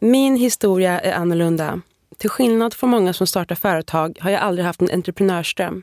Min 0.00 0.36
historia 0.36 1.00
är 1.00 1.12
annorlunda. 1.12 1.80
Till 2.16 2.30
skillnad 2.30 2.74
från 2.74 2.90
många 2.90 3.12
som 3.12 3.26
startar 3.26 3.54
företag 3.54 4.18
har 4.20 4.30
jag 4.30 4.40
aldrig 4.40 4.66
haft 4.66 4.80
en 4.80 4.90
entreprenörsdröm. 4.90 5.82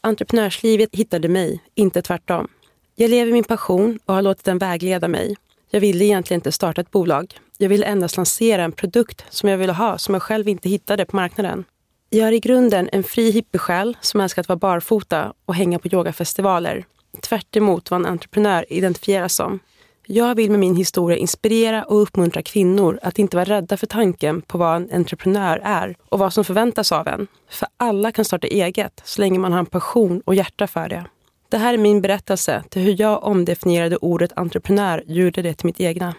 Entreprenörslivet 0.00 0.88
hittade 0.92 1.28
mig, 1.28 1.62
inte 1.74 2.02
tvärtom. 2.02 2.48
Jag 2.94 3.10
lever 3.10 3.32
min 3.32 3.44
passion 3.44 3.98
och 4.04 4.14
har 4.14 4.22
låtit 4.22 4.44
den 4.44 4.58
vägleda 4.58 5.08
mig. 5.08 5.36
Jag 5.70 5.80
ville 5.80 6.04
egentligen 6.04 6.38
inte 6.38 6.52
starta 6.52 6.80
ett 6.80 6.90
bolag. 6.90 7.34
Jag 7.58 7.68
ville 7.68 7.86
endast 7.86 8.16
lansera 8.16 8.64
en 8.64 8.72
produkt 8.72 9.24
som 9.30 9.48
jag 9.48 9.58
ville 9.58 9.72
ha, 9.72 9.98
som 9.98 10.14
jag 10.14 10.22
själv 10.22 10.48
inte 10.48 10.68
hittade 10.68 11.04
på 11.04 11.16
marknaden. 11.16 11.64
Jag 12.10 12.28
är 12.28 12.32
i 12.32 12.40
grunden 12.40 12.88
en 12.92 13.02
fri 13.02 13.30
hippiesjäl 13.30 13.96
som 14.00 14.20
älskar 14.20 14.40
att 14.40 14.48
vara 14.48 14.58
barfota 14.58 15.32
och 15.44 15.54
hänga 15.54 15.78
på 15.78 15.88
yogafestivaler. 15.88 16.84
Tvärt 17.20 17.56
emot 17.56 17.90
vad 17.90 18.00
en 18.00 18.06
entreprenör 18.06 18.72
identifieras 18.72 19.34
som. 19.34 19.60
Jag 20.08 20.34
vill 20.34 20.50
med 20.50 20.60
min 20.60 20.76
historia 20.76 21.16
inspirera 21.16 21.84
och 21.84 22.02
uppmuntra 22.02 22.42
kvinnor 22.42 22.98
att 23.02 23.18
inte 23.18 23.36
vara 23.36 23.44
rädda 23.44 23.76
för 23.76 23.86
tanken 23.86 24.42
på 24.42 24.58
vad 24.58 24.76
en 24.76 24.90
entreprenör 24.92 25.60
är 25.64 25.96
och 26.08 26.18
vad 26.18 26.32
som 26.32 26.44
förväntas 26.44 26.92
av 26.92 27.08
en. 27.08 27.26
För 27.50 27.68
alla 27.76 28.12
kan 28.12 28.24
starta 28.24 28.46
eget 28.46 29.02
så 29.04 29.20
länge 29.20 29.38
man 29.38 29.52
har 29.52 29.58
en 29.58 29.66
passion 29.66 30.22
och 30.24 30.34
hjärta 30.34 30.66
för 30.66 30.88
det. 30.88 31.04
Det 31.48 31.58
här 31.58 31.74
är 31.74 31.78
min 31.78 32.00
berättelse 32.00 32.62
till 32.70 32.82
hur 32.82 33.00
jag 33.00 33.24
omdefinierade 33.24 33.96
ordet 33.96 34.32
entreprenör 34.36 35.02
och 35.06 35.12
gjorde 35.12 35.42
det 35.42 35.54
till 35.54 35.66
mitt 35.66 35.80
egna. 35.80 36.14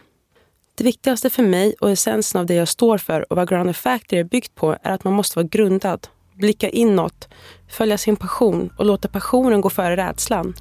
Det 0.75 0.83
viktigaste 0.83 1.29
för 1.29 1.43
mig 1.43 1.75
och 1.79 1.91
essensen 1.91 2.41
av 2.41 2.45
det 2.45 2.53
jag 2.53 2.67
står 2.67 2.97
för 2.97 3.31
och 3.31 3.37
vad 3.37 3.49
Grounded 3.49 3.75
Factory 3.75 4.19
är 4.19 4.23
byggt 4.23 4.55
på 4.55 4.77
är 4.83 4.91
att 4.91 5.03
man 5.03 5.13
måste 5.13 5.39
vara 5.39 5.47
grundad, 5.47 6.07
blicka 6.33 6.69
inåt, 6.69 7.27
följa 7.69 7.97
sin 7.97 8.15
passion 8.15 8.73
och 8.77 8.85
låta 8.85 9.07
passionen 9.07 9.61
gå 9.61 9.69
före 9.69 9.97
rädslan. 9.97 10.53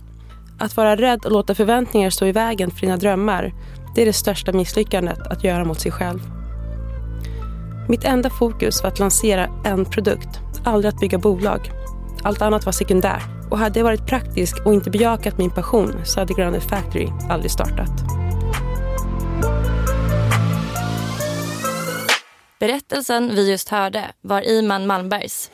Att 0.59 0.77
vara 0.77 0.97
rädd 0.97 1.25
och 1.25 1.33
låta 1.33 1.55
förväntningar 1.55 2.11
stå 2.11 2.27
i 2.27 2.33
vägen 2.33 2.71
för 2.71 2.81
dina 2.81 2.97
drömmar, 2.97 3.53
det 3.95 4.03
är 4.03 4.07
det 4.07 4.13
största 4.13 4.53
misslyckandet 4.53 5.27
att 5.27 5.45
göra 5.45 5.65
mot 5.65 5.81
sig 5.81 5.93
själv. 5.93 6.21
Mitt 7.89 8.05
enda 8.05 8.31
fokus 8.31 8.83
var 8.83 8.89
att 8.89 8.99
lansera 8.99 9.49
en 9.65 9.85
produkt, 9.85 10.29
aldrig 10.65 10.95
att 10.95 11.01
bygga 11.01 11.19
bolag. 11.19 11.71
Allt 12.23 12.43
annat 12.43 12.65
var 12.65 12.73
sekundärt. 12.73 13.23
Och 13.51 13.59
hade 13.59 13.79
jag 13.79 13.85
varit 13.85 14.07
praktisk 14.07 14.67
och 14.67 14.75
inte 14.75 14.91
bejakat 14.91 15.39
min 15.39 15.51
passion 15.51 15.95
så 16.05 16.21
hade 16.21 16.35
Grounded 16.35 16.63
Factory 16.63 17.09
aldrig 17.31 17.51
startat. 17.51 17.91
Berättelsen 22.59 23.35
vi 23.35 23.51
just 23.51 23.69
hörde 23.69 24.05
var 24.21 24.49
Iman 24.49 24.87
Malmbergs. 24.87 25.51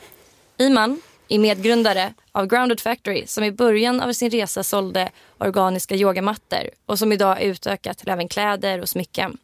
Iman 0.59 1.01
är 1.27 1.39
medgrundare 1.39 2.13
av 2.31 2.47
Grounded 2.47 2.79
Factory 2.79 3.27
som 3.27 3.43
i 3.43 3.51
början 3.51 4.01
av 4.01 4.13
sin 4.13 4.29
resa 4.29 4.63
sålde 4.63 5.11
organiska 5.37 5.95
yogamattor 5.95 6.69
och 6.85 6.99
som 6.99 7.11
idag 7.11 7.41
är 7.41 7.45
utökat 7.45 7.97
till 7.97 8.09
även 8.09 8.27
kläder 8.27 8.81
och 8.81 8.89
smycken. 8.89 9.37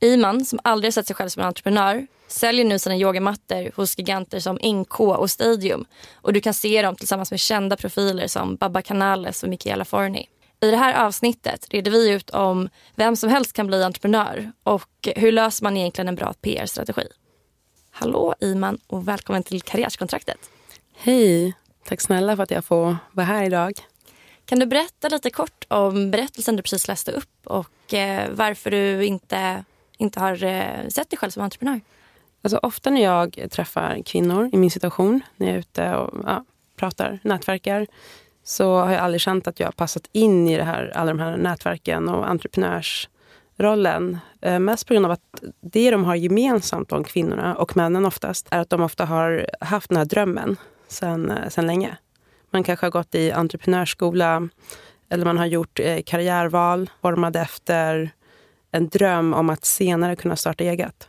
Iman, 0.00 0.44
som 0.44 0.60
aldrig 0.64 0.94
sett 0.94 1.06
sig 1.06 1.16
själv 1.16 1.28
som 1.28 1.42
en 1.42 1.46
entreprenör, 1.46 2.06
säljer 2.28 2.64
nu 2.64 2.78
sina 2.78 2.96
yogamattor 2.96 3.70
hos 3.76 3.98
giganter 3.98 4.40
som 4.40 4.56
NK 4.62 5.00
och 5.00 5.30
Stadium 5.30 5.84
och 6.14 6.32
du 6.32 6.40
kan 6.40 6.54
se 6.54 6.82
dem 6.82 6.96
tillsammans 6.96 7.30
med 7.30 7.40
kända 7.40 7.76
profiler 7.76 8.26
som 8.26 8.56
Baba 8.56 8.82
Canales 8.82 9.42
och 9.42 9.48
Michaela 9.48 9.84
Forni. 9.84 10.28
I 10.60 10.70
det 10.70 10.76
här 10.76 11.06
avsnittet 11.06 11.66
reder 11.70 11.90
vi 11.90 12.10
ut 12.10 12.30
om 12.30 12.68
vem 12.94 13.16
som 13.16 13.30
helst 13.30 13.52
kan 13.52 13.66
bli 13.66 13.82
entreprenör 13.82 14.52
och 14.62 15.08
hur 15.16 15.32
löser 15.32 15.64
man 15.64 15.76
egentligen 15.76 16.08
en 16.08 16.14
bra 16.14 16.32
PR-strategi. 16.32 17.06
Hallå 17.90 18.34
Iman 18.40 18.78
och 18.86 19.08
välkommen 19.08 19.42
till 19.42 19.62
Karriärskontraktet. 19.62 20.38
Hej! 21.04 21.54
Tack 21.84 22.00
snälla 22.00 22.36
för 22.36 22.42
att 22.42 22.50
jag 22.50 22.64
får 22.64 22.96
vara 23.12 23.26
här 23.26 23.44
idag. 23.44 23.72
Kan 24.44 24.58
du 24.58 24.66
berätta 24.66 25.08
lite 25.08 25.30
kort 25.30 25.64
om 25.68 26.10
berättelsen 26.10 26.56
du 26.56 26.62
precis 26.62 26.88
läste 26.88 27.12
upp 27.12 27.46
och 27.46 27.94
eh, 27.94 28.30
varför 28.32 28.70
du 28.70 29.04
inte, 29.04 29.64
inte 29.98 30.20
har 30.20 30.44
eh, 30.44 30.88
sett 30.88 31.10
dig 31.10 31.18
själv 31.18 31.30
som 31.30 31.42
entreprenör? 31.42 31.80
Alltså, 32.42 32.58
ofta 32.62 32.90
när 32.90 33.02
jag 33.02 33.46
träffar 33.50 34.02
kvinnor 34.06 34.50
i 34.52 34.56
min 34.56 34.70
situation, 34.70 35.20
när 35.36 35.46
jag 35.46 35.54
är 35.54 35.58
ute 35.58 35.96
och 35.96 36.20
ja, 36.26 36.44
pratar, 36.76 37.18
nätverkar, 37.22 37.86
så 38.44 38.78
har 38.78 38.90
jag 38.90 39.00
aldrig 39.00 39.20
känt 39.20 39.46
att 39.46 39.60
jag 39.60 39.66
har 39.66 39.72
passat 39.72 40.08
in 40.12 40.48
i 40.48 40.56
det 40.56 40.64
här, 40.64 40.92
alla 40.94 41.12
de 41.12 41.20
här 41.20 41.36
nätverken 41.36 42.08
och 42.08 42.30
entreprenörsrollen. 42.30 44.18
Eh, 44.40 44.58
mest 44.58 44.86
på 44.86 44.94
grund 44.94 45.06
av 45.06 45.12
att 45.12 45.42
det 45.60 45.90
de 45.90 46.04
har 46.04 46.14
gemensamt, 46.14 46.88
de 46.88 47.04
kvinnorna 47.04 47.54
och 47.54 47.76
männen 47.76 48.06
oftast, 48.06 48.48
är 48.50 48.60
att 48.60 48.70
de 48.70 48.82
ofta 48.82 49.04
har 49.04 49.46
haft 49.60 49.88
den 49.88 49.98
här 49.98 50.04
drömmen 50.04 50.56
sen, 50.92 51.30
eh, 51.30 51.48
sen 51.48 51.66
länge. 51.66 51.96
Man 52.50 52.64
kanske 52.64 52.86
har 52.86 52.90
gått 52.90 53.14
i 53.14 53.32
entreprenörsskola 53.32 54.48
eller 55.08 55.24
man 55.24 55.38
har 55.38 55.46
gjort 55.46 55.80
eh, 55.80 56.02
karriärval 56.06 56.90
formade 57.02 57.40
efter 57.40 58.10
en 58.70 58.88
dröm 58.88 59.34
om 59.34 59.50
att 59.50 59.64
senare 59.64 60.16
kunna 60.16 60.36
starta 60.36 60.64
eget. 60.64 61.08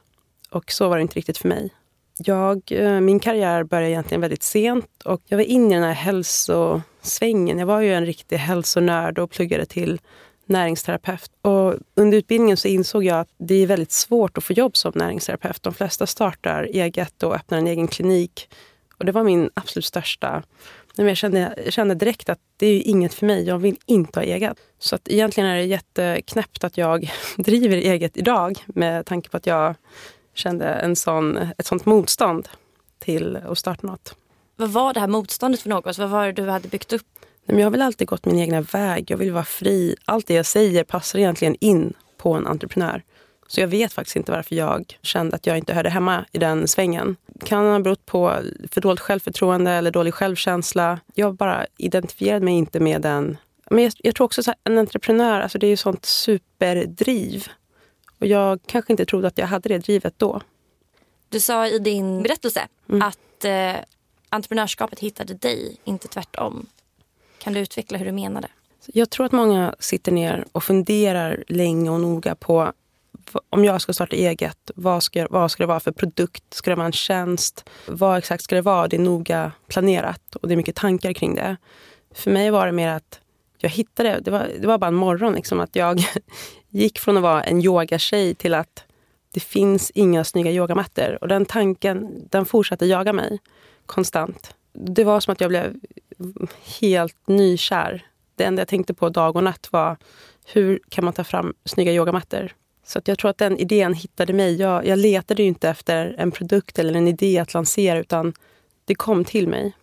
Och 0.49 0.71
så 0.71 0.89
var 0.89 0.95
det 0.95 1.01
inte 1.01 1.15
riktigt 1.15 1.37
för 1.37 1.49
mig. 1.49 1.69
Jag, 2.17 2.61
eh, 2.71 2.99
min 2.99 3.19
karriär 3.19 3.63
började 3.63 3.89
egentligen 3.89 4.21
väldigt 4.21 4.43
sent 4.43 5.01
och 5.05 5.21
jag 5.25 5.37
var 5.37 5.43
inne 5.43 5.71
i 5.71 5.73
den 5.73 5.83
här 5.83 5.93
hälsosvängen. 5.93 7.59
Jag 7.59 7.65
var 7.65 7.81
ju 7.81 7.93
en 7.93 8.05
riktig 8.05 8.37
hälsonörd 8.37 9.19
och 9.19 9.31
pluggade 9.31 9.65
till 9.65 9.99
näringsterapeut. 10.45 11.31
Och 11.41 11.75
under 11.95 12.17
utbildningen 12.17 12.57
så 12.57 12.67
insåg 12.67 13.03
jag 13.03 13.19
att 13.19 13.29
det 13.37 13.55
är 13.55 13.67
väldigt 13.67 13.91
svårt 13.91 14.37
att 14.37 14.43
få 14.43 14.53
jobb 14.53 14.77
som 14.77 14.91
näringsterapeut. 14.95 15.63
De 15.63 15.73
flesta 15.73 16.07
startar 16.07 16.63
eget 16.63 17.23
och 17.23 17.35
öppnar 17.35 17.57
en 17.57 17.67
egen 17.67 17.87
klinik. 17.87 18.49
Och 18.97 19.05
det 19.05 19.11
var 19.11 19.23
min 19.23 19.49
absolut 19.53 19.85
största... 19.85 20.43
Jag, 20.95 21.17
kände, 21.17 21.53
jag 21.65 21.73
kände 21.73 21.95
direkt 21.95 22.29
att 22.29 22.39
det 22.57 22.67
är 22.67 22.87
inget 22.87 23.13
för 23.13 23.25
mig. 23.25 23.43
Jag 23.47 23.57
vill 23.57 23.77
inte 23.85 24.19
ha 24.19 24.25
eget. 24.25 24.57
Så 24.79 24.95
att 24.95 25.07
egentligen 25.07 25.49
är 25.49 25.55
det 25.55 25.63
jätteknäppt 25.63 26.63
att 26.63 26.77
jag 26.77 27.11
driver 27.37 27.77
eget 27.77 28.17
idag 28.17 28.63
med 28.67 29.05
tanke 29.05 29.29
på 29.29 29.37
att 29.37 29.47
jag 29.47 29.75
kände 30.33 30.65
en 30.65 30.95
sån, 30.95 31.37
ett 31.57 31.65
sånt 31.65 31.85
motstånd 31.85 32.49
till 32.99 33.35
att 33.35 33.57
starta 33.57 33.87
något. 33.87 34.15
Vad 34.55 34.69
var 34.69 34.93
det 34.93 34.99
här 34.99 35.07
motståndet 35.07 35.61
för 35.61 35.69
något? 35.69 35.97
Vad 35.97 36.09
var 36.09 36.25
det 36.25 36.31
du 36.31 36.49
hade 36.49 36.67
byggt 36.67 36.93
upp? 36.93 37.07
Men 37.45 37.57
jag 37.57 37.65
har 37.65 37.71
väl 37.71 37.81
alltid 37.81 38.07
gått 38.07 38.25
min 38.25 38.39
egna 38.39 38.61
väg. 38.61 39.11
Jag 39.11 39.17
vill 39.17 39.31
vara 39.31 39.43
fri. 39.43 39.95
Allt 40.05 40.27
det 40.27 40.33
jag 40.33 40.45
säger 40.45 40.83
passar 40.83 41.19
egentligen 41.19 41.55
in 41.59 41.93
på 42.17 42.33
en 42.33 42.47
entreprenör. 42.47 43.03
Så 43.53 43.61
jag 43.61 43.67
vet 43.67 43.93
faktiskt 43.93 44.15
inte 44.15 44.31
varför 44.31 44.55
jag 44.55 44.97
kände 45.01 45.35
att 45.35 45.47
jag 45.47 45.57
inte 45.57 45.73
hörde 45.73 45.89
hemma 45.89 46.25
i 46.31 46.37
den 46.37 46.67
svängen. 46.67 47.15
Kan 47.45 47.65
ha 47.65 47.79
berott 47.79 48.05
på 48.05 48.39
för 48.71 48.81
dåligt 48.81 48.99
självförtroende 48.99 49.71
eller 49.71 49.91
dålig 49.91 50.13
självkänsla. 50.13 50.99
Jag 51.13 51.35
bara 51.35 51.65
identifierade 51.77 52.45
mig 52.45 52.53
inte 52.53 52.79
med 52.79 53.01
den. 53.01 53.37
Men 53.69 53.83
jag, 53.83 53.93
jag 53.97 54.15
tror 54.15 54.25
också 54.25 54.41
att 54.41 54.57
en 54.63 54.77
entreprenör, 54.77 55.41
alltså 55.41 55.57
det 55.57 55.67
är 55.67 55.69
ju 55.69 55.77
sånt 55.77 56.05
superdriv. 56.05 57.47
Och 58.19 58.27
jag 58.27 58.59
kanske 58.65 58.93
inte 58.93 59.05
trodde 59.05 59.27
att 59.27 59.37
jag 59.37 59.47
hade 59.47 59.69
det 59.69 59.77
drivet 59.77 60.13
då. 60.17 60.41
Du 61.29 61.39
sa 61.39 61.67
i 61.67 61.79
din 61.79 62.23
berättelse 62.23 62.67
mm. 62.89 63.01
att 63.01 63.45
eh, 63.45 63.83
entreprenörskapet 64.29 64.99
hittade 64.99 65.33
dig, 65.33 65.77
inte 65.83 66.07
tvärtom. 66.07 66.65
Kan 67.37 67.53
du 67.53 67.59
utveckla 67.59 67.97
hur 67.97 68.05
du 68.05 68.11
menade? 68.11 68.47
Jag 68.85 69.09
tror 69.09 69.25
att 69.25 69.31
många 69.31 69.75
sitter 69.79 70.11
ner 70.11 70.45
och 70.51 70.63
funderar 70.63 71.43
länge 71.47 71.89
och 71.89 71.99
noga 71.99 72.35
på 72.35 72.73
om 73.49 73.65
jag 73.65 73.81
ska 73.81 73.93
starta 73.93 74.15
eget, 74.15 74.71
vad 74.75 75.03
ska, 75.03 75.27
vad 75.29 75.51
ska 75.51 75.63
det 75.63 75.67
vara 75.67 75.79
för 75.79 75.91
produkt? 75.91 76.53
Ska 76.53 76.69
det 76.69 76.75
vara 76.75 76.85
en 76.85 76.91
tjänst? 76.91 77.69
Vad 77.87 78.17
exakt 78.17 78.43
ska 78.43 78.55
det 78.55 78.61
vara? 78.61 78.87
Det 78.87 78.95
är 78.95 79.01
noga 79.01 79.51
planerat 79.67 80.35
och 80.35 80.47
det 80.47 80.53
är 80.53 80.55
mycket 80.55 80.75
tankar 80.75 81.13
kring 81.13 81.35
det. 81.35 81.57
För 82.11 82.31
mig 82.31 82.51
var 82.51 82.65
det 82.65 82.71
mer 82.71 82.89
att 82.89 83.19
jag 83.57 83.69
hittade, 83.69 84.19
det 84.19 84.31
var, 84.31 84.49
det 84.59 84.67
var 84.67 84.77
bara 84.77 84.87
en 84.87 84.95
morgon, 84.95 85.33
liksom, 85.33 85.59
att 85.59 85.75
jag 85.75 85.99
gick 86.69 86.99
från 86.99 87.17
att 87.17 87.23
vara 87.23 87.43
en 87.43 87.61
yogatjej 87.61 88.35
till 88.35 88.53
att 88.53 88.83
det 89.33 89.39
finns 89.39 89.91
inga 89.91 90.23
snygga 90.23 90.51
yogamattor. 90.51 91.17
Och 91.21 91.27
den 91.27 91.45
tanken 91.45 92.27
den 92.29 92.45
fortsatte 92.45 92.85
jaga 92.85 93.13
mig 93.13 93.39
konstant. 93.85 94.55
Det 94.73 95.03
var 95.03 95.19
som 95.19 95.31
att 95.31 95.41
jag 95.41 95.49
blev 95.49 95.75
helt 96.81 97.27
nykär. 97.27 98.05
Det 98.35 98.43
enda 98.43 98.61
jag 98.61 98.67
tänkte 98.67 98.93
på 98.93 99.09
dag 99.09 99.35
och 99.35 99.43
natt 99.43 99.67
var 99.71 99.97
hur 100.45 100.79
kan 100.89 101.05
man 101.05 101.13
ta 101.13 101.23
fram 101.23 101.53
snygga 101.65 101.93
yogamattor? 101.93 102.53
Så 102.85 103.01
jag 103.05 103.17
tror 103.17 103.29
att 103.29 103.37
den 103.37 103.57
idén 103.57 103.93
hittade 103.93 104.33
mig. 104.33 104.55
Jag, 104.55 104.87
jag 104.87 104.99
letade 104.99 105.41
ju 105.41 105.47
inte 105.47 105.69
efter 105.69 106.15
en 106.17 106.31
produkt 106.31 106.79
eller 106.79 106.93
en 106.93 107.07
idé 107.07 107.39
att 107.39 107.53
lansera 107.53 107.99
utan 107.99 108.33
det 108.85 108.95
kom 108.95 109.25
till 109.25 109.47
mig. 109.47 109.73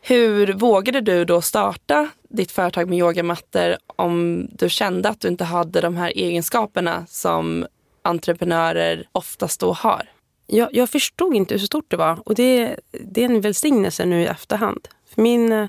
Hur 0.00 0.52
vågade 0.52 1.00
du 1.00 1.24
då 1.24 1.42
starta 1.42 2.08
ditt 2.28 2.52
företag 2.52 2.88
med 2.88 2.98
yogamattor 2.98 3.76
om 3.86 4.46
du 4.52 4.68
kände 4.68 5.08
att 5.08 5.20
du 5.20 5.28
inte 5.28 5.44
hade 5.44 5.80
de 5.80 5.96
här 5.96 6.12
egenskaperna 6.16 7.06
som 7.08 7.66
entreprenörer 8.02 9.08
oftast 9.12 9.60
då 9.60 9.72
har? 9.72 10.10
Jag, 10.46 10.68
jag 10.72 10.90
förstod 10.90 11.34
inte 11.34 11.54
hur 11.54 11.58
stort 11.58 11.90
det 11.90 11.96
var 11.96 12.28
och 12.28 12.34
det, 12.34 12.76
det 12.90 13.20
är 13.20 13.24
en 13.24 13.40
välsignelse 13.40 14.04
nu 14.04 14.22
i 14.22 14.26
efterhand. 14.26 14.88
För 15.14 15.22
min, 15.22 15.68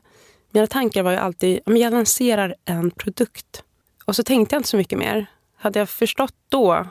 mina 0.52 0.68
tankar 0.68 1.04
var 1.04 1.12
ju 1.12 1.18
alltid, 1.18 1.60
jag 1.66 1.94
lanserar 1.94 2.56
en 2.66 2.92
produkt. 2.92 3.64
Och 4.06 4.16
så 4.16 4.24
tänkte 4.24 4.56
jag 4.56 4.60
inte 4.60 4.70
så 4.70 4.78
mycket 4.78 5.00
mer. 5.00 5.26
Hade 5.58 5.80
jag 5.80 5.90
förstått 5.90 6.36
då 6.50 6.88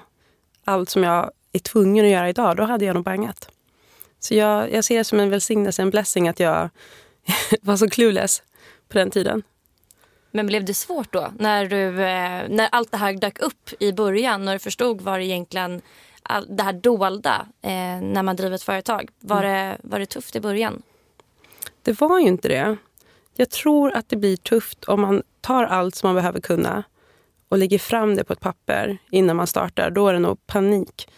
allt 0.64 0.90
som 0.90 1.02
jag 1.02 1.30
är 1.52 1.58
tvungen 1.58 2.04
att 2.04 2.10
göra 2.10 2.28
idag, 2.28 2.56
då 2.56 2.62
hade 2.62 2.84
jag 2.84 2.94
nog 2.94 3.04
bangat. 3.04 3.48
Så 4.18 4.34
jag, 4.34 4.72
jag 4.72 4.84
ser 4.84 4.98
det 4.98 5.04
som 5.04 5.20
en 5.20 5.30
välsignelse, 5.30 5.82
en 5.82 5.90
blessing 5.90 6.28
att 6.28 6.40
jag 6.40 6.70
var 7.60 7.76
så 7.76 7.90
clueless 7.90 8.42
på 8.88 8.98
den 8.98 9.10
tiden. 9.10 9.42
Men 10.30 10.46
blev 10.46 10.64
det 10.64 10.74
svårt 10.74 11.12
då 11.12 11.32
när, 11.38 11.66
du, 11.66 11.86
eh, 11.86 12.48
när 12.48 12.68
allt 12.72 12.90
det 12.90 12.96
här 12.96 13.12
dök 13.12 13.38
upp 13.38 13.70
i 13.80 13.92
början 13.92 14.44
när 14.44 14.52
du 14.52 14.58
förstod 14.58 15.00
vad 15.00 15.20
det 15.20 15.24
egentligen 15.24 15.82
det 16.48 16.62
här 16.62 16.72
dolda 16.72 17.46
eh, 17.62 18.00
när 18.02 18.22
man 18.22 18.36
driver 18.36 18.54
ett 18.54 18.62
företag? 18.62 19.10
Var, 19.20 19.44
mm. 19.44 19.52
det, 19.52 19.76
var 19.82 19.98
det 19.98 20.06
tufft 20.06 20.36
i 20.36 20.40
början? 20.40 20.82
Det 21.82 22.00
var 22.00 22.18
ju 22.18 22.26
inte 22.26 22.48
det. 22.48 22.76
Jag 23.34 23.50
tror 23.50 23.92
att 23.92 24.08
det 24.08 24.16
blir 24.16 24.36
tufft 24.36 24.84
om 24.84 25.00
man 25.00 25.22
tar 25.40 25.64
allt 25.64 25.94
som 25.94 26.08
man 26.08 26.14
behöver 26.14 26.40
kunna 26.40 26.84
och 27.48 27.58
lägger 27.58 27.78
fram 27.78 28.16
det 28.16 28.24
på 28.24 28.32
ett 28.32 28.40
papper 28.40 28.98
innan 29.10 29.36
man 29.36 29.46
startar. 29.46 29.90
Då 29.90 30.08
är 30.08 30.12
det 30.12 30.18
nog 30.18 30.46
panik. 30.46 31.08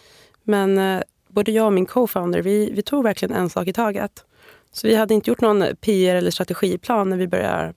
Men 0.43 0.77
eh, 0.77 1.01
både 1.27 1.51
jag 1.51 1.65
och 1.65 1.73
min 1.73 1.85
co-founder, 1.85 2.41
vi, 2.41 2.71
vi 2.71 2.81
tog 2.81 3.03
verkligen 3.03 3.35
en 3.35 3.49
sak 3.49 3.67
i 3.67 3.73
taget. 3.73 4.25
Så 4.71 4.87
vi 4.87 4.95
hade 4.95 5.13
inte 5.13 5.29
gjort 5.29 5.41
någon 5.41 5.61
eh, 5.61 5.73
PR 5.73 6.15
eller 6.15 6.31
strategiplan 6.31 7.09
när 7.09 7.17
vi 7.17 7.27
började 7.27 7.73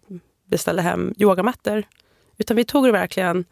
beställa 0.46 0.82
hem 0.82 1.14
yogamattor. 1.18 1.82
Utan 2.38 2.56
vi 2.56 2.64
tog 2.64 2.84
det 2.84 2.92
verkligen 2.92 3.44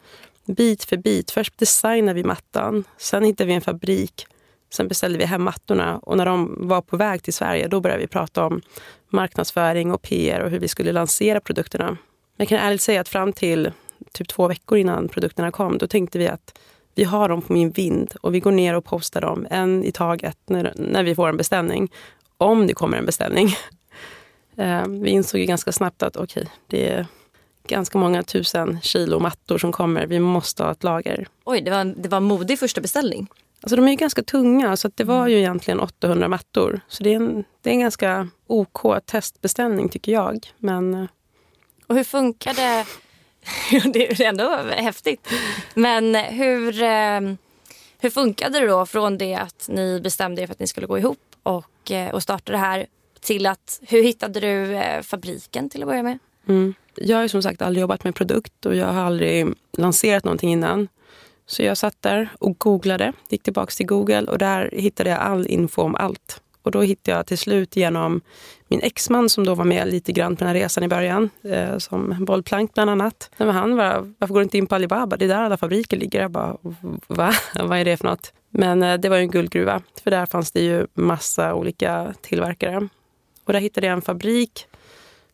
bit 0.45 0.83
för 0.83 0.97
bit. 0.97 1.31
Först 1.31 1.57
designade 1.57 2.13
vi 2.13 2.23
mattan, 2.23 2.83
sen 2.97 3.23
hittade 3.23 3.47
vi 3.47 3.53
en 3.53 3.61
fabrik. 3.61 4.27
Sen 4.73 4.87
beställde 4.87 5.17
vi 5.17 5.25
hem 5.25 5.43
mattorna 5.43 5.97
och 5.97 6.17
när 6.17 6.25
de 6.25 6.67
var 6.67 6.81
på 6.81 6.97
väg 6.97 7.23
till 7.23 7.33
Sverige 7.33 7.67
då 7.67 7.79
började 7.79 8.01
vi 8.01 8.07
prata 8.07 8.45
om 8.45 8.61
marknadsföring 9.09 9.91
och 9.91 10.01
PR 10.01 10.39
och 10.39 10.49
hur 10.49 10.59
vi 10.59 10.67
skulle 10.67 10.91
lansera 10.91 11.39
produkterna. 11.39 11.97
Jag 12.37 12.47
kan 12.47 12.57
ärligt 12.59 12.81
säga 12.81 13.01
att 13.01 13.09
fram 13.09 13.33
till 13.33 13.71
typ 14.13 14.27
två 14.27 14.47
veckor 14.47 14.77
innan 14.77 15.07
produkterna 15.07 15.51
kom, 15.51 15.77
då 15.77 15.87
tänkte 15.87 16.19
vi 16.19 16.27
att 16.27 16.59
vi 16.95 17.03
har 17.03 17.29
dem 17.29 17.41
på 17.41 17.53
min 17.53 17.71
vind 17.71 18.13
och 18.21 18.35
vi 18.35 18.39
går 18.39 18.51
ner 18.51 18.75
och 18.75 18.85
postar 18.85 19.21
dem 19.21 19.47
en 19.49 19.83
i 19.83 19.91
taget 19.91 20.37
när, 20.45 20.73
när 20.75 21.03
vi 21.03 21.15
får 21.15 21.29
en 21.29 21.37
beställning. 21.37 21.91
Om 22.37 22.67
det 22.67 22.73
kommer 22.73 22.97
en 22.97 23.05
beställning. 23.05 23.49
Eh, 24.55 24.87
vi 24.87 25.09
insåg 25.09 25.39
ju 25.39 25.45
ganska 25.45 25.71
snabbt 25.71 26.03
att 26.03 26.17
okej, 26.17 26.43
okay, 26.43 26.53
det 26.67 26.89
är 26.89 27.05
ganska 27.67 27.97
många 27.97 28.23
tusen 28.23 28.79
kilo 28.81 29.19
mattor 29.19 29.57
som 29.57 29.71
kommer. 29.71 30.07
Vi 30.07 30.19
måste 30.19 30.63
ha 30.63 30.71
ett 30.71 30.83
lager. 30.83 31.27
Oj, 31.43 31.61
det 31.61 31.71
var, 31.71 31.85
det 31.85 32.09
var 32.09 32.19
modig 32.19 32.59
första 32.59 32.81
beställning. 32.81 33.27
Alltså 33.61 33.75
de 33.75 33.87
är 33.87 33.95
ganska 33.95 34.23
tunga, 34.23 34.77
så 34.77 34.89
det 34.95 35.03
var 35.03 35.27
ju 35.27 35.37
egentligen 35.37 35.79
800 35.79 36.27
mattor. 36.27 36.81
Så 36.87 37.03
det 37.03 37.13
är 37.13 37.15
en, 37.15 37.43
det 37.61 37.69
är 37.69 37.73
en 37.73 37.79
ganska 37.79 38.27
OK 38.47 39.05
testbeställning 39.05 39.89
tycker 39.89 40.11
jag. 40.11 40.47
Men... 40.57 40.93
Eh, 40.93 41.05
och 41.87 41.95
hur 41.95 42.03
funkar 42.03 42.53
det? 42.53 42.85
det 43.93 44.11
är 44.11 44.21
ändå 44.21 44.55
häftigt. 44.75 45.27
Men 45.73 46.15
hur, 46.15 46.81
eh, 46.81 47.21
hur 47.99 48.09
funkade 48.09 48.59
det 48.59 48.67
då 48.67 48.85
från 48.85 49.17
det 49.17 49.35
att 49.35 49.65
ni 49.71 49.99
bestämde 50.03 50.41
er 50.41 50.47
för 50.47 50.53
att 50.53 50.59
ni 50.59 50.67
skulle 50.67 50.87
gå 50.87 50.97
ihop 50.97 51.19
och, 51.43 51.91
eh, 51.91 52.13
och 52.13 52.23
starta 52.23 52.51
det 52.51 52.57
här 52.57 52.85
till 53.21 53.45
att 53.45 53.79
hur 53.87 54.03
hittade 54.03 54.39
du 54.39 54.75
eh, 54.75 55.01
fabriken 55.01 55.69
till 55.69 55.83
att 55.83 55.87
börja 55.87 56.03
med? 56.03 56.19
Mm. 56.47 56.73
Jag 56.95 57.17
har 57.17 57.27
som 57.27 57.43
sagt 57.43 57.61
aldrig 57.61 57.81
jobbat 57.81 58.03
med 58.03 58.15
produkt 58.15 58.65
och 58.65 58.75
jag 58.75 58.87
har 58.87 59.01
aldrig 59.01 59.47
lanserat 59.77 60.23
någonting 60.23 60.51
innan. 60.51 60.87
Så 61.45 61.63
jag 61.63 61.77
satt 61.77 62.01
där 62.01 62.29
och 62.39 62.59
googlade, 62.59 63.13
gick 63.29 63.43
tillbaka 63.43 63.71
till 63.71 63.85
Google 63.85 64.21
och 64.21 64.37
där 64.37 64.69
hittade 64.73 65.09
jag 65.09 65.19
all 65.19 65.47
info 65.47 65.81
om 65.81 65.95
allt. 65.95 66.41
Och 66.63 66.71
då 66.71 66.81
hittade 66.81 67.17
jag 67.17 67.25
till 67.25 67.37
slut 67.37 67.75
genom 67.75 68.21
min 68.67 68.81
exman 68.81 69.29
som 69.29 69.45
då 69.45 69.55
var 69.55 69.65
med 69.65 69.87
lite 69.87 70.11
grann 70.11 70.35
på 70.35 70.39
den 70.39 70.47
här 70.47 70.61
resan 70.61 70.83
i 70.83 70.87
början, 70.87 71.29
eh, 71.43 71.77
som 71.77 72.25
bollplank 72.25 72.73
bland 72.73 72.89
annat. 72.89 73.31
Men 73.37 73.49
han 73.49 73.75
var, 73.75 74.13
varför 74.17 74.33
går 74.33 74.39
du 74.39 74.43
inte 74.43 74.57
in 74.57 74.67
på 74.67 74.75
Alibaba? 74.75 75.17
Det 75.17 75.25
är 75.25 75.29
där 75.29 75.41
alla 75.41 75.57
fabriker 75.57 75.97
ligger. 75.97 76.21
Jag 76.21 76.31
bara, 76.31 76.57
va? 77.07 77.33
Vad 77.55 77.77
är 77.77 77.85
det 77.85 77.97
för 77.97 78.07
något? 78.07 78.33
Men 78.49 78.83
eh, 78.83 78.97
det 78.97 79.09
var 79.09 79.17
ju 79.17 79.23
en 79.23 79.31
guldgruva, 79.31 79.81
för 80.03 80.11
där 80.11 80.25
fanns 80.25 80.51
det 80.51 80.61
ju 80.61 80.87
massa 80.93 81.53
olika 81.53 82.13
tillverkare. 82.21 82.87
Och 83.43 83.53
där 83.53 83.59
hittade 83.59 83.87
jag 83.87 83.93
en 83.93 84.01
fabrik 84.01 84.67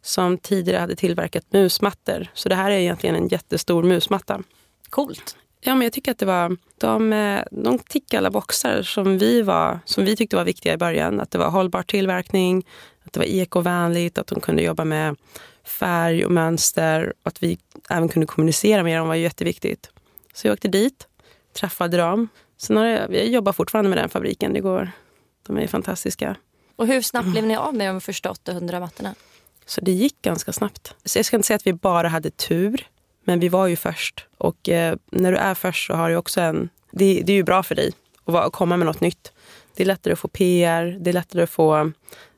som 0.01 0.37
tidigare 0.37 0.79
hade 0.79 0.95
tillverkat 0.95 1.43
musmattor. 1.49 2.27
Så 2.33 2.49
det 2.49 2.55
här 2.55 2.71
är 2.71 2.77
egentligen 2.77 3.15
en 3.15 3.27
jättestor 3.27 3.83
musmatta. 3.83 4.43
Coolt. 4.89 5.37
Ja, 5.61 5.75
men 5.75 5.81
jag 5.81 5.93
tycker 5.93 6.11
att 6.11 6.17
det 6.17 6.25
var, 6.25 6.57
de, 6.77 7.13
eh, 7.13 7.43
de 7.51 7.79
tickade 7.79 8.17
alla 8.17 8.31
boxar 8.31 8.81
som 8.81 9.17
vi, 9.17 9.41
var, 9.41 9.79
som 9.85 10.05
vi 10.05 10.15
tyckte 10.15 10.35
var 10.35 10.43
viktiga 10.43 10.73
i 10.73 10.77
början. 10.77 11.19
Att 11.19 11.31
det 11.31 11.37
var 11.37 11.49
hållbar 11.49 11.83
tillverkning, 11.83 12.65
att 13.03 13.13
det 13.13 13.19
var 13.19 13.27
ekovänligt, 13.27 14.17
att 14.17 14.27
de 14.27 14.39
kunde 14.39 14.61
jobba 14.61 14.85
med 14.85 15.15
färg 15.63 16.25
och 16.25 16.31
mönster. 16.31 17.13
Och 17.21 17.27
att 17.27 17.43
vi 17.43 17.57
även 17.89 18.09
kunde 18.09 18.25
kommunicera 18.25 18.83
med 18.83 18.99
dem 18.99 19.07
var 19.07 19.15
jätteviktigt. 19.15 19.89
Så 20.33 20.47
jag 20.47 20.53
åkte 20.53 20.67
dit, 20.67 21.07
träffade 21.53 21.97
dem. 21.97 22.27
Sen 22.57 22.77
har 22.77 22.85
jag, 22.85 23.15
jag 23.15 23.27
jobbar 23.27 23.53
fortfarande 23.53 23.89
med 23.89 23.97
den 23.97 24.09
fabriken. 24.09 24.53
Det 24.53 24.59
går, 24.59 24.91
de 25.47 25.57
är 25.57 25.67
fantastiska. 25.67 26.35
Och 26.75 26.87
hur 26.87 27.01
snabbt 27.01 27.27
blev 27.27 27.45
ni 27.45 27.55
av 27.55 27.75
med 27.75 27.89
de 27.89 28.01
första 28.01 28.31
800 28.31 28.79
mattorna? 28.79 29.15
Så 29.65 29.81
det 29.81 29.91
gick 29.91 30.21
ganska 30.21 30.53
snabbt. 30.53 30.95
Så 31.05 31.19
jag 31.19 31.25
ska 31.25 31.35
inte 31.35 31.47
säga 31.47 31.55
att 31.55 31.67
vi 31.67 31.73
bara 31.73 32.07
hade 32.07 32.29
tur, 32.29 32.87
men 33.27 33.39
vi 33.39 33.49
var 33.49 33.67
ju 33.67 33.75
först. 33.75 34.25
Och 34.37 34.69
eh, 34.69 34.95
när 35.11 35.31
du 35.31 35.37
är 35.37 35.53
först 35.53 35.87
så 35.87 35.93
har 35.93 36.09
du 36.09 36.15
också 36.15 36.41
en... 36.41 36.69
Det, 36.91 37.21
det 37.25 37.31
är 37.31 37.35
ju 37.35 37.43
bra 37.43 37.63
för 37.63 37.75
dig 37.75 37.91
att, 38.25 38.33
vara, 38.33 38.43
att 38.43 38.53
komma 38.53 38.77
med 38.77 38.85
något 38.85 39.01
nytt. 39.01 39.31
Det 39.75 39.83
är 39.83 39.87
lättare 39.87 40.13
att 40.13 40.19
få 40.19 40.27
PR, 40.27 40.97
det 40.99 41.09
är 41.09 41.13
lättare 41.13 41.43
att 41.43 41.49
få 41.49 41.91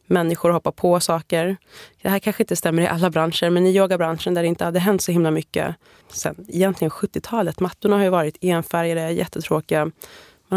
människor 0.05 0.50
att 0.50 0.53
hoppa 0.53 0.72
på 0.72 1.00
saker. 1.00 1.58
Det 2.01 2.10
här 2.10 2.19
kanske 2.19 2.43
inte 2.43 2.55
stämmer 2.55 2.81
i 2.81 2.88
alla 2.88 3.10
branscher, 3.10 3.50
men 3.50 3.67
i 3.67 3.77
yogabranschen 3.77 4.34
där 4.34 4.41
det 4.41 4.48
inte 4.48 4.65
hade 4.65 4.79
hänt 4.79 5.01
så 5.01 5.12
himla 5.12 5.31
mycket 5.31 5.75
sen 6.08 6.46
egentligen 6.48 6.91
70-talet. 6.91 7.60
Mattorna 7.60 7.96
har 7.96 8.03
ju 8.03 8.10
varit 8.10 8.38
enfärgade, 8.41 9.12
jättetråkiga. 9.12 9.86
Man 9.86 9.91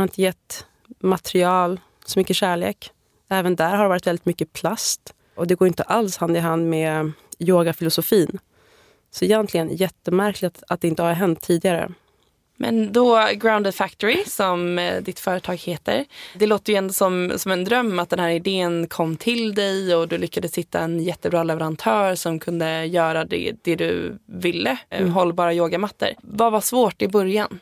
har 0.01 0.03
inte 0.03 0.23
gett 0.23 0.67
material 1.01 1.81
så 2.05 2.19
mycket 2.19 2.37
kärlek. 2.37 2.91
Även 3.29 3.57
där 3.57 3.77
har 3.77 3.83
det 3.83 3.89
varit 3.89 4.07
väldigt 4.07 4.27
mycket 4.27 4.53
plast. 4.53 5.15
Och 5.35 5.47
det 5.47 5.55
går 5.55 5.69
inte 5.69 5.83
alls 5.83 6.17
hand 6.17 6.37
i 6.37 6.41
hand 6.41 6.71
med 6.71 7.13
yogafilosofin. 7.39 8.39
Så 9.15 9.25
egentligen 9.25 9.77
jättemärkligt 9.77 10.63
att 10.69 10.81
det 10.81 10.89
inte 10.89 11.03
har 11.03 11.13
hänt 11.13 11.41
tidigare. 11.41 11.93
Men 12.57 12.93
då 12.93 13.29
Grounded 13.35 13.75
Factory 13.75 14.25
som 14.27 14.79
eh, 14.79 15.03
ditt 15.03 15.21
företag 15.21 15.57
heter. 15.57 16.05
Det 16.35 16.47
låter 16.47 16.73
ju 16.73 16.77
ändå 16.77 16.93
som, 16.93 17.33
som 17.37 17.53
en 17.53 17.65
dröm 17.65 17.99
att 17.99 18.11
den 18.11 18.19
här 18.19 18.29
idén 18.31 18.87
kom 18.89 19.17
till 19.17 19.55
dig 19.55 19.95
och 19.97 20.09
du 20.09 20.19
lyckades 20.19 20.59
hitta 20.59 20.81
en 20.81 21.01
jättebra 21.03 21.43
leverantör 21.43 22.15
som 22.15 22.39
kunde 22.39 22.85
göra 22.85 23.25
det, 23.25 23.53
det 23.63 23.77
du 23.77 24.19
ville. 24.27 24.71
eh, 24.91 25.01
Mm. 25.01 25.13
Hållbara 25.13 25.55
yogamattor. 25.55 26.09
Vad 26.23 26.53
var 26.53 26.61
svårt 26.61 27.03
i 27.03 27.09
början? 27.09 27.61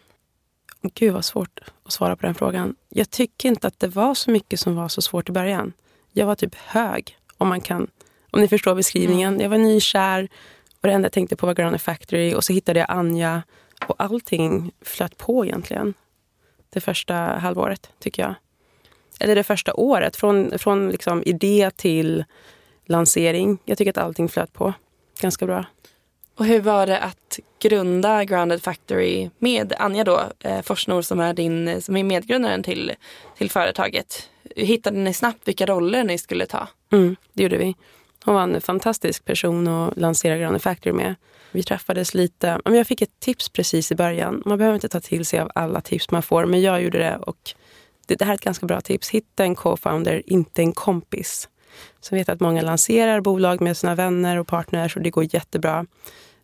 Gud 0.82 1.12
vad 1.12 1.24
svårt 1.24 1.60
att 1.84 1.92
svara 1.92 2.16
på 2.16 2.26
den 2.26 2.34
frågan. 2.34 2.74
Jag 2.88 3.10
tycker 3.10 3.48
inte 3.48 3.66
att 3.66 3.80
det 3.80 3.88
var 3.88 4.14
så 4.14 4.30
mycket 4.30 4.60
som 4.60 4.76
var 4.76 4.88
så 4.88 5.02
svårt 5.02 5.28
i 5.28 5.32
början. 5.32 5.72
Jag 6.12 6.26
var 6.26 6.34
typ 6.34 6.54
hög, 6.54 7.16
om 7.38 7.48
man 7.48 7.60
kan, 7.60 7.86
om 8.30 8.40
ni 8.40 8.48
förstår 8.48 8.74
beskrivningen. 8.74 9.40
Jag 9.40 9.48
var 9.48 9.58
nykär 9.58 10.28
och 10.82 10.88
det 10.88 10.92
enda 10.92 11.06
jag 11.06 11.12
tänkte 11.12 11.36
på 11.36 11.46
var 11.46 11.54
Grounded 11.54 11.80
Factory 11.80 12.34
och 12.34 12.44
så 12.44 12.52
hittade 12.52 12.80
jag 12.80 12.90
Anja 12.90 13.42
och 13.86 13.94
allting 13.98 14.72
flöt 14.82 15.16
på 15.16 15.44
egentligen. 15.44 15.94
Det 16.70 16.80
första 16.80 17.14
halvåret, 17.14 17.90
tycker 17.98 18.22
jag. 18.22 18.34
Eller 19.20 19.34
det 19.34 19.44
första 19.44 19.74
året, 19.74 20.16
från, 20.16 20.58
från 20.58 20.90
liksom 20.90 21.22
idé 21.26 21.70
till 21.76 22.24
lansering. 22.86 23.58
Jag 23.64 23.78
tycker 23.78 23.90
att 23.90 23.98
allting 23.98 24.28
flöt 24.28 24.52
på 24.52 24.72
ganska 25.20 25.46
bra. 25.46 25.64
Och 26.34 26.46
hur 26.46 26.60
var 26.60 26.86
det 26.86 26.98
att 26.98 27.38
grunda 27.58 28.24
Grounded 28.24 28.62
Factory 28.62 29.30
med 29.38 29.74
Anja 29.78 30.04
då, 30.04 30.22
eh, 30.40 30.62
Forsnor 30.62 31.02
som 31.02 31.20
är, 31.20 31.34
din, 31.34 31.82
som 31.82 31.96
är 31.96 32.04
medgrundaren 32.04 32.62
till, 32.62 32.92
till 33.38 33.50
företaget? 33.50 34.30
Hittade 34.56 34.98
ni 34.98 35.14
snabbt 35.14 35.48
vilka 35.48 35.66
roller 35.66 36.04
ni 36.04 36.18
skulle 36.18 36.46
ta? 36.46 36.68
Mm, 36.92 37.16
det 37.32 37.42
gjorde 37.42 37.56
vi. 37.56 37.74
Hon 38.24 38.34
var 38.34 38.42
en 38.42 38.60
fantastisk 38.60 39.24
person 39.24 39.68
att 39.68 39.96
lansera 39.96 40.38
Grounded 40.38 40.62
Factory 40.62 40.92
med. 40.92 41.14
Vi 41.52 41.62
träffades 41.62 42.14
lite. 42.14 42.60
Jag 42.64 42.86
fick 42.86 43.02
ett 43.02 43.20
tips 43.20 43.48
precis 43.48 43.92
i 43.92 43.94
början. 43.94 44.42
Man 44.46 44.58
behöver 44.58 44.74
inte 44.74 44.88
ta 44.88 45.00
till 45.00 45.26
sig 45.26 45.40
av 45.40 45.50
alla 45.54 45.80
tips 45.80 46.10
man 46.10 46.22
får, 46.22 46.46
men 46.46 46.60
jag 46.60 46.82
gjorde 46.82 46.98
det. 46.98 47.16
Och 47.16 47.54
det, 48.06 48.14
det 48.14 48.24
här 48.24 48.32
är 48.32 48.34
ett 48.34 48.40
ganska 48.40 48.66
bra 48.66 48.80
tips. 48.80 49.10
Hitta 49.10 49.44
en 49.44 49.54
co-founder, 49.54 50.22
inte 50.26 50.62
en 50.62 50.72
kompis. 50.72 51.48
Så 52.00 52.14
vet 52.14 52.28
att 52.28 52.40
många 52.40 52.62
lanserar 52.62 53.20
bolag 53.20 53.60
med 53.60 53.76
sina 53.76 53.94
vänner 53.94 54.36
och 54.36 54.46
partners 54.46 54.96
och 54.96 55.02
det 55.02 55.10
går 55.10 55.34
jättebra. 55.34 55.86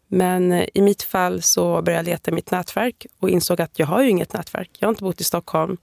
Men 0.08 0.52
eh, 0.52 0.66
i 0.74 0.82
mitt 0.82 1.02
fall 1.02 1.42
så 1.42 1.82
började 1.82 1.92
jag 1.92 2.04
leta 2.04 2.30
i 2.30 2.34
mitt 2.34 2.50
nätverk 2.50 3.06
och 3.20 3.30
insåg 3.30 3.60
att 3.60 3.78
jag 3.78 3.86
har 3.86 4.02
ju 4.02 4.10
inget 4.10 4.32
nätverk. 4.32 4.70
Jag 4.78 4.88
har 4.88 4.90
inte 4.90 5.04
bott 5.04 5.20
i 5.20 5.24
Stockholm 5.24 5.76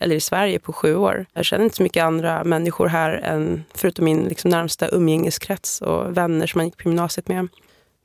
eller 0.00 0.16
i 0.16 0.20
Sverige 0.20 0.58
på 0.58 0.72
sju 0.72 0.96
år. 0.96 1.26
Jag 1.32 1.44
känner 1.44 1.64
inte 1.64 1.76
så 1.76 1.82
mycket 1.82 2.04
andra 2.04 2.44
människor 2.44 2.86
här 2.86 3.12
än 3.12 3.64
förutom 3.74 4.04
min 4.04 4.24
liksom, 4.24 4.50
närmsta 4.50 4.88
umgängeskrets 4.88 5.80
och 5.80 6.16
vänner 6.16 6.46
som 6.46 6.58
man 6.58 6.66
gick 6.66 6.76
på 6.76 6.88
gymnasiet 6.88 7.28
med. 7.28 7.48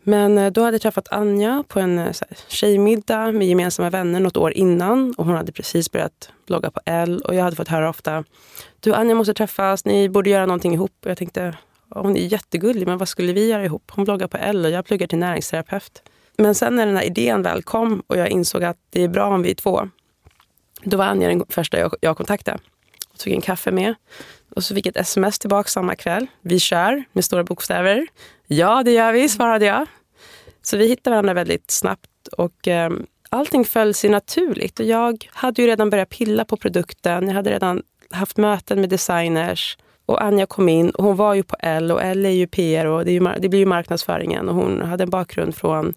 Men 0.03 0.37
eh, 0.37 0.51
då 0.51 0.63
hade 0.63 0.75
jag 0.75 0.81
träffat 0.81 1.07
Anja 1.11 1.63
på 1.67 1.79
en 1.79 1.99
eh, 1.99 2.11
så 2.11 2.25
här, 2.29 2.37
tjejmiddag 2.47 3.31
med 3.31 3.47
gemensamma 3.47 3.89
vänner 3.89 4.19
något 4.19 4.37
år 4.37 4.53
innan 4.53 5.13
och 5.17 5.25
hon 5.25 5.35
hade 5.35 5.51
precis 5.51 5.91
börjat 5.91 6.31
blogga 6.47 6.71
på 6.71 6.79
L 6.85 7.21
och 7.25 7.35
jag 7.35 7.43
hade 7.43 7.55
fått 7.55 7.67
höra 7.67 7.89
ofta 7.89 8.23
Du 8.79 8.93
Anja 8.93 9.15
måste 9.15 9.33
träffas, 9.33 9.85
ni 9.85 10.09
borde 10.09 10.29
göra 10.29 10.45
någonting 10.45 10.73
ihop. 10.73 10.91
Och 11.03 11.11
jag 11.11 11.17
tänkte 11.17 11.57
hon 11.89 12.17
är 12.17 12.21
jättegullig 12.21 12.87
men 12.87 12.97
vad 12.97 13.07
skulle 13.07 13.33
vi 13.33 13.49
göra 13.49 13.65
ihop? 13.65 13.91
Hon 13.95 14.05
bloggar 14.05 14.27
på 14.27 14.37
L 14.37 14.65
och 14.65 14.71
jag 14.71 14.85
pluggar 14.85 15.07
till 15.07 15.17
näringsterapeut. 15.17 16.03
Men 16.37 16.55
sen 16.55 16.75
när 16.75 16.85
den 16.85 16.97
här 16.97 17.03
idén 17.03 17.41
väl 17.41 17.63
kom 17.63 18.03
och 18.07 18.17
jag 18.17 18.29
insåg 18.29 18.63
att 18.63 18.77
det 18.89 19.03
är 19.03 19.07
bra 19.07 19.27
om 19.27 19.41
vi 19.41 19.51
är 19.51 19.55
två 19.55 19.89
då 20.85 20.97
var 20.97 21.05
Anja 21.05 21.27
den 21.27 21.45
första 21.49 21.79
jag, 21.79 21.95
jag 22.01 22.17
kontaktade. 22.17 22.59
Och 23.13 23.19
tog 23.19 23.33
en 23.33 23.41
kaffe 23.41 23.71
med. 23.71 23.95
Och 24.55 24.63
så 24.63 24.75
fick 24.75 24.85
jag 24.85 24.91
ett 24.91 25.01
sms 25.01 25.39
tillbaka 25.39 25.69
samma 25.69 25.95
kväll. 25.95 26.27
Vi 26.41 26.59
kör, 26.59 27.03
med 27.11 27.25
stora 27.25 27.43
bokstäver. 27.43 28.07
Ja, 28.47 28.83
det 28.83 28.91
gör 28.91 29.13
vi, 29.13 29.29
svarade 29.29 29.65
jag. 29.65 29.87
Så 30.61 30.77
vi 30.77 30.87
hittade 30.87 31.13
varandra 31.13 31.33
väldigt 31.33 31.71
snabbt. 31.71 32.27
Och 32.37 32.67
eh, 32.67 32.91
allting 33.29 33.65
föll 33.65 33.93
sig 33.93 34.09
naturligt. 34.09 34.79
Och 34.79 34.85
jag 34.85 35.29
hade 35.31 35.61
ju 35.61 35.67
redan 35.67 35.89
börjat 35.89 36.09
pilla 36.09 36.45
på 36.45 36.57
produkten. 36.57 37.27
Jag 37.27 37.33
hade 37.33 37.51
redan 37.51 37.83
haft 38.11 38.37
möten 38.37 38.81
med 38.81 38.89
designers. 38.89 39.77
Och 40.05 40.23
Anja 40.23 40.45
kom 40.45 40.69
in 40.69 40.89
och 40.89 41.03
hon 41.03 41.15
var 41.15 41.33
ju 41.33 41.43
på 41.43 41.55
L 41.59 41.91
och 41.91 42.03
L 42.03 42.25
är 42.25 42.29
ju 42.29 42.47
PR 42.47 42.85
och 42.85 43.05
det, 43.05 43.11
är 43.11 43.13
ju, 43.13 43.39
det 43.39 43.49
blir 43.49 43.59
ju 43.59 43.65
marknadsföringen. 43.65 44.49
Och 44.49 44.55
hon 44.55 44.81
hade 44.81 45.03
en 45.03 45.09
bakgrund 45.09 45.55
från 45.55 45.93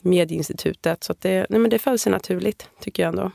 Medieinstitutet. 0.00 1.04
Så 1.04 1.12
att 1.12 1.20
det, 1.20 1.46
nej 1.50 1.60
men 1.60 1.70
det 1.70 1.78
föll 1.78 1.98
sig 1.98 2.12
naturligt, 2.12 2.68
tycker 2.80 3.02
jag 3.02 3.08
ändå. 3.08 3.30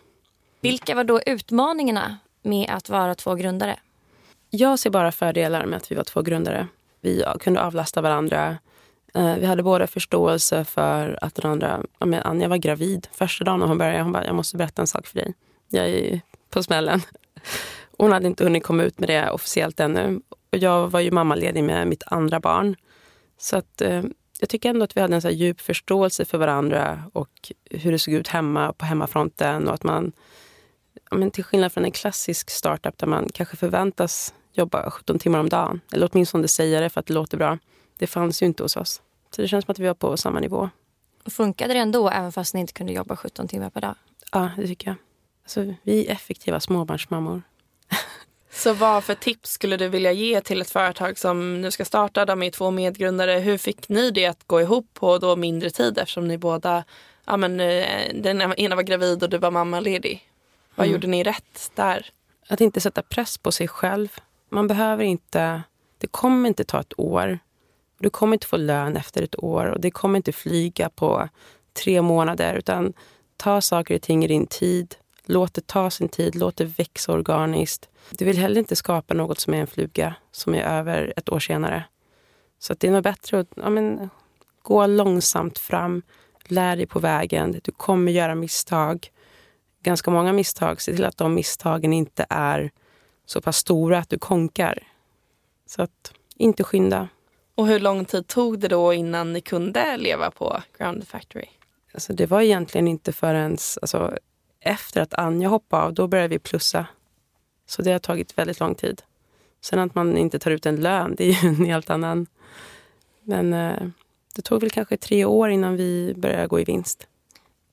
Vilka 0.63 0.96
var 0.96 1.03
då 1.03 1.22
utmaningarna 1.25 2.17
med 2.41 2.70
att 2.70 2.89
vara 2.89 3.15
två 3.15 3.36
grundare? 3.36 3.79
Jag 4.50 4.79
ser 4.79 4.89
bara 4.89 5.12
fördelar 5.12 5.65
med 5.65 5.77
att 5.77 5.91
vi 5.91 5.96
var 5.96 6.03
två 6.03 6.22
grundare. 6.22 6.67
Vi 7.01 7.24
kunde 7.39 7.62
avlasta 7.62 8.01
varandra. 8.01 8.58
Eh, 9.13 9.36
vi 9.36 9.46
hade 9.46 9.63
båda 9.63 9.88
förståelse 9.88 10.65
för 10.65 11.20
att 11.22 11.36
den 11.36 11.51
andra... 11.51 11.84
Ja, 12.00 12.05
men 12.05 12.24
Anja 12.24 12.48
var 12.48 12.58
gravid 12.58 13.08
första 13.12 13.46
dagen 13.46 13.62
och 13.62 13.67
hon 13.67 13.77
började. 13.77 14.03
Hon 14.03 14.12
bara, 14.12 14.25
jag 14.25 14.36
måste 14.36 14.58
berätta 14.58 14.82
en 14.82 14.88
sak 14.88 15.08
för 15.08 15.15
dig. 15.15 15.34
Jag 15.70 15.89
är 15.89 16.22
på 16.50 16.63
smällen. 16.63 17.01
Hon 17.98 18.12
hade 18.12 18.27
inte 18.27 18.43
hunnit 18.43 18.63
komma 18.63 18.84
ut 18.84 19.00
med 19.00 19.10
det 19.10 19.29
officiellt 19.29 19.79
ännu. 19.79 20.22
Och 20.51 20.58
jag 20.58 20.88
var 20.88 21.00
ju 21.00 21.12
mammaledig 21.12 21.63
med 21.63 21.88
mitt 21.88 22.03
andra 22.05 22.39
barn. 22.39 22.75
Så 23.38 23.58
att, 23.58 23.82
eh, 23.82 24.03
jag 24.39 24.50
tycker 24.50 24.70
ändå 24.70 24.84
att 24.84 24.98
vi 24.98 25.01
hade 25.01 25.15
en 25.15 25.22
så 25.22 25.27
här 25.27 25.36
djup 25.36 25.62
förståelse 25.62 26.25
för 26.25 26.38
varandra 26.38 27.03
och 27.13 27.51
hur 27.70 27.91
det 27.91 28.00
såg 28.00 28.13
ut 28.13 28.27
hemma 28.27 28.74
på 28.74 28.86
hemmafronten. 28.86 29.67
Och 29.67 29.74
att 29.74 29.84
man, 29.84 30.12
men 31.13 31.32
till 31.32 31.43
skillnad 31.43 31.72
från 31.72 31.86
en 31.86 31.91
klassisk 31.91 32.50
startup 32.50 32.98
där 32.98 33.08
man 33.08 33.29
kanske 33.34 33.58
förväntas 33.58 34.34
jobba 34.53 34.91
17 34.91 35.20
timmar 35.20 35.39
om 35.39 35.50
dagen. 35.50 35.82
Eller 35.93 36.10
åtminstone 36.12 36.48
säga 36.48 36.82
det 36.82 36.89
för 36.89 37.00
att 37.00 37.05
det 37.05 37.13
låter 37.13 37.38
bra. 37.38 37.58
Det 37.98 38.08
fanns 38.08 38.41
ju 38.41 38.46
inte 38.46 38.63
hos 38.63 38.77
oss. 38.77 39.01
Så 39.36 39.41
det 39.41 39.48
känns 39.48 39.65
som 39.65 39.72
att 39.72 39.79
vi 39.79 39.88
var 39.88 39.93
på 39.93 40.17
samma 40.17 40.39
nivå. 40.39 40.70
Funkade 41.25 41.74
det 41.74 41.79
ändå 41.79 42.10
även 42.10 42.32
fast 42.32 42.53
ni 42.53 42.60
inte 42.60 42.74
kunde 42.74 42.93
jobba 42.93 43.15
17 43.15 43.48
timmar 43.48 43.70
per 43.70 43.82
dag? 43.82 43.96
Ja, 44.32 44.50
det 44.58 44.67
tycker 44.67 44.88
jag. 44.88 44.96
Alltså, 45.43 45.74
vi 45.84 46.08
är 46.08 46.12
effektiva 46.12 46.60
småbarnsmammor. 46.60 47.41
Så 48.51 48.74
vad 48.74 49.03
för 49.03 49.15
tips 49.15 49.51
skulle 49.51 49.77
du 49.77 49.89
vilja 49.89 50.12
ge 50.12 50.41
till 50.41 50.62
ett 50.62 50.70
företag 50.70 51.17
som 51.17 51.62
nu 51.62 51.72
ska 51.72 51.86
starta? 51.86 52.25
De 52.25 52.43
är 52.43 52.51
två 52.51 52.72
medgrundare. 52.72 53.32
Hur 53.32 53.58
fick 53.58 53.89
ni 53.89 54.12
det 54.12 54.25
att 54.25 54.48
gå 54.48 54.62
ihop 54.62 54.88
på 54.93 55.17
då 55.17 55.36
mindre 55.36 55.70
tid 55.70 55.98
eftersom 55.98 56.27
ni 56.27 56.38
båda, 56.38 56.84
ja 57.25 57.38
men 57.38 57.60
eh, 57.60 58.13
den 58.13 58.41
ena 58.41 58.75
var 58.75 58.84
gravid 58.84 59.24
och 59.24 59.29
du 59.29 59.38
var 59.38 59.51
mammaledig. 59.51 60.29
Vad 60.75 60.88
Mm. 60.88 60.94
gjorde 60.94 61.08
ni 61.08 61.24
rätt 61.24 61.72
där? 61.75 62.10
Att 62.50 62.62
inte 62.62 62.82
sätta 62.82 63.01
press 63.01 63.38
på 63.38 63.51
sig 63.51 63.68
själv. 63.68 64.08
Man 64.50 64.68
behöver 64.68 65.03
inte... 65.03 65.63
Det 65.98 66.08
kommer 66.08 66.48
inte 66.50 66.63
ta 66.63 66.80
ett 66.80 67.00
år. 67.00 67.39
Du 68.00 68.10
kommer 68.10 68.34
inte 68.34 68.48
få 68.48 68.58
lön 68.58 68.98
efter 68.98 69.22
ett 69.22 69.44
år 69.44 69.65
och 69.65 69.82
det 69.82 69.92
kommer 69.92 70.18
inte 70.18 70.32
flyga 70.32 70.89
på 70.89 71.30
tre 71.74 72.01
månader. 72.01 72.56
Utan 72.56 72.94
ta 73.38 73.62
saker 73.62 73.96
och 73.96 74.01
ting 74.01 74.24
i 74.25 74.27
din 74.27 74.48
tid. 74.48 74.96
Låt 75.25 75.53
det 75.53 75.68
ta 75.68 75.89
sin 75.89 76.10
tid. 76.10 76.36
Låt 76.36 76.58
det 76.58 76.65
växa 76.65 77.13
organiskt. 77.13 77.89
Du 78.10 78.25
vill 78.25 78.38
heller 78.38 78.60
inte 78.60 78.75
skapa 78.75 79.13
något 79.13 79.39
som 79.39 79.53
är 79.53 79.58
en 79.58 79.68
fluga 79.68 80.15
som 80.32 80.53
är 80.56 80.63
över 80.63 81.13
ett 81.18 81.30
år 81.30 81.39
senare. 81.39 81.84
Så 82.60 82.74
det 82.74 82.88
är 82.88 82.92
nog 82.92 83.03
bättre 83.03 83.39
att 83.39 83.48
ja, 83.56 83.70
men, 83.70 84.10
gå 84.62 84.86
långsamt 84.88 85.60
fram. 85.60 86.01
Lär 86.46 86.75
dig 86.75 86.86
på 86.86 87.00
vägen. 87.00 87.60
Du 87.63 87.72
kommer 87.72 88.12
göra 88.12 88.36
misstag. 88.36 89.12
Ganska 89.84 90.12
många 90.12 90.34
misstag. 90.34 90.82
Se 90.82 90.96
till 90.96 91.06
att 91.06 91.18
de 91.18 91.34
misstagen 91.34 91.94
inte 91.94 92.25
är 92.30 92.72
så 93.25 93.42
pass 93.42 93.58
stora 93.58 93.98
att 93.98 94.10
du 94.10 94.18
konkar. 94.18 94.80
Så 95.66 95.82
att 95.82 96.13
inte 96.36 96.63
skynda. 96.63 97.08
Och 97.56 97.68
hur 97.68 97.80
lång 97.80 98.06
tid 98.06 98.28
tog 98.28 98.60
det 98.60 98.68
då 98.68 98.94
innan 98.94 99.34
ni 99.34 99.42
kunde 99.42 99.98
leva 99.98 100.32
på 100.32 100.62
Grounded 100.78 101.08
Factory? 101.08 101.46
Alltså 101.94 102.13
det 102.13 102.25
var 102.25 102.42
egentligen 102.42 102.88
inte 102.88 103.12
förrän 103.12 103.52
alltså, 103.52 104.18
efter 104.60 105.02
att 105.02 105.13
Anja 105.13 105.50
hoppade 105.50 105.84
av, 105.84 105.94
då 105.94 106.08
började 106.08 106.28
vi 106.28 106.40
plussa. 106.40 106.88
Så 107.66 107.82
det 107.82 107.92
har 107.92 108.00
tagit 108.00 108.38
väldigt 108.38 108.60
lång 108.60 108.75
tid. 108.75 109.02
Sen 109.62 109.80
att 109.80 109.96
man 109.96 110.18
inte 110.18 110.40
tar 110.40 110.52
ut 110.52 110.66
en 110.66 110.75
lön, 110.75 111.16
det 111.18 111.24
är 111.24 111.44
ju 111.44 111.50
en 111.50 111.66
helt 111.66 111.90
annan... 111.90 112.28
Men 113.24 113.54
eh, 113.54 113.88
det 114.36 114.42
tog 114.42 114.62
väl 114.62 114.70
kanske 114.70 114.98
tre 114.98 115.25
år 115.25 115.50
innan 115.50 115.75
vi 115.75 116.13
började 116.18 116.48
gå 116.48 116.60
i 116.60 116.63
vinst. 116.63 117.08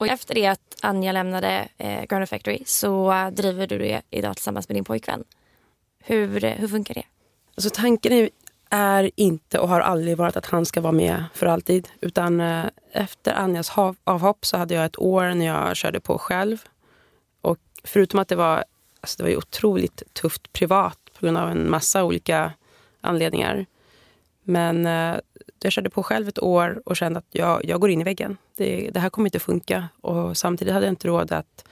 Och 0.01 0.07
efter 0.07 0.35
det 0.35 0.47
att 0.47 0.77
Anja 0.83 1.13
lämnade 1.13 1.69
eh, 1.79 2.05
Ground 2.05 2.29
Factory 2.29 2.63
så 2.67 3.31
driver 3.33 3.67
du 3.67 3.79
det 3.79 4.03
idag 4.11 4.37
tillsammans 4.37 4.69
med 4.69 4.77
din 4.77 4.85
pojkvän. 4.85 5.25
Hur, 5.99 6.41
hur 6.41 6.69
funkar 6.69 6.95
det? 6.95 7.03
Alltså 7.55 7.71
tanken 7.71 8.13
är, 8.13 8.31
är 8.71 9.11
inte 9.17 9.59
och 9.59 9.69
har 9.69 9.81
aldrig 9.81 10.17
varit 10.17 10.37
att 10.37 10.47
han 10.47 10.67
ska 10.67 10.81
vara 10.81 10.93
med 10.93 11.25
för 11.35 11.47
alltid. 11.47 11.89
Utan 12.01 12.41
eh, 12.41 12.65
efter 12.93 13.33
Anjas 13.33 13.71
hav- 13.71 13.97
avhopp 14.05 14.47
så 14.47 14.57
hade 14.57 14.75
jag 14.75 14.85
ett 14.85 14.99
år 14.99 15.35
när 15.35 15.47
jag 15.47 15.77
körde 15.77 16.01
på 16.01 16.19
själv. 16.19 16.65
Och 17.41 17.59
förutom 17.85 18.21
att 18.21 18.29
det 18.29 18.37
var, 18.37 18.65
alltså 19.01 19.17
det 19.17 19.23
var 19.23 19.31
ju 19.31 19.37
otroligt 19.37 20.03
tufft 20.13 20.53
privat 20.53 20.99
på 21.19 21.27
grund 21.27 21.39
av 21.39 21.51
en 21.51 21.71
massa 21.71 22.05
olika 22.05 22.53
anledningar. 23.01 23.67
Men 24.43 24.87
eh, 24.87 25.17
jag 25.59 25.73
körde 25.73 25.91
på 25.91 26.03
själv 26.03 26.29
ett 26.29 26.43
år 26.43 26.83
och 26.87 26.97
kände 26.97 27.19
att 27.19 27.27
jag, 27.31 27.65
jag 27.65 27.81
går 27.81 27.91
in 27.91 28.01
i 28.01 28.05
väggen. 28.05 28.37
Det, 28.57 28.91
det 28.91 29.01
här 29.01 29.11
kommer 29.11 29.27
inte 29.27 29.39
funka. 29.39 29.89
Och 30.01 30.37
samtidigt 30.37 30.75
hade 30.75 30.87
jag 30.87 30.93
inte 30.93 31.09
råd 31.09 31.33
att 31.33 31.65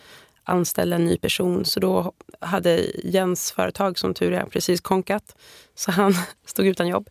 anställa 0.44 0.96
en 0.96 1.04
ny 1.04 1.16
person. 1.16 1.64
Så 1.64 1.80
då 1.80 2.12
hade 2.40 2.76
Jens 3.04 3.52
företag, 3.52 3.98
som 3.98 4.14
tur 4.14 4.32
är, 4.32 4.44
precis 4.44 4.80
konkat. 4.80 5.36
Så 5.74 5.90
han 5.90 6.14
stod 6.46 6.66
utan 6.66 6.88
jobb. 6.88 7.10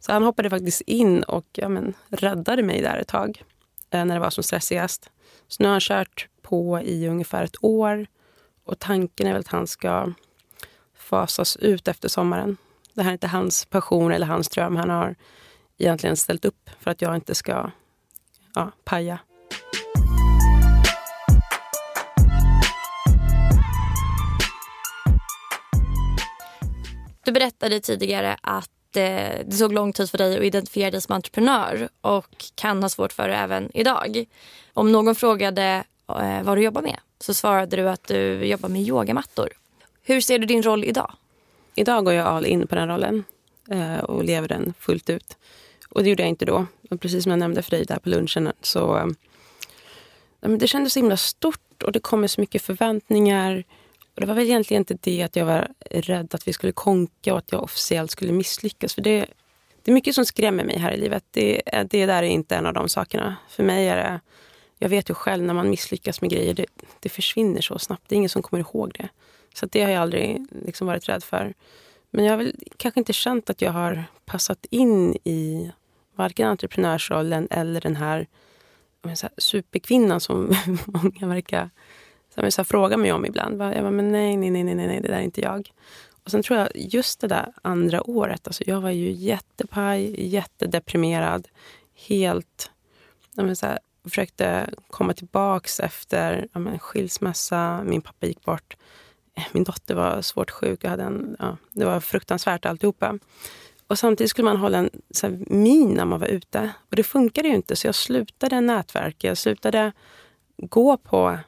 Så 0.00 0.12
han 0.12 0.22
hoppade 0.22 0.50
faktiskt 0.50 0.80
in 0.80 1.22
och 1.22 1.46
ja, 1.52 1.68
men, 1.68 1.94
räddade 2.08 2.62
mig 2.62 2.82
där 2.82 2.98
ett 2.98 3.08
tag. 3.08 3.42
Eh, 3.90 4.04
när 4.04 4.14
det 4.14 4.20
var 4.20 4.30
som 4.30 4.44
stressigast. 4.44 5.10
Så 5.48 5.62
nu 5.62 5.68
har 5.68 5.72
han 5.72 5.80
kört 5.80 6.28
på 6.42 6.80
i 6.80 7.08
ungefär 7.08 7.44
ett 7.44 7.64
år. 7.64 8.06
Och 8.64 8.78
tanken 8.78 9.26
är 9.26 9.32
väl 9.32 9.40
att 9.40 9.48
han 9.48 9.66
ska 9.66 10.12
fasas 10.94 11.56
ut 11.56 11.88
efter 11.88 12.08
sommaren. 12.08 12.56
Det 12.94 13.02
här 13.02 13.10
är 13.10 13.12
inte 13.12 13.26
hans 13.26 13.64
passion 13.64 14.12
eller 14.12 14.26
hans 14.26 14.48
dröm. 14.48 14.76
Han 14.76 14.90
har 14.90 15.14
egentligen 15.82 16.16
ställt 16.16 16.44
upp 16.44 16.70
för 16.80 16.90
att 16.90 17.02
jag 17.02 17.14
inte 17.14 17.34
ska 17.34 17.70
ja, 18.54 18.72
paja. 18.84 19.18
Du 27.24 27.32
berättade 27.32 27.80
tidigare 27.80 28.36
att 28.40 28.96
eh, 28.96 29.02
det 29.46 29.58
tog 29.58 29.72
lång 29.72 29.92
tid 29.92 30.10
för 30.10 30.18
dig 30.18 30.36
att 30.36 30.44
identifiera 30.44 30.90
dig 30.90 31.00
som 31.00 31.14
entreprenör 31.14 31.88
och 32.00 32.44
kan 32.54 32.82
ha 32.82 32.88
svårt 32.88 33.12
för 33.12 33.28
det 33.28 33.34
även 33.34 33.70
idag. 33.76 34.24
Om 34.72 34.92
någon 34.92 35.14
frågade 35.14 35.84
eh, 36.08 36.42
vad 36.42 36.58
du 36.58 36.62
jobbar 36.62 36.82
med 36.82 36.98
så 37.18 37.34
svarade 37.34 37.76
du 37.76 37.88
att 37.88 38.04
du 38.04 38.44
jobbar 38.44 38.68
med 38.68 38.82
yogamattor. 38.82 39.48
Hur 40.02 40.20
ser 40.20 40.38
du 40.38 40.46
din 40.46 40.62
roll 40.62 40.84
idag? 40.84 41.12
Idag 41.74 42.04
går 42.04 42.14
jag 42.14 42.26
all 42.26 42.46
in 42.46 42.66
på 42.66 42.74
den 42.74 42.88
rollen 42.88 43.24
eh, 43.70 43.98
och 43.98 44.24
lever 44.24 44.48
den 44.48 44.74
fullt 44.78 45.10
ut. 45.10 45.36
Och 45.92 46.02
det 46.02 46.08
gjorde 46.08 46.22
jag 46.22 46.30
inte 46.30 46.44
då. 46.44 46.66
Och 46.90 47.00
precis 47.00 47.22
som 47.22 47.30
jag 47.30 47.38
nämnde 47.38 47.62
för 47.62 47.70
dig 47.70 47.84
där 47.84 47.98
på 47.98 48.08
lunchen 48.08 48.52
så 48.60 49.12
det 50.40 50.68
kändes 50.68 50.92
så 50.92 50.98
himla 50.98 51.16
stort 51.16 51.82
och 51.82 51.92
det 51.92 52.00
kommer 52.00 52.26
så 52.26 52.40
mycket 52.40 52.62
förväntningar. 52.62 53.64
Och 54.14 54.20
det 54.20 54.26
var 54.26 54.34
väl 54.34 54.44
egentligen 54.44 54.80
inte 54.80 54.94
det 54.94 55.22
att 55.22 55.36
jag 55.36 55.46
var 55.46 55.68
rädd 55.90 56.34
att 56.34 56.48
vi 56.48 56.52
skulle 56.52 56.72
konka 56.72 57.32
och 57.32 57.38
att 57.38 57.52
jag 57.52 57.62
officiellt 57.62 58.10
skulle 58.10 58.32
misslyckas. 58.32 58.94
För 58.94 59.02
det, 59.02 59.26
det 59.82 59.90
är 59.90 59.94
mycket 59.94 60.14
som 60.14 60.24
skrämmer 60.24 60.64
mig 60.64 60.78
här 60.78 60.92
i 60.92 60.96
livet. 60.96 61.24
Det, 61.30 61.62
det 61.90 62.06
där 62.06 62.22
är 62.22 62.28
inte 62.28 62.56
en 62.56 62.66
av 62.66 62.72
de 62.72 62.88
sakerna. 62.88 63.36
För 63.48 63.62
mig 63.62 63.88
är 63.88 63.96
det... 63.96 64.20
Jag 64.78 64.88
vet 64.88 65.10
ju 65.10 65.14
själv 65.14 65.44
när 65.44 65.54
man 65.54 65.70
misslyckas 65.70 66.20
med 66.20 66.30
grejer, 66.30 66.54
det, 66.54 66.66
det 67.00 67.08
försvinner 67.08 67.60
så 67.60 67.78
snabbt. 67.78 68.02
Det 68.08 68.14
är 68.14 68.16
ingen 68.16 68.28
som 68.28 68.42
kommer 68.42 68.60
ihåg 68.60 68.92
det. 68.98 69.08
Så 69.54 69.66
det 69.66 69.82
har 69.82 69.90
jag 69.90 70.02
aldrig 70.02 70.46
liksom 70.66 70.86
varit 70.86 71.08
rädd 71.08 71.24
för. 71.24 71.54
Men 72.10 72.24
jag 72.24 72.32
har 72.32 72.38
väl 72.38 72.54
kanske 72.76 73.00
inte 73.00 73.12
känt 73.12 73.50
att 73.50 73.62
jag 73.62 73.72
har 73.72 74.04
passat 74.24 74.66
in 74.70 75.16
i 75.24 75.70
varken 76.14 76.48
entreprenörsrollen 76.48 77.48
eller 77.50 77.80
den 77.80 77.96
här, 77.96 78.26
här 79.04 79.30
superkvinnan 79.38 80.20
som 80.20 80.54
många 80.86 81.26
verkar 81.26 81.70
som 82.34 82.44
jag 82.44 82.52
så 82.52 82.64
frågar 82.64 82.96
mig 82.96 83.12
om 83.12 83.26
ibland. 83.26 83.62
Jag 83.62 83.82
bara, 83.82 83.90
men 83.90 84.12
nej, 84.12 84.36
nej, 84.36 84.50
nej, 84.50 84.64
nej, 84.64 84.74
nej, 84.74 85.00
det 85.00 85.08
där 85.08 85.18
är 85.18 85.22
inte 85.22 85.40
jag. 85.40 85.70
Och 86.24 86.30
sen 86.30 86.42
tror 86.42 86.58
jag 86.58 86.68
just 86.74 87.20
det 87.20 87.26
där 87.26 87.52
andra 87.62 88.10
året, 88.10 88.46
alltså 88.46 88.64
jag 88.66 88.80
var 88.80 88.90
ju 88.90 89.10
jättepaj, 89.10 90.28
jättedeprimerad. 90.28 91.48
Helt, 91.94 92.70
jag 93.34 93.58
så 93.58 93.66
här, 93.66 93.78
försökte 94.04 94.70
komma 94.90 95.14
tillbaks 95.14 95.80
efter 95.80 96.48
ja, 96.52 96.60
men, 96.60 96.78
skilsmässa, 96.78 97.82
min 97.84 98.02
pappa 98.02 98.26
gick 98.26 98.44
bort. 98.44 98.76
Min 99.52 99.64
dotter 99.64 99.94
var 99.94 100.22
svårt 100.22 100.50
sjuk, 100.50 100.84
jag 100.84 100.90
hade 100.90 101.02
en, 101.02 101.36
ja, 101.38 101.56
det 101.72 101.84
var 101.84 102.00
fruktansvärt 102.00 102.66
alltihopa. 102.66 103.18
Och 103.92 103.98
samtidigt 103.98 104.30
skulle 104.30 104.44
man 104.44 104.56
hålla 104.56 104.78
en 104.78 104.90
så 105.10 105.26
här, 105.26 105.38
min 105.46 105.94
när 105.94 106.04
man 106.04 106.20
var 106.20 106.26
ute. 106.26 106.70
Och 106.90 106.96
det 106.96 107.02
funkade 107.02 107.48
ju 107.48 107.54
inte, 107.54 107.76
så 107.76 107.86
jag 107.86 107.94
slutade 107.94 108.60
nätverka. 108.60 109.28
Jag 109.28 109.38
slutade 109.38 109.92
gå 110.56 110.96
på 110.96 111.38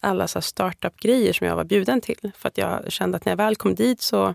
alla 0.00 0.28
startup-grejer 0.28 1.32
som 1.32 1.46
jag 1.46 1.56
var 1.56 1.64
bjuden 1.64 2.00
till. 2.00 2.32
För 2.36 2.48
att 2.48 2.58
jag 2.58 2.92
kände 2.92 3.16
att 3.16 3.24
när 3.24 3.32
jag 3.32 3.36
väl 3.36 3.56
kom 3.56 3.74
dit 3.74 4.00
så 4.00 4.34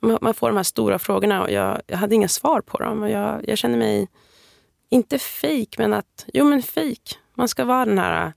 man 0.00 0.34
får 0.34 0.48
de 0.48 0.56
här 0.56 0.62
stora 0.62 0.98
frågorna 0.98 1.42
och 1.42 1.50
jag, 1.50 1.80
jag 1.86 1.98
hade 1.98 2.14
inga 2.14 2.28
svar 2.28 2.60
på 2.60 2.78
dem. 2.78 3.02
Och 3.02 3.10
jag, 3.10 3.48
jag 3.48 3.58
kände 3.58 3.78
mig, 3.78 4.08
inte 4.88 5.18
fejk, 5.18 5.78
men 5.78 5.92
att, 5.92 6.26
jo 6.32 6.44
men 6.44 6.62
fejk. 6.62 7.18
Man 7.34 7.48
ska 7.48 7.64
vara 7.64 7.84
den 7.84 7.98
här 7.98 8.32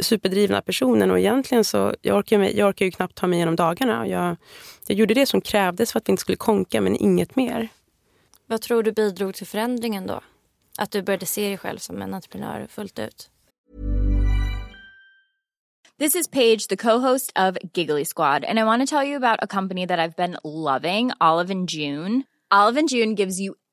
superdrivna 0.00 0.62
personen 0.62 1.10
och 1.10 1.18
egentligen 1.18 1.64
så, 1.64 1.94
jag 2.02 2.16
orkar, 2.16 2.40
jag 2.40 2.68
orkar 2.68 2.84
ju 2.84 2.90
knappt 2.90 3.14
ta 3.14 3.26
mig 3.26 3.36
igenom 3.36 3.56
dagarna. 3.56 4.08
Jag, 4.08 4.36
jag 4.86 4.98
gjorde 4.98 5.14
det 5.14 5.26
som 5.26 5.40
krävdes 5.40 5.92
för 5.92 5.98
att 5.98 6.08
vi 6.08 6.10
inte 6.10 6.20
skulle 6.20 6.36
konka, 6.36 6.80
men 6.80 6.96
inget 6.96 7.36
mer. 7.36 7.68
Vad 8.46 8.60
tror 8.60 8.82
du 8.82 8.92
bidrog 8.92 9.34
till 9.34 9.46
förändringen 9.46 10.06
då? 10.06 10.20
Att 10.78 10.90
du 10.90 11.02
började 11.02 11.26
se 11.26 11.48
dig 11.48 11.58
själv 11.58 11.78
som 11.78 12.02
en 12.02 12.14
entreprenör 12.14 12.66
fullt 12.70 12.98
ut? 12.98 13.30
This 15.98 16.14
is 16.14 16.28
Paige, 16.28 16.68
the 16.68 16.76
co-host 16.76 17.32
of 17.36 17.56
Giggly 17.74 18.04
Squad, 18.04 18.44
and 18.44 18.58
I 18.58 18.62
want 18.62 18.88
to 18.88 18.96
tell 18.96 19.04
you 19.08 19.16
about 19.16 19.42
a 19.42 19.46
company 19.46 19.86
that 19.86 19.98
I've 19.98 20.16
been 20.16 20.36
loving, 20.44 21.10
Olive 21.20 21.50
and 21.50 21.68
June. 21.68 22.22
Olive 22.50 22.78
and 22.78 22.88
June 22.88 23.14
gives 23.16 23.40
you 23.40 23.54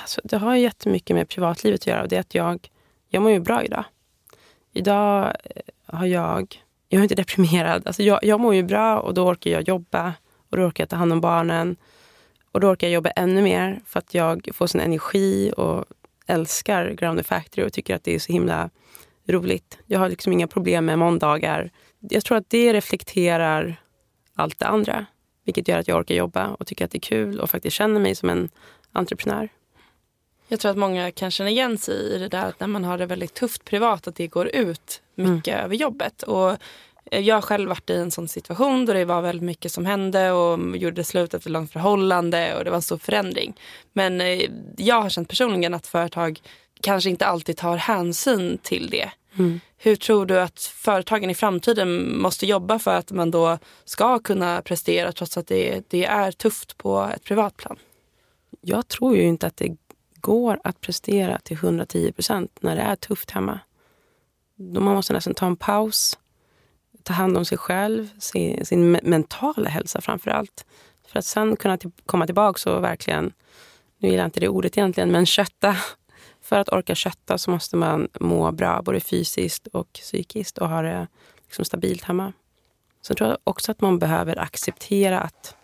Alltså, 0.00 0.20
det 0.24 0.36
har 0.36 0.54
jättemycket 0.54 1.16
med 1.16 1.28
privatlivet 1.28 1.80
att 1.80 1.86
göra. 1.86 2.02
Och 2.02 2.08
det 2.08 2.16
är 2.16 2.20
att 2.20 2.34
jag, 2.34 2.68
jag 3.08 3.22
mår 3.22 3.32
ju 3.32 3.40
bra 3.40 3.64
idag. 3.64 3.84
Idag 4.72 5.24
eh, 5.44 5.62
har 5.86 6.06
jag... 6.06 6.62
Jag 6.88 6.98
är 6.98 7.02
inte 7.02 7.14
deprimerad. 7.14 7.86
Alltså 7.86 8.02
jag, 8.02 8.24
jag 8.24 8.40
mår 8.40 8.54
ju 8.54 8.62
bra 8.62 8.98
och 8.98 9.14
då 9.14 9.26
orkar 9.26 9.50
jag 9.50 9.68
jobba. 9.68 10.14
Och 10.50 10.56
då 10.56 10.62
orkar 10.62 10.82
jag 10.82 10.88
ta 10.88 10.96
hand 10.96 11.12
om 11.12 11.20
barnen. 11.20 11.76
Och 12.52 12.60
då 12.60 12.68
orkar 12.68 12.86
jag 12.86 12.94
jobba 12.94 13.10
ännu 13.10 13.42
mer 13.42 13.80
för 13.86 13.98
att 13.98 14.14
jag 14.14 14.48
får 14.54 14.66
sån 14.66 14.80
energi 14.80 15.52
och 15.56 15.84
älskar 16.26 16.90
Grounded 16.90 17.26
Factory 17.26 17.66
och 17.66 17.72
tycker 17.72 17.94
att 17.94 18.04
det 18.04 18.14
är 18.14 18.18
så 18.18 18.32
himla 18.32 18.70
roligt. 19.28 19.78
Jag 19.86 19.98
har 19.98 20.08
liksom 20.08 20.32
inga 20.32 20.46
problem 20.46 20.84
med 20.84 20.98
måndagar. 20.98 21.70
Jag 21.98 22.24
tror 22.24 22.36
att 22.36 22.50
det 22.50 22.72
reflekterar 22.72 23.76
allt 24.34 24.58
det 24.58 24.66
andra. 24.66 25.06
Vilket 25.44 25.68
gör 25.68 25.78
att 25.78 25.88
jag 25.88 25.98
orkar 25.98 26.14
jobba 26.14 26.48
och 26.48 26.66
tycker 26.66 26.84
att 26.84 26.90
det 26.90 26.98
är 26.98 27.00
kul 27.00 27.40
och 27.40 27.50
faktiskt 27.50 27.76
känner 27.76 28.00
mig 28.00 28.14
som 28.14 28.28
en 28.28 28.48
entreprenör. 28.92 29.48
Jag 30.50 30.60
tror 30.60 30.70
att 30.70 30.78
många 30.78 31.10
kan 31.10 31.30
känna 31.30 31.50
igen 31.50 31.78
sig 31.78 32.14
i 32.14 32.18
det 32.18 32.28
där 32.28 32.46
att 32.46 32.60
när 32.60 32.66
man 32.66 32.84
har 32.84 32.98
det 32.98 33.06
väldigt 33.06 33.34
tufft 33.34 33.64
privat 33.64 34.08
att 34.08 34.14
det 34.14 34.26
går 34.26 34.48
ut 34.48 35.02
mycket 35.14 35.54
mm. 35.54 35.64
över 35.64 35.74
jobbet. 35.74 36.22
Och 36.22 36.56
jag 37.10 37.34
har 37.34 37.42
själv 37.42 37.68
varit 37.68 37.90
i 37.90 37.94
en 37.94 38.10
sån 38.10 38.28
situation 38.28 38.86
då 38.86 38.92
det 38.92 39.04
var 39.04 39.22
väldigt 39.22 39.44
mycket 39.44 39.72
som 39.72 39.86
hände 39.86 40.32
och 40.32 40.76
gjorde 40.76 41.04
slut 41.04 41.34
efter 41.34 41.50
långt 41.50 41.72
förhållande 41.72 42.56
och 42.56 42.64
det 42.64 42.70
var 42.70 42.76
en 42.76 42.82
stor 42.82 42.98
förändring. 42.98 43.56
Men 43.92 44.20
eh, 44.20 44.50
jag 44.76 45.02
har 45.02 45.08
känt 45.08 45.28
personligen 45.28 45.74
att 45.74 45.86
företag 45.86 46.40
kanske 46.80 47.10
inte 47.10 47.26
alltid 47.26 47.56
tar 47.56 47.76
hänsyn 47.76 48.58
till 48.62 48.90
det. 48.90 49.10
Mm. 49.38 49.60
Hur 49.78 49.96
tror 49.96 50.26
du 50.26 50.40
att 50.40 50.60
företagen 50.60 51.30
i 51.30 51.34
framtiden 51.34 52.18
måste 52.18 52.46
jobba 52.46 52.78
för 52.78 52.94
att 52.94 53.12
man 53.12 53.30
då 53.30 53.58
ska 53.84 54.18
kunna 54.18 54.62
prestera 54.62 55.12
trots 55.12 55.36
att 55.36 55.46
det, 55.46 55.82
det 55.88 56.04
är 56.04 56.32
tufft 56.32 56.78
på 56.78 57.10
ett 57.14 57.24
privatplan? 57.24 57.76
Jag 58.60 58.88
tror 58.88 59.16
ju 59.16 59.22
inte 59.22 59.46
att 59.46 59.56
det 59.56 59.76
går 60.20 60.60
att 60.64 60.80
prestera 60.80 61.38
till 61.38 61.56
110 61.56 62.12
procent 62.12 62.58
när 62.60 62.76
det 62.76 62.82
är 62.82 62.96
tufft 62.96 63.30
hemma. 63.30 63.60
Man 64.56 64.94
måste 64.94 65.12
nästan 65.12 65.34
ta 65.34 65.46
en 65.46 65.56
paus, 65.56 66.18
ta 67.02 67.12
hand 67.12 67.36
om 67.36 67.44
sig 67.44 67.58
själv, 67.58 68.08
sin, 68.18 68.66
sin 68.66 68.90
mentala 68.90 69.70
hälsa 69.70 70.00
framför 70.00 70.30
allt. 70.30 70.66
För 71.06 71.18
att 71.18 71.24
sen 71.24 71.56
kunna 71.56 71.76
till, 71.76 71.90
komma 72.06 72.26
tillbaka 72.26 72.72
och 72.72 72.84
verkligen, 72.84 73.32
nu 73.98 74.08
gillar 74.08 74.22
jag 74.22 74.28
inte 74.28 74.40
det 74.40 74.48
ordet 74.48 74.78
egentligen, 74.78 75.10
men 75.10 75.26
kötta. 75.26 75.76
För 76.42 76.58
att 76.58 76.68
orka 76.68 76.94
kötta 76.94 77.38
så 77.38 77.50
måste 77.50 77.76
man 77.76 78.08
må 78.20 78.52
bra, 78.52 78.82
både 78.82 79.00
fysiskt 79.00 79.66
och 79.66 79.92
psykiskt 79.92 80.58
och 80.58 80.68
ha 80.68 80.82
det 80.82 81.06
liksom 81.46 81.64
stabilt 81.64 82.04
hemma. 82.04 82.32
Så 83.02 83.10
jag 83.10 83.18
tror 83.18 83.38
också 83.44 83.72
att 83.72 83.80
man 83.80 83.98
behöver 83.98 84.38
acceptera 84.38 85.20
att 85.20 85.56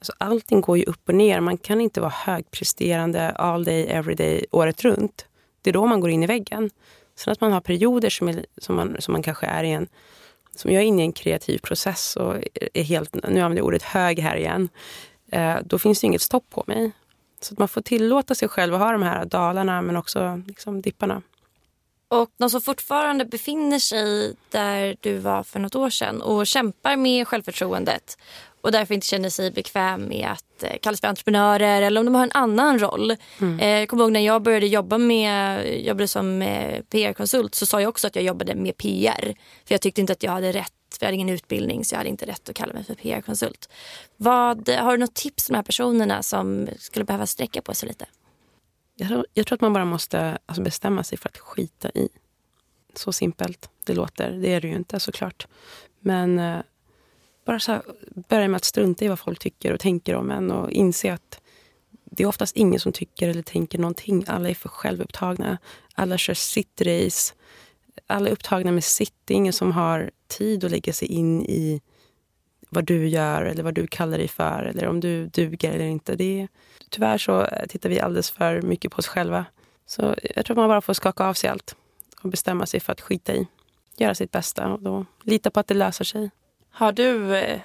alltså 0.00 0.12
allting 0.18 0.60
går 0.60 0.78
ju 0.78 0.84
upp 0.84 1.08
och 1.08 1.14
ner. 1.14 1.40
Man 1.40 1.58
kan 1.58 1.80
inte 1.80 2.00
vara 2.00 2.12
högpresterande 2.16 3.30
all 3.30 3.64
day, 3.64 3.86
every 3.88 4.14
day, 4.14 4.44
året 4.50 4.84
runt. 4.84 5.26
Det 5.62 5.70
är 5.70 5.74
då 5.74 5.86
man 5.86 6.00
går 6.00 6.10
in 6.10 6.22
i 6.22 6.26
väggen. 6.26 6.70
Sen 7.16 7.32
att 7.32 7.40
man 7.40 7.52
har 7.52 7.60
perioder 7.60 8.10
som, 8.10 8.28
är, 8.28 8.46
som, 8.58 8.76
man, 8.76 8.96
som 8.98 9.12
man 9.12 9.22
kanske 9.22 9.46
är 9.46 9.64
i 9.64 9.70
en 9.70 9.88
som 10.54 10.70
jag 10.70 10.82
är 10.82 10.86
inne 10.86 11.02
i 11.02 11.04
en 11.04 11.12
kreativ 11.12 11.58
process 11.58 12.16
och 12.16 12.34
är 12.74 12.82
helt, 12.82 13.14
nu 13.14 13.20
använder 13.28 13.56
jag 13.56 13.66
ordet 13.66 13.82
hög 13.82 14.18
här 14.18 14.36
igen, 14.36 14.68
eh, 15.32 15.56
då 15.64 15.78
finns 15.78 16.00
det 16.00 16.06
inget 16.06 16.22
stopp 16.22 16.50
på 16.50 16.64
mig. 16.66 16.90
Så 17.40 17.54
att 17.54 17.58
man 17.58 17.68
får 17.68 17.80
tillåta 17.80 18.34
sig 18.34 18.48
själv 18.48 18.74
att 18.74 18.80
ha 18.80 18.92
de 18.92 19.02
här 19.02 19.24
dalarna 19.24 19.82
men 19.82 19.96
också 19.96 20.42
liksom 20.46 20.82
dipparna. 20.82 21.22
Och 22.10 22.30
de 22.38 22.50
som 22.50 22.60
fortfarande 22.60 23.24
befinner 23.24 23.78
sig 23.78 24.34
där 24.48 24.96
du 25.00 25.18
var 25.18 25.42
för 25.42 25.60
något 25.60 25.74
år 25.74 25.90
sedan 25.90 26.22
och 26.22 26.46
kämpar 26.46 26.96
med 26.96 27.28
självförtroendet 27.28 28.16
och 28.60 28.72
därför 28.72 28.94
inte 28.94 29.06
känner 29.06 29.30
sig 29.30 29.50
bekväm 29.50 30.08
med 30.08 30.28
att 30.32 30.62
eh, 30.62 30.78
kallas 30.82 31.00
för 31.00 31.08
entreprenörer 31.08 31.82
eller 31.82 32.00
om 32.00 32.06
de 32.06 32.14
har 32.14 32.22
en 32.22 32.32
annan 32.32 32.78
roll. 32.78 33.16
Mm. 33.40 33.60
Eh, 33.60 33.68
jag 33.68 33.88
kommer 33.88 34.04
ihåg 34.04 34.12
när 34.12 34.20
jag 34.20 34.42
började 34.42 34.66
jobba 34.66 34.98
med, 34.98 35.66
jobbade 35.84 36.08
som 36.08 36.42
eh, 36.42 36.82
PR-konsult 36.82 37.54
så 37.54 37.66
sa 37.66 37.80
jag 37.80 37.88
också 37.88 38.06
att 38.06 38.16
jag 38.16 38.24
jobbade 38.24 38.54
med 38.54 38.76
PR. 38.76 39.34
För 39.64 39.74
jag 39.74 39.80
tyckte 39.80 40.00
inte 40.00 40.12
att 40.12 40.22
jag 40.22 40.32
hade 40.32 40.52
rätt, 40.52 40.72
för 40.98 41.04
jag 41.04 41.06
hade 41.06 41.14
ingen 41.14 41.28
utbildning 41.28 41.84
så 41.84 41.94
jag 41.94 41.98
hade 41.98 42.10
inte 42.10 42.26
rätt 42.26 42.48
att 42.48 42.56
kalla 42.56 42.72
mig 42.72 42.84
för 42.84 42.94
PR-konsult. 42.94 43.68
Vad, 44.16 44.68
har 44.68 44.92
du 44.92 44.98
något 44.98 45.14
tips 45.14 45.44
till 45.44 45.52
de 45.52 45.56
här 45.56 45.62
personerna 45.62 46.22
som 46.22 46.68
skulle 46.78 47.04
behöva 47.04 47.26
sträcka 47.26 47.62
på 47.62 47.74
sig 47.74 47.88
lite? 47.88 48.06
Jag 49.00 49.08
tror, 49.08 49.26
jag 49.34 49.46
tror 49.46 49.56
att 49.56 49.60
man 49.60 49.72
bara 49.72 49.84
måste 49.84 50.38
alltså 50.46 50.62
bestämma 50.62 51.04
sig 51.04 51.18
för 51.18 51.28
att 51.28 51.38
skita 51.38 51.90
i. 51.90 52.08
Så 52.94 53.12
simpelt 53.12 53.70
det 53.84 53.94
låter. 53.94 54.30
Det 54.30 54.54
är 54.54 54.60
det 54.60 54.68
ju 54.68 54.76
inte 54.76 55.00
såklart. 55.00 55.46
Men 56.00 56.38
eh, 56.38 56.58
bara 57.44 57.60
så 57.60 57.72
här, 57.72 57.82
börja 58.28 58.48
med 58.48 58.56
att 58.56 58.64
strunta 58.64 59.04
i 59.04 59.08
vad 59.08 59.18
folk 59.18 59.38
tycker 59.38 59.72
och 59.72 59.80
tänker 59.80 60.14
om 60.14 60.30
en 60.30 60.50
och 60.50 60.70
inse 60.70 61.12
att 61.12 61.40
det 62.04 62.22
är 62.22 62.26
oftast 62.26 62.56
ingen 62.56 62.80
som 62.80 62.92
tycker 62.92 63.28
eller 63.28 63.42
tänker 63.42 63.78
någonting. 63.78 64.24
Alla 64.26 64.50
är 64.50 64.54
för 64.54 64.68
självupptagna. 64.68 65.58
Alla 65.94 66.18
kör 66.18 66.34
sitt 66.34 66.80
race. 66.80 67.34
Alla 68.06 68.28
är 68.28 68.32
upptagna 68.32 68.72
med 68.72 68.84
sitt. 68.84 69.14
Det 69.24 69.34
är 69.34 69.36
ingen 69.36 69.52
som 69.52 69.72
har 69.72 70.10
tid 70.28 70.64
att 70.64 70.70
lägga 70.70 70.92
sig 70.92 71.08
in 71.08 71.42
i 71.42 71.80
vad 72.70 72.84
du 72.84 73.08
gör 73.08 73.42
eller 73.42 73.62
vad 73.62 73.74
du 73.74 73.86
kallar 73.86 74.18
dig 74.18 74.28
för 74.28 74.62
eller 74.62 74.86
om 74.86 75.00
du 75.00 75.26
duger 75.26 75.72
eller 75.72 75.84
inte. 75.84 76.14
Det 76.14 76.40
är, 76.40 76.48
tyvärr 76.88 77.18
så 77.18 77.46
tittar 77.68 77.88
vi 77.88 78.00
alldeles 78.00 78.30
för 78.30 78.62
mycket 78.62 78.92
på 78.92 78.98
oss 78.98 79.08
själva. 79.08 79.44
Så 79.86 80.14
jag 80.34 80.46
tror 80.46 80.56
man 80.56 80.68
bara 80.68 80.80
får 80.80 80.94
skaka 80.94 81.24
av 81.24 81.34
sig 81.34 81.50
allt 81.50 81.76
och 82.22 82.30
bestämma 82.30 82.66
sig 82.66 82.80
för 82.80 82.92
att 82.92 83.00
skita 83.00 83.34
i. 83.34 83.46
Göra 83.96 84.14
sitt 84.14 84.30
bästa 84.30 84.68
och 84.68 84.82
då 84.82 85.06
lita 85.22 85.50
på 85.50 85.60
att 85.60 85.66
det 85.66 85.74
löser 85.74 86.04
sig. 86.04 86.30
Har 86.70 86.92
du, 86.92 87.36
eh, 87.36 87.60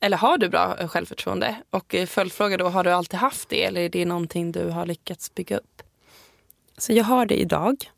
eller 0.00 0.16
har 0.16 0.38
du 0.38 0.48
bra 0.48 0.88
självförtroende? 0.88 1.56
Och 1.70 1.94
eh, 1.94 2.06
följdfråga 2.06 2.56
då, 2.56 2.68
har 2.68 2.84
du 2.84 2.90
alltid 2.90 3.20
haft 3.20 3.48
det 3.48 3.64
eller 3.64 3.80
är 3.80 3.88
det 3.88 4.04
någonting 4.04 4.52
du 4.52 4.68
har 4.68 4.86
lyckats 4.86 5.34
bygga 5.34 5.56
upp? 5.56 5.82
Så 6.78 6.92
jag 6.92 7.04
har 7.04 7.26
det 7.26 7.40
idag. 7.40 7.90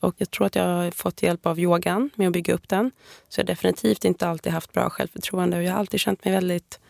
Och 0.00 0.14
jag 0.18 0.30
tror 0.30 0.46
att 0.46 0.54
jag 0.54 0.64
har 0.64 0.90
fått 0.90 1.22
hjälp 1.22 1.46
av 1.46 1.60
yogan 1.60 2.10
med 2.14 2.26
att 2.26 2.32
bygga 2.32 2.54
upp 2.54 2.68
den. 2.68 2.90
Så 3.28 3.40
jag 3.40 3.44
har 3.44 3.46
definitivt 3.46 4.04
inte 4.04 4.28
alltid 4.28 4.52
haft 4.52 4.72
bra 4.72 4.90
självförtroende 4.90 5.56
och 5.56 5.62
jag 5.62 5.72
har 5.72 5.78
alltid 5.78 6.00
känt 6.00 6.24
mig 6.24 6.34
väldigt 6.34 6.80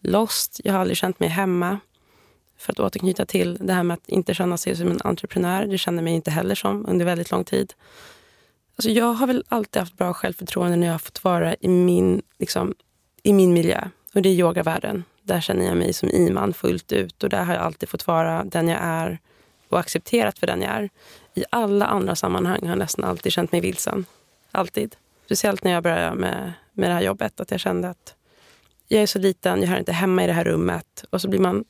lost. 0.00 0.60
Jag 0.64 0.72
har 0.72 0.80
aldrig 0.80 0.96
känt 0.96 1.20
mig 1.20 1.28
hemma. 1.28 1.78
För 2.58 2.72
att 2.72 2.80
återknyta 2.80 3.26
till 3.26 3.58
det 3.60 3.72
här 3.72 3.82
med 3.82 3.94
att 3.94 4.08
inte 4.08 4.34
känna 4.34 4.56
sig 4.56 4.76
som 4.76 4.90
en 4.90 5.00
entreprenör. 5.04 5.66
Det 5.66 5.78
känner 5.78 6.02
mig 6.02 6.12
inte 6.14 6.30
heller 6.30 6.54
som 6.54 6.86
under 6.88 7.04
väldigt 7.04 7.30
lång 7.30 7.44
tid. 7.44 7.74
Alltså 8.76 8.90
jag 8.90 9.12
har 9.12 9.26
väl 9.26 9.44
alltid 9.48 9.80
haft 9.80 9.96
bra 9.96 10.14
självförtroende 10.14 10.76
när 10.76 10.86
jag 10.86 10.94
har 10.94 10.98
fått 10.98 11.24
vara 11.24 11.54
i 11.60 11.68
min, 11.68 12.22
liksom, 12.38 12.74
i 13.22 13.32
min 13.32 13.52
miljö. 13.52 13.88
Och 14.14 14.22
det 14.22 14.28
är 14.28 14.32
yogavärlden. 14.32 15.04
Där 15.22 15.40
känner 15.40 15.66
jag 15.66 15.76
mig 15.76 15.92
som 15.92 16.08
Iman 16.08 16.54
fullt 16.54 16.92
ut. 16.92 17.22
Och 17.22 17.28
där 17.28 17.44
har 17.44 17.54
jag 17.54 17.62
alltid 17.62 17.88
fått 17.88 18.06
vara 18.06 18.44
den 18.44 18.68
jag 18.68 18.78
är 18.82 19.18
och 19.68 19.80
accepterat 19.80 20.38
för 20.38 20.46
den 20.46 20.62
jag 20.62 20.70
är. 20.70 20.90
I 21.34 21.44
alla 21.50 21.86
andra 21.86 22.16
sammanhang 22.16 22.60
har 22.62 22.68
jag 22.68 22.78
nästan 22.78 23.04
alltid 23.04 23.32
känt 23.32 23.52
mig 23.52 23.60
vilsen. 23.60 24.06
Alltid. 24.50 24.96
Speciellt 25.24 25.64
när 25.64 25.70
jag 25.72 25.82
började 25.82 26.16
med, 26.16 26.52
med 26.72 26.90
det 26.90 26.94
här 26.94 27.02
jobbet. 27.02 27.40
Att 27.40 27.50
jag 27.50 27.60
kände 27.60 27.88
att 27.88 28.14
jag 28.88 29.02
är 29.02 29.06
så 29.06 29.18
liten, 29.18 29.60
jag 29.60 29.68
hör 29.68 29.78
inte 29.78 29.92
hemma 29.92 30.24
i 30.24 30.26
det 30.26 30.32
här 30.32 30.44
rummet. 30.44 31.04
Och 31.10 31.20
så 31.20 31.28
blir 31.28 31.40
man... 31.40 31.64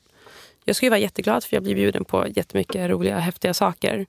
Jag 0.65 0.75
ska 0.75 0.89
vara 0.89 0.99
jätteglad 0.99 1.43
för 1.43 1.55
jag 1.55 1.63
blir 1.63 1.75
bjuden 1.75 2.05
på 2.05 2.27
jättemycket 2.27 2.89
roliga, 2.89 3.19
häftiga 3.19 3.53
saker. 3.53 4.05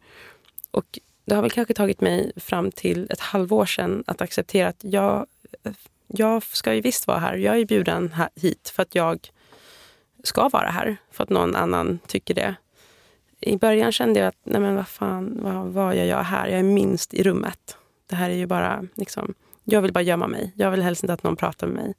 Och 0.71 0.99
det 1.25 1.35
har 1.35 1.43
väl 1.43 1.51
kanske 1.51 1.75
tagit 1.75 2.01
mig 2.01 2.33
fram 2.37 2.73
till 2.73 3.07
ett 3.11 3.21
halvår 3.21 3.67
sedan 3.67 4.05
att 4.07 4.21
acceptera 4.21 4.69
att 4.69 4.85
jag, 4.85 5.27
jag 6.07 6.43
ska 6.43 6.75
ju 6.75 6.81
visst 6.81 7.07
vara 7.07 7.19
här. 7.19 7.37
Jag 7.37 7.59
är 7.59 7.65
bjuden 7.65 8.15
hit 8.35 8.73
för 8.75 8.83
att 8.83 8.95
jag 8.95 9.31
ska 10.23 10.49
vara 10.49 10.69
här, 10.69 10.97
för 11.11 11.25
att 11.25 11.31
någon 11.31 11.57
annan 11.57 11.99
tycker 12.07 12.35
det. 12.35 12.55
I 13.43 13.57
början 13.57 13.93
kände 13.93 14.21
jag 14.21 14.29
att, 14.29 14.39
nej 14.43 14.61
men 14.61 14.77
vad 14.77 14.89
fan, 14.89 15.39
vad, 15.43 15.67
vad 15.67 15.97
gör 15.97 16.05
jag 16.05 16.19
här? 16.19 16.49
Jag 16.49 16.59
är 16.59 16.63
minst 16.63 17.15
i 17.15 17.23
rummet. 17.23 17.77
Det 18.07 18.17
här 18.17 18.31
är 18.31 18.35
ju 18.35 18.47
bara, 18.47 18.85
liksom, 18.95 19.35
jag 19.65 19.83
vill 19.83 19.93
bara 19.93 20.03
gömma 20.03 20.27
mig. 20.27 20.53
Jag 20.57 20.71
vill 20.71 20.83
helst 20.83 21.03
inte 21.03 21.13
att 21.13 21.23
någon 21.23 21.37
pratar 21.37 21.67
med 21.67 21.77
mig. 21.77 21.95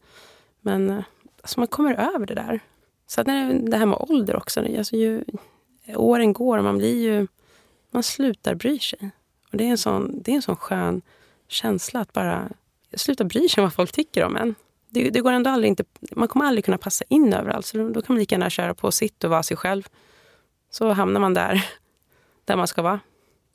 Men 0.62 0.90
eh, 0.90 1.04
alltså, 1.42 1.60
man 1.60 1.68
kommer 1.68 1.94
över 2.16 2.26
det 2.26 2.34
där. 2.34 2.60
Så 3.08 3.22
att 3.22 3.28
det, 3.28 3.60
det 3.62 3.78
här 3.78 3.86
med 3.86 3.98
ålder 4.10 4.36
också. 4.36 4.60
Alltså, 4.78 4.96
ju, 4.96 5.24
åren 5.96 6.34
går 6.34 6.58
och 6.58 6.64
man 6.64 6.78
blir 6.78 7.04
ju 7.04 7.28
man 7.94 8.04
slutar 8.04 8.56
bry 8.56 8.80
sig. 8.80 9.10
Och 9.52 9.58
det, 9.58 9.64
är 9.64 9.70
en 9.70 9.78
sån, 9.78 10.22
det 10.24 10.32
är 10.32 10.36
en 10.36 10.42
sån 10.42 10.56
skön 10.56 11.02
känsla 11.48 12.00
att 12.00 12.14
bara 12.14 12.50
sluta 12.94 13.24
bry 13.24 13.50
sig 13.50 13.62
om 13.62 13.66
vad 13.66 13.74
folk 13.74 13.92
tycker 13.92 14.24
om 14.24 14.36
en. 14.36 14.56
Det, 14.90 15.10
det, 15.10 15.22
går 15.22 15.32
ändå 15.32 15.50
aldrig 15.50 15.70
inte, 15.70 15.84
man 16.12 16.28
kommer 16.28 16.46
aldrig 16.46 16.66
kunna 16.66 16.78
passa 16.78 17.06
in 17.08 17.34
överallt. 17.34 17.66
Så 17.66 17.78
då, 17.78 17.90
då 17.90 18.02
kan 18.02 18.14
man 18.14 18.20
lika 18.20 18.36
gärna 18.36 18.50
köra 18.50 18.74
på 18.74 18.92
sitt 18.92 19.24
och 19.24 19.30
vara 19.30 19.44
sig 19.44 19.58
själv. 19.58 19.88
Så 20.74 20.94
hamnar 20.94 21.22
man 21.22 21.34
där, 21.34 21.66
där 22.46 22.56
man 22.56 22.68
ska 22.68 22.82
vara. 22.82 23.00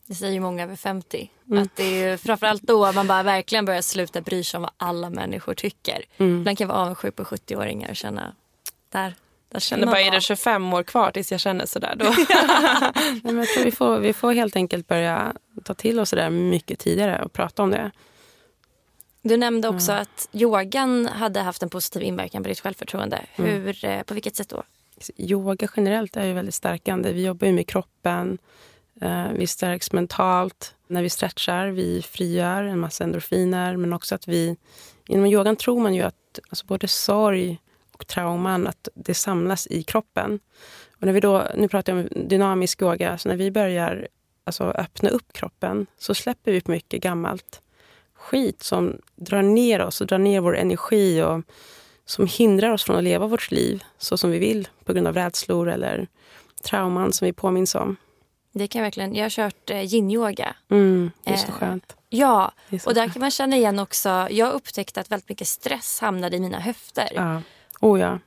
Det 0.07 0.15
säger 0.15 0.41
många 0.41 0.63
över 0.63 0.77
50. 0.77 1.31
Mm. 1.51 1.63
Att 1.63 1.77
det 1.77 2.03
är 2.05 2.17
framförallt 2.17 2.63
då 2.63 2.93
man 2.93 3.07
bara 3.07 3.23
verkligen 3.23 3.65
börjar 3.65 3.83
sluta 3.83 4.21
bry 4.21 4.45
sig 4.45 4.59
om 4.59 4.63
vad 4.63 4.71
alla 4.77 5.11
människor 5.11 5.55
tycker. 5.55 6.05
Mm. 6.17 6.41
Ibland 6.41 6.59
kan 6.59 6.69
jag 6.69 6.75
vara 6.75 6.83
avundsjuk 6.83 7.17
på 7.17 7.25
70-åringar 7.25 7.91
och 7.91 7.97
känna 7.97 8.35
där 8.89 9.15
Jag 9.51 9.63
känner 9.63 9.87
bara, 9.87 10.01
är 10.01 10.11
det 10.11 10.21
25 10.21 10.73
år 10.73 10.83
kvar 10.83 11.11
tills 11.11 11.31
jag 11.33 11.41
känner 11.41 11.67
sådär 11.67 11.95
då? 11.97 12.05
Nej, 13.25 13.35
men 13.35 13.47
vi, 13.65 13.71
får, 13.71 13.99
vi 13.99 14.13
får 14.13 14.33
helt 14.33 14.57
enkelt 14.57 14.89
börja 14.89 15.33
ta 15.65 15.75
till 15.75 16.01
oss 16.01 16.11
det 16.11 16.17
där 16.17 16.31
mycket 16.31 16.79
tidigare 16.79 17.25
och 17.25 17.33
prata 17.33 17.63
om 17.63 17.71
det. 17.71 17.91
Du 19.23 19.37
nämnde 19.37 19.69
också 19.69 19.93
mm. 19.93 20.03
att 20.03 20.29
yogan 20.33 21.07
hade 21.07 21.41
haft 21.41 21.63
en 21.63 21.71
positiv 21.71 22.03
inverkan 22.03 22.43
på 22.43 22.49
ditt 22.49 22.61
självförtroende. 22.61 23.25
Mm. 23.37 23.51
Hur, 23.51 23.85
mm. 23.85 24.05
På 24.05 24.15
vilket 24.15 24.37
sätt 24.37 24.49
då? 24.49 24.63
Yoga 25.17 25.69
generellt 25.77 26.17
är 26.17 26.27
ju 26.27 26.33
väldigt 26.33 26.55
stärkande. 26.55 27.13
Vi 27.13 27.25
jobbar 27.25 27.47
ju 27.47 27.53
med 27.53 27.67
kroppen. 27.67 28.39
Eh, 29.01 29.33
vi 29.33 29.47
stärks 29.47 29.93
mentalt. 29.93 30.75
När 30.87 31.03
vi 31.03 31.11
stretchar, 31.11 31.69
vi 31.69 32.03
frigör 32.03 32.63
en 32.65 32.79
massa 32.79 33.05
endorfiner. 33.05 33.77
Men 33.77 33.93
också 33.93 34.15
att 34.15 34.29
vi... 34.29 34.57
Inom 35.07 35.27
yogan 35.27 35.57
tror 35.57 35.81
man 35.81 35.95
ju 35.95 36.03
att 36.03 36.39
alltså 36.49 36.67
både 36.67 36.89
sorg 36.89 37.59
och 37.93 38.07
trauman, 38.07 38.67
att 38.67 38.89
det 38.95 39.15
samlas 39.15 39.67
i 39.67 39.83
kroppen. 39.83 40.41
Och 41.01 41.03
när 41.03 41.13
vi 41.13 41.21
då, 41.21 41.47
nu 41.57 41.69
pratar 41.69 41.97
jag 41.97 42.03
om 42.03 42.29
dynamisk 42.29 42.83
yoga, 42.83 43.19
så 43.19 43.29
när 43.29 43.37
vi 43.37 43.51
börjar 43.51 44.09
alltså, 44.45 44.65
öppna 44.65 45.11
upp 45.11 45.33
kroppen 45.33 45.87
så 45.99 46.15
släpper 46.15 46.53
vi 46.53 46.61
på 46.61 46.71
mycket 46.71 47.03
gammalt 47.03 47.63
skit 48.15 48.63
som 48.63 49.01
drar 49.17 49.43
ner 49.43 49.81
oss 49.81 50.01
och 50.01 50.07
drar 50.07 50.19
ner 50.19 50.41
vår 50.41 50.57
energi 50.57 51.23
och 51.23 51.43
som 52.11 52.27
hindrar 52.27 52.71
oss 52.71 52.85
från 52.85 52.97
att 52.97 53.05
leva 53.05 53.27
vårt 53.27 53.51
liv 53.51 53.85
så 53.99 54.19
som 54.19 54.31
vi 54.31 54.39
vill 54.39 54.69
på 54.85 54.93
grund 54.93 55.07
av 55.07 55.15
rädslor 55.15 55.69
eller 55.69 56.07
trauman 56.63 57.13
som 57.13 57.27
vi 57.27 57.33
påminns 57.33 57.75
om. 57.75 57.97
Det 58.53 58.69
kan 58.69 58.79
jag 58.79 58.87
verkligen. 58.87 59.15
Jag 59.15 59.25
har 59.25 59.31
kört 59.31 59.71
eh, 59.71 59.95
yin-yoga. 59.95 60.57
Mm, 60.71 61.11
det 61.25 61.31
är 61.31 61.37
så 61.37 61.47
eh, 61.47 61.53
skönt. 61.53 61.97
Ja, 62.09 62.53
och 62.87 62.95
där 62.95 63.09
kan 63.09 63.21
man 63.21 63.31
känna 63.31 63.57
igen 63.57 63.79
också. 63.79 64.29
Jag 64.31 64.53
upptäckte 64.53 65.01
att 65.01 65.11
väldigt 65.11 65.29
mycket 65.29 65.49
stress 65.49 66.01
hamnade 66.01 66.37
i 66.37 66.41
mina 66.41 66.61
höfter. 66.61 67.09
Ja. 67.15 67.43
Oh 67.81 68.01
ja. 68.01 68.19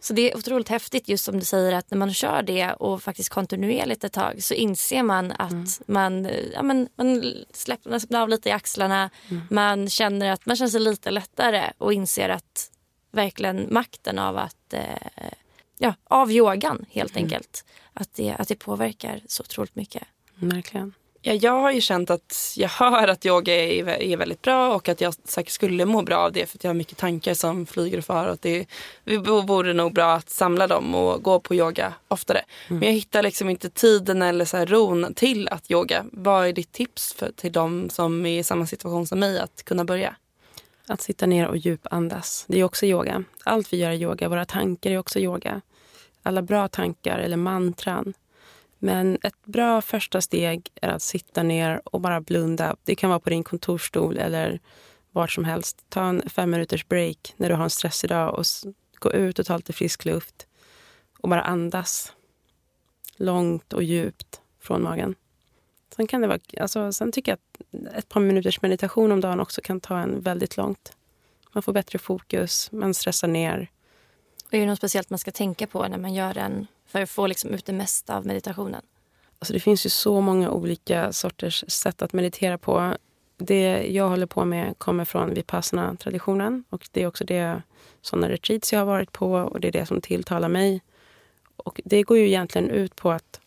Så 0.00 0.12
det 0.12 0.32
är 0.32 0.36
otroligt 0.36 0.68
häftigt 0.68 1.08
just 1.08 1.24
som 1.24 1.38
du 1.38 1.44
säger 1.44 1.72
att 1.72 1.90
när 1.90 1.98
man 1.98 2.14
kör 2.14 2.42
det 2.42 2.72
och 2.72 3.02
faktiskt 3.02 3.28
kontinuerligt 3.28 4.04
ett 4.04 4.12
tag 4.12 4.42
så 4.42 4.54
inser 4.54 5.02
man 5.02 5.32
att 5.32 5.50
mm. 5.50 5.66
man, 5.86 6.28
ja, 6.54 6.62
men, 6.62 6.88
man 6.96 7.34
släpper 7.52 8.16
av 8.16 8.28
lite 8.28 8.48
i 8.48 8.52
axlarna. 8.52 9.10
Mm. 9.28 9.42
Man 9.50 9.88
känner 9.88 10.32
att 10.32 10.46
man 10.46 10.56
känner 10.56 10.70
sig 10.70 10.80
lite 10.80 11.10
lättare 11.10 11.72
och 11.78 11.92
inser 11.92 12.28
att 12.28 12.70
verkligen 13.16 13.66
makten 13.70 14.18
av 14.18 14.36
att 14.38 14.72
eh, 14.72 14.82
ja, 15.78 15.94
av 16.04 16.32
yogan 16.32 16.86
helt 16.90 17.16
mm. 17.16 17.24
enkelt. 17.24 17.64
Att 17.92 18.14
det, 18.14 18.34
att 18.38 18.48
det 18.48 18.54
påverkar 18.54 19.20
så 19.26 19.42
otroligt 19.42 19.76
mycket. 19.76 20.02
Verkligen. 20.34 20.94
Ja, 21.22 21.32
jag 21.32 21.60
har 21.60 21.72
ju 21.72 21.80
känt 21.80 22.10
att 22.10 22.54
jag 22.56 22.68
hör 22.68 23.08
att 23.08 23.26
yoga 23.26 23.54
är, 23.54 23.88
är 23.88 24.16
väldigt 24.16 24.42
bra 24.42 24.74
och 24.74 24.88
att 24.88 25.00
jag 25.00 25.14
säkert 25.24 25.52
skulle 25.52 25.84
må 25.84 26.02
bra 26.02 26.16
av 26.16 26.32
det 26.32 26.46
för 26.46 26.58
att 26.58 26.64
jag 26.64 26.68
har 26.68 26.74
mycket 26.74 26.98
tankar 26.98 27.34
som 27.34 27.66
flyger 27.66 27.98
och 27.98 28.04
far. 28.04 28.26
Och 28.26 28.38
det 28.40 28.66
vore 29.46 29.72
nog 29.72 29.92
bra 29.92 30.12
att 30.12 30.30
samla 30.30 30.66
dem 30.66 30.94
och 30.94 31.22
gå 31.22 31.40
på 31.40 31.54
yoga 31.54 31.94
oftare. 32.08 32.38
Mm. 32.68 32.78
Men 32.80 32.88
jag 32.88 32.94
hittar 32.94 33.22
liksom 33.22 33.50
inte 33.50 33.70
tiden 33.70 34.22
eller 34.22 34.44
så 34.44 34.56
här 34.56 34.66
ron 34.66 35.14
till 35.14 35.48
att 35.48 35.70
yoga. 35.70 36.04
Vad 36.12 36.46
är 36.46 36.52
ditt 36.52 36.72
tips 36.72 37.12
för, 37.12 37.32
till 37.36 37.52
de 37.52 37.90
som 37.90 38.26
är 38.26 38.38
i 38.38 38.42
samma 38.42 38.66
situation 38.66 39.06
som 39.06 39.18
mig 39.18 39.38
att 39.38 39.64
kunna 39.64 39.84
börja? 39.84 40.16
Att 40.88 41.00
sitta 41.00 41.26
ner 41.26 41.46
och 41.46 41.56
djupandas. 41.56 42.44
Det 42.48 42.60
är 42.60 42.64
också 42.64 42.86
yoga. 42.86 43.24
Allt 43.44 43.72
vi 43.72 43.76
gör 43.76 43.90
är 43.90 43.94
yoga. 43.94 44.28
Våra 44.28 44.44
tankar 44.44 44.90
är 44.90 44.98
också 44.98 45.18
yoga. 45.18 45.60
Alla 46.22 46.42
bra 46.42 46.68
tankar 46.68 47.18
eller 47.18 47.36
mantran 47.36 48.14
men 48.78 49.18
ett 49.22 49.44
bra 49.44 49.82
första 49.82 50.20
steg 50.20 50.70
är 50.74 50.88
att 50.88 51.02
sitta 51.02 51.42
ner 51.42 51.80
och 51.84 52.00
bara 52.00 52.20
blunda. 52.20 52.76
Det 52.84 52.94
kan 52.94 53.10
vara 53.10 53.20
på 53.20 53.30
din 53.30 53.44
kontorsstol 53.44 54.18
eller 54.18 54.60
vart 55.10 55.32
som 55.32 55.44
helst. 55.44 55.84
Ta 55.88 56.04
en 56.04 56.22
fem 56.30 56.50
minuters 56.50 56.88
break 56.88 57.34
när 57.36 57.48
du 57.48 57.54
har 57.54 57.64
en 57.64 57.70
stressig 57.70 58.10
dag 58.10 58.34
och 58.34 58.44
gå 58.98 59.12
ut 59.12 59.38
och 59.38 59.46
ta 59.46 59.56
lite 59.56 59.72
frisk 59.72 60.04
luft. 60.04 60.46
Och 61.18 61.28
bara 61.28 61.42
andas 61.42 62.12
långt 63.16 63.72
och 63.72 63.82
djupt 63.82 64.40
från 64.60 64.82
magen. 64.82 65.14
Sen, 65.96 66.06
kan 66.06 66.20
det 66.20 66.26
vara, 66.26 66.38
alltså, 66.60 66.92
sen 66.92 67.12
tycker 67.12 67.32
jag 67.32 67.38
att 67.88 67.94
ett 67.94 68.08
par 68.08 68.20
minuters 68.20 68.62
meditation 68.62 69.12
om 69.12 69.20
dagen 69.20 69.40
också 69.40 69.60
kan 69.60 69.80
ta 69.80 69.98
en 69.98 70.20
väldigt 70.20 70.56
långt. 70.56 70.96
Man 71.52 71.62
får 71.62 71.72
bättre 71.72 71.98
fokus, 71.98 72.72
man 72.72 72.94
stressar 72.94 73.28
ner. 73.28 73.70
Och 74.46 74.54
är 74.54 74.60
det 74.60 74.66
något 74.66 74.78
speciellt 74.78 75.10
man 75.10 75.18
ska 75.18 75.30
tänka 75.30 75.66
på 75.66 75.88
när 75.88 75.98
man 75.98 76.14
gör 76.14 76.34
den 76.34 76.66
för 76.86 77.02
att 77.02 77.10
få 77.10 77.26
liksom 77.26 77.50
ut 77.50 77.66
det 77.66 77.72
mesta 77.72 78.16
av 78.16 78.26
meditationen? 78.26 78.82
Alltså 79.38 79.52
det 79.52 79.60
finns 79.60 79.86
ju 79.86 79.90
så 79.90 80.20
många 80.20 80.50
olika 80.50 81.12
sorters 81.12 81.64
sätt 81.68 82.02
att 82.02 82.12
meditera 82.12 82.58
på. 82.58 82.96
Det 83.38 83.86
jag 83.86 84.08
håller 84.08 84.26
på 84.26 84.44
med 84.44 84.78
kommer 84.78 85.04
från 85.04 85.34
vipassana-traditionen 85.34 86.64
och 86.70 86.88
det 86.92 87.02
är 87.02 87.06
också 87.06 87.24
det 87.24 87.62
sådana 88.02 88.28
retreats 88.28 88.72
jag 88.72 88.80
har 88.80 88.86
varit 88.86 89.12
på 89.12 89.32
och 89.32 89.60
det 89.60 89.68
är 89.68 89.72
det 89.72 89.86
som 89.86 90.00
tilltalar 90.00 90.48
mig. 90.48 90.82
Och 91.56 91.80
det 91.84 92.02
går 92.02 92.18
ju 92.18 92.26
egentligen 92.26 92.70
ut 92.70 92.96
på 92.96 93.10
att 93.10 93.40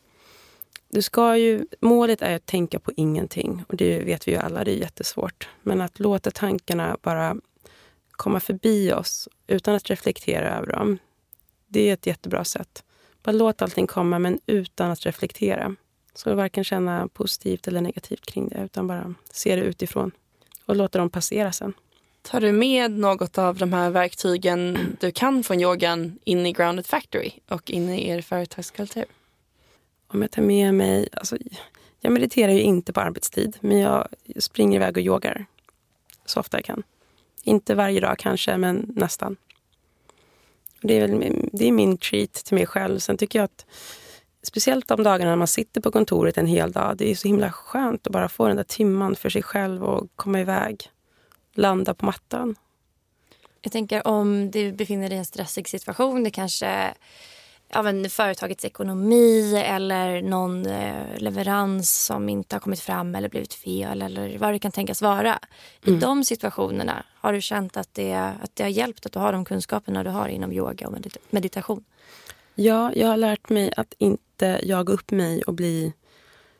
du 0.90 1.02
ska 1.02 1.38
ju, 1.38 1.66
målet 1.80 2.22
är 2.22 2.36
att 2.36 2.46
tänka 2.46 2.80
på 2.80 2.92
ingenting 2.96 3.64
och 3.68 3.76
det 3.76 4.00
vet 4.00 4.28
vi 4.28 4.32
ju 4.32 4.38
alla, 4.38 4.64
det 4.64 4.72
är 4.72 4.76
jättesvårt. 4.76 5.50
Men 5.62 5.82
att 5.82 6.00
låta 6.00 6.32
tankarna 6.32 6.98
bara 7.02 7.36
komma 8.12 8.40
förbi 8.40 8.94
oss 8.94 9.28
utan 9.48 9.76
att 9.76 9.90
reflektera 9.90 10.58
över 10.58 10.68
dem. 10.68 10.98
Det 11.68 11.90
är 11.90 11.94
ett 11.94 12.06
jättebra 12.06 12.44
sätt. 12.44 12.84
Bara 13.24 13.32
låt 13.32 13.62
allting 13.62 13.88
komma, 13.88 14.20
men 14.20 14.40
utan 14.46 14.92
att 14.92 15.06
reflektera. 15.06 15.76
Så 16.14 16.36
varken 16.36 16.64
känna 16.64 17.08
positivt 17.08 17.68
eller 17.68 17.82
negativt 17.82 18.26
kring 18.26 18.48
det, 18.48 18.64
utan 18.64 18.88
bara 18.88 19.14
se 19.32 19.56
det 19.56 19.62
utifrån 19.62 20.12
och 20.66 20.76
låta 20.76 20.98
dem 20.98 21.10
passera 21.10 21.52
sen. 21.52 21.74
Tar 22.22 22.42
du 22.42 22.52
med 22.52 22.92
något 22.92 23.38
av 23.38 23.58
de 23.58 23.74
här 23.74 23.90
verktygen 23.90 24.78
du 25.00 25.12
kan 25.12 25.44
från 25.44 25.62
yogan 25.62 26.20
in 26.24 26.46
i 26.46 26.52
Grounded 26.52 26.86
Factory 26.86 27.32
och 27.50 27.72
in 27.72 27.90
i 27.90 28.10
er 28.10 28.22
företagskultur? 28.22 29.06
Om 30.14 30.22
jag 30.22 30.32
tar 30.32 30.42
med 30.42 30.74
mig... 30.74 31.10
Alltså, 31.14 31.38
jag 32.00 32.14
mediterar 32.14 32.52
ju 32.52 32.62
inte 32.62 32.94
på 32.94 33.02
arbetstid, 33.02 33.58
men 33.62 33.80
jag 33.80 34.08
springer 34.40 34.76
iväg 34.76 34.98
och 34.98 35.04
yogar 35.04 35.46
så 36.26 36.40
ofta 36.40 36.58
jag 36.58 36.66
kan. 36.66 36.84
Inte 37.44 37.76
varje 37.76 38.00
dag 38.00 38.18
kanske, 38.18 38.58
men 38.58 38.94
nästan. 38.96 39.38
Det 40.82 40.98
är, 40.98 41.08
väl, 41.08 41.50
det 41.54 41.68
är 41.68 41.72
min 41.72 41.98
treat 41.98 42.34
till 42.34 42.56
mig 42.56 42.66
själv. 42.66 43.00
Sen 43.00 43.18
tycker 43.18 43.40
jag 43.40 43.44
att 43.44 43.66
speciellt 44.44 44.88
de 44.88 45.04
dagarna 45.04 45.30
när 45.30 45.38
man 45.38 45.48
sitter 45.48 45.82
på 45.82 45.92
kontoret 45.92 46.38
en 46.38 46.48
hel 46.48 46.72
dag. 46.72 46.98
Det 46.98 47.12
är 47.12 47.16
så 47.16 47.28
himla 47.28 47.52
skönt 47.52 48.08
att 48.08 48.14
bara 48.14 48.30
få 48.30 48.48
den 48.48 48.58
där 48.58 48.64
timman 48.64 49.16
för 49.16 49.30
sig 49.30 49.44
själv 49.44 49.84
och 49.84 50.08
komma 50.16 50.40
iväg. 50.40 50.90
Landa 51.54 51.94
på 51.94 52.06
mattan. 52.06 52.56
Jag 53.62 53.72
tänker 53.72 54.08
om 54.08 54.52
du 54.52 54.72
befinner 54.72 55.10
dig 55.10 55.16
i 55.16 55.20
en 55.20 55.26
stressig 55.26 55.70
situation. 55.70 56.24
Det 56.24 56.32
kanske 56.32 56.94
av 57.74 57.88
en 57.88 58.10
företagets 58.10 58.66
ekonomi 58.66 59.56
eller 59.66 60.22
någon 60.22 60.66
eh, 60.66 61.18
leverans 61.18 62.06
som 62.06 62.30
inte 62.30 62.56
har 62.56 62.60
kommit 62.60 62.80
fram 62.80 63.16
eller 63.16 63.30
blivit 63.30 63.54
fel 63.54 64.02
eller 64.02 64.38
vad 64.38 64.54
det 64.54 64.60
kan 64.60 64.72
tänkas 64.72 65.02
vara. 65.02 65.40
I 65.86 65.90
mm. 65.90 66.00
de 66.00 66.24
situationerna, 66.24 67.04
har 67.16 67.34
du 67.34 67.42
känt 67.42 67.78
att 67.78 67.94
det, 67.94 68.14
att 68.14 68.52
det 68.54 68.64
har 68.64 68.70
hjälpt 68.70 69.06
att 69.06 69.12
du 69.12 69.20
har 69.20 69.32
de 69.32 69.46
kunskaperna 69.46 70.04
du 70.04 70.10
har 70.10 70.28
inom 70.28 70.54
yoga 70.54 70.88
och 70.88 70.96
meditation? 71.30 71.84
Ja, 72.56 72.92
jag 72.96 73.08
har 73.08 73.18
lärt 73.18 73.50
mig 73.50 73.74
att 73.78 73.94
inte 73.98 74.60
jaga 74.64 74.94
upp 74.94 75.12
mig 75.12 75.44
och 75.44 75.54
bli 75.54 75.94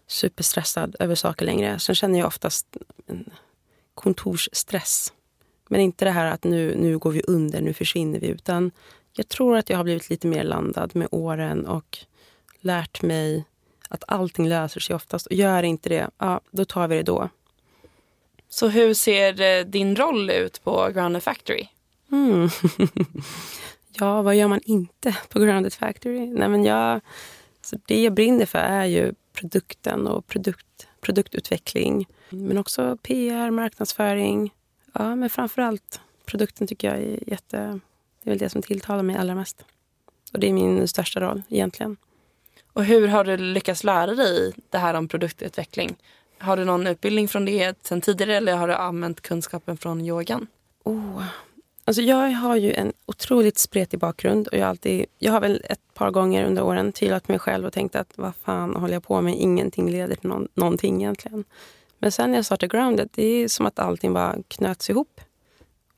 superstressad 0.08 0.96
över 1.00 1.16
saker 1.16 1.46
längre. 1.46 1.80
Sen 1.80 1.96
känner 1.96 2.20
jag 2.20 2.28
oftast 2.28 2.78
kontorsstress. 3.96 5.14
Men 5.70 5.82
inte 5.82 6.06
det 6.06 6.12
här 6.12 6.26
att 6.26 6.44
nu, 6.44 6.76
nu 6.76 6.98
går 6.98 7.12
vi 7.12 7.22
under, 7.28 7.62
nu 7.62 7.74
försvinner 7.74 8.20
vi. 8.20 8.28
Utan 8.28 8.72
jag 9.20 9.30
tror 9.30 9.58
att 9.58 9.70
jag 9.70 9.78
har 9.78 9.84
blivit 9.84 10.10
lite 10.10 10.28
mer 10.28 10.44
landad 10.44 10.96
med 10.96 11.08
åren 11.12 11.66
och 11.68 11.98
lärt 12.60 13.02
mig 13.02 13.46
att 13.90 14.04
allting 14.08 14.48
löser 14.48 14.80
sig 14.80 14.96
oftast. 14.96 15.26
Och 15.26 15.34
gör 15.34 15.64
inte 15.64 15.90
det, 15.90 16.10
ja, 16.18 16.42
då 16.52 16.66
tar 16.66 16.88
vi 16.88 16.96
det 16.96 17.04
då. 17.04 17.30
Så 18.50 18.68
hur 18.68 18.94
ser 18.94 19.42
eh, 19.42 19.66
din 19.66 19.96
roll 19.96 20.30
ut 20.30 20.64
på 20.64 20.90
Grounded 20.94 21.24
Factory? 21.24 21.68
Mm. 22.12 22.50
ja, 23.94 24.22
vad 24.22 24.36
gör 24.36 24.48
man 24.48 24.62
inte 24.64 25.18
på 25.30 25.40
Grounded 25.40 25.74
Factory? 25.74 26.26
Nej, 26.26 26.50
men 26.50 26.64
jag, 26.64 27.02
så 27.62 27.78
det 27.86 28.04
jag 28.04 28.14
brinner 28.14 28.46
för 28.46 28.60
är 28.60 28.86
ju 28.86 29.14
produkten 29.34 30.08
och 30.08 30.28
produkt, 30.28 30.88
produktutveckling. 31.02 32.08
Men 32.30 32.58
också 32.58 32.98
PR, 33.02 33.52
marknadsföring. 33.52 34.54
Ja, 34.94 35.16
men 35.16 35.30
framför 35.30 35.62
allt 35.62 36.02
produkten 36.26 36.68
tycker 36.68 36.88
jag 36.88 36.98
är 36.98 37.30
jätte, 37.30 37.80
det 38.30 38.34
är 38.34 38.36
väl 38.36 38.46
det 38.46 38.50
som 38.50 38.62
tilltalar 38.62 39.04
mig 39.04 39.16
allra 39.16 39.36
mest. 39.36 39.66
Och 40.34 40.40
det 40.40 40.48
är 40.50 40.54
min 40.54 40.88
största 40.88 41.20
roll 41.20 41.44
egentligen. 41.50 41.98
Och 42.74 42.86
hur 42.86 43.08
har 43.08 43.24
du 43.24 43.38
lyckats 43.38 43.84
lära 43.84 44.16
dig 44.16 44.54
det 44.70 44.78
här 44.78 44.94
om 44.94 45.08
produktutveckling? 45.08 45.96
Har 46.38 46.58
du 46.58 46.66
någon 46.66 46.88
utbildning 46.88 47.28
från 47.28 47.46
det 47.46 47.86
sen 47.86 48.02
tidigare 48.02 48.36
eller 48.36 48.56
har 48.56 48.68
du 48.68 48.74
använt 48.74 49.22
kunskapen 49.22 49.78
från 49.78 50.02
yogan? 50.02 50.48
Oh. 50.84 51.24
Alltså 51.86 52.02
jag 52.02 52.32
har 52.32 52.56
ju 52.56 52.74
en 52.74 52.94
otroligt 53.06 53.58
spretig 53.58 54.00
bakgrund 54.00 54.48
och 54.48 54.58
jag, 54.58 54.70
alltid, 54.70 55.06
jag 55.18 55.32
har 55.32 55.42
väl 55.42 55.62
ett 55.70 55.94
par 55.94 56.12
gånger 56.12 56.44
under 56.44 56.64
åren 56.64 56.92
tvivlat 56.92 57.28
mig 57.28 57.40
själv 57.40 57.66
och 57.66 57.74
tänkt 57.74 57.96
att 57.96 58.14
vad 58.16 58.36
fan 58.36 58.76
håller 58.76 58.94
jag 58.94 59.04
på 59.04 59.22
med? 59.22 59.36
Ingenting 59.38 59.92
leder 59.92 60.16
till 60.16 60.30
någon, 60.30 60.48
någonting 60.54 61.02
egentligen. 61.02 61.44
Men 62.00 62.12
sen 62.12 62.32
när 62.32 62.38
jag 62.38 62.46
startade 62.46 62.78
Grounded, 62.78 63.10
det 63.14 63.24
är 63.26 63.48
som 63.48 63.66
att 63.66 63.80
allting 63.80 64.14
bara 64.14 64.36
knöts 64.48 64.90
ihop 64.90 65.22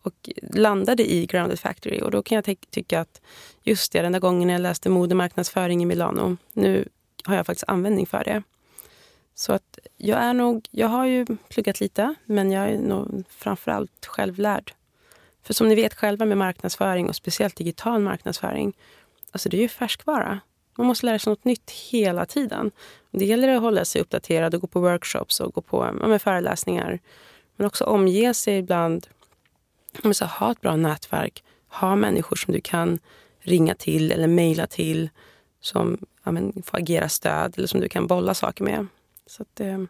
och 0.01 0.29
landade 0.53 1.11
i 1.11 1.25
Grounded 1.25 1.59
Factory. 1.59 1.99
Och 2.01 2.11
då 2.11 2.23
kan 2.23 2.35
jag 2.35 2.45
ty 2.45 2.55
tycka 2.55 2.99
att 2.99 3.21
just 3.63 3.91
det, 3.91 4.01
den 4.01 4.11
där 4.11 4.19
gången 4.19 4.49
jag 4.49 4.61
läste 4.61 4.89
modemarknadsföring 4.89 5.83
i 5.83 5.85
Milano, 5.85 6.37
nu 6.53 6.87
har 7.23 7.35
jag 7.35 7.45
faktiskt 7.45 7.67
användning 7.67 8.07
för 8.07 8.23
det. 8.23 8.43
Så 9.35 9.53
att 9.53 9.79
jag 9.97 10.19
är 10.19 10.33
nog, 10.33 10.67
jag 10.71 10.87
har 10.87 11.05
ju 11.05 11.25
pluggat 11.49 11.79
lite, 11.79 12.15
men 12.25 12.51
jag 12.51 12.69
är 12.69 12.77
nog 12.77 13.23
framförallt 13.29 14.05
självlärd. 14.05 14.73
För 15.43 15.53
som 15.53 15.67
ni 15.67 15.75
vet 15.75 15.93
själva 15.93 16.25
med 16.25 16.37
marknadsföring 16.37 17.09
och 17.09 17.15
speciellt 17.15 17.55
digital 17.55 18.01
marknadsföring, 18.01 18.73
alltså 19.31 19.49
det 19.49 19.57
är 19.57 19.61
ju 19.61 19.67
färskvara. 19.67 20.39
Man 20.77 20.87
måste 20.87 21.05
lära 21.05 21.19
sig 21.19 21.31
något 21.31 21.45
nytt 21.45 21.71
hela 21.71 22.25
tiden. 22.25 22.71
Det 23.11 23.25
gäller 23.25 23.55
att 23.55 23.61
hålla 23.61 23.85
sig 23.85 24.01
uppdaterad 24.01 24.55
och 24.55 24.61
gå 24.61 24.67
på 24.67 24.79
workshops 24.79 25.39
och 25.39 25.53
gå 25.53 25.61
på 25.61 25.99
ja, 26.01 26.19
föreläsningar. 26.19 26.99
Men 27.55 27.67
också 27.67 27.83
omge 27.83 28.33
sig 28.33 28.57
ibland 28.57 29.07
så 30.13 30.25
ha 30.25 30.51
ett 30.51 30.61
bra 30.61 30.75
nätverk. 30.75 31.43
Ha 31.67 31.95
människor 31.95 32.35
som 32.35 32.53
du 32.53 32.61
kan 32.61 32.99
ringa 33.39 33.75
till 33.75 34.11
eller 34.11 34.27
mejla 34.27 34.67
till 34.67 35.09
som 35.61 35.97
ja, 36.23 36.31
men, 36.31 36.63
får 36.65 36.77
agera 36.77 37.09
stöd 37.09 37.53
eller 37.57 37.67
som 37.67 37.79
du 37.79 37.89
kan 37.89 38.07
bolla 38.07 38.33
saker 38.33 38.63
med. 38.63 38.87
Så, 39.25 39.41
att, 39.41 39.59
eh, 39.59 39.83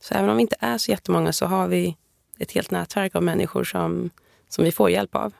så 0.00 0.14
även 0.14 0.30
om 0.30 0.36
vi 0.36 0.42
inte 0.42 0.56
är 0.58 0.78
så 0.78 0.90
jättemånga 0.90 1.32
så 1.32 1.46
har 1.46 1.68
vi 1.68 1.96
ett 2.38 2.52
helt 2.52 2.70
nätverk 2.70 3.14
av 3.14 3.22
människor 3.22 3.64
som, 3.64 4.10
som 4.48 4.64
vi 4.64 4.72
får 4.72 4.90
hjälp 4.90 5.16
av. 5.16 5.32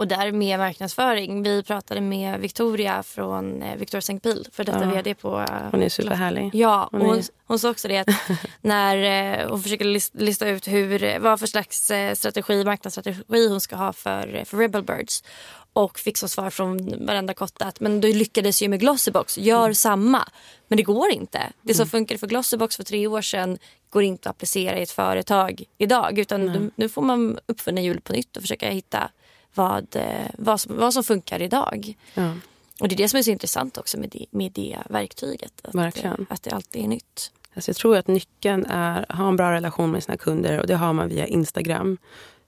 Och 0.00 0.08
där 0.08 0.32
med 0.32 0.58
marknadsföring. 0.58 1.42
Vi 1.42 1.62
pratade 1.62 2.00
med 2.00 2.40
Victoria 2.40 3.02
från 3.02 3.62
eh, 3.62 3.76
Victoria 3.76 3.98
St. 3.98 4.44
För 4.52 4.64
detta 4.64 4.84
ja. 4.84 4.90
vd 4.90 5.14
på... 5.14 5.40
Eh, 5.40 5.70
hon 5.70 5.82
är 5.82 5.88
superhärlig. 5.88 6.50
Ja, 6.54 6.88
hon, 6.92 7.00
hon, 7.00 7.22
hon 7.46 7.58
sa 7.58 7.70
också 7.70 7.88
det 7.88 7.98
att 7.98 8.08
när 8.60 8.96
eh, 9.40 9.48
hon 9.50 9.62
försöker 9.62 10.18
lista 10.18 10.48
ut 10.48 10.68
hur, 10.68 11.18
vad 11.18 11.40
för 11.40 11.46
slags 11.46 11.90
eh, 11.90 12.14
strategi, 12.14 12.64
marknadsstrategi 12.64 13.48
hon 13.48 13.60
ska 13.60 13.76
ha 13.76 13.92
för, 13.92 14.44
för 14.44 14.56
Rebel 14.56 14.82
Birds 14.82 15.24
och 15.72 15.98
fick 15.98 16.16
som 16.16 16.28
svar 16.28 16.50
från 16.50 17.06
varenda 17.06 17.34
kotte 17.34 17.64
att 17.64 17.80
men 17.80 18.00
du 18.00 18.12
lyckades 18.12 18.62
ju 18.62 18.68
med 18.68 18.80
Glossybox, 18.80 19.38
gör 19.38 19.64
mm. 19.64 19.74
samma. 19.74 20.28
Men 20.68 20.76
det 20.76 20.82
går 20.82 21.10
inte. 21.10 21.52
Det 21.62 21.74
som 21.74 21.82
mm. 21.82 21.90
funkade 21.90 22.18
för 22.18 22.26
Glossybox 22.26 22.76
för 22.76 22.84
tre 22.84 23.06
år 23.06 23.22
sedan 23.22 23.58
går 23.90 24.02
inte 24.02 24.28
att 24.28 24.36
applicera 24.36 24.78
i 24.78 24.82
ett 24.82 24.90
företag 24.90 25.62
idag. 25.78 26.18
Utan 26.18 26.48
mm. 26.48 26.70
nu 26.74 26.88
får 26.88 27.02
man 27.02 27.38
uppfinna 27.46 27.80
hjulet 27.80 28.04
på 28.04 28.12
nytt 28.12 28.36
och 28.36 28.42
försöka 28.42 28.70
hitta 28.70 29.10
vad, 29.54 29.96
eh, 29.96 30.30
vad, 30.38 30.60
som, 30.60 30.76
vad 30.76 30.94
som 30.94 31.04
funkar 31.04 31.42
idag. 31.42 31.94
Ja. 32.14 32.34
Och 32.80 32.88
det 32.88 32.94
är 32.94 32.96
det 32.96 33.08
som 33.08 33.18
är 33.18 33.22
så 33.22 33.30
intressant 33.30 33.78
också 33.78 33.98
med 33.98 34.08
det, 34.10 34.26
med 34.30 34.52
det 34.52 34.78
verktyget. 34.90 35.52
Att, 35.62 35.74
Verkligen. 35.74 36.26
att 36.30 36.42
det 36.42 36.50
alltid 36.50 36.84
är 36.84 36.88
nytt. 36.88 37.32
Alltså 37.54 37.68
jag 37.68 37.76
tror 37.76 37.96
att 37.96 38.06
nyckeln 38.06 38.66
är 38.66 39.06
att 39.08 39.18
ha 39.18 39.28
en 39.28 39.36
bra 39.36 39.52
relation 39.52 39.90
med 39.90 40.02
sina 40.02 40.16
kunder 40.16 40.60
och 40.60 40.66
det 40.66 40.74
har 40.74 40.92
man 40.92 41.08
via 41.08 41.26
Instagram. 41.26 41.98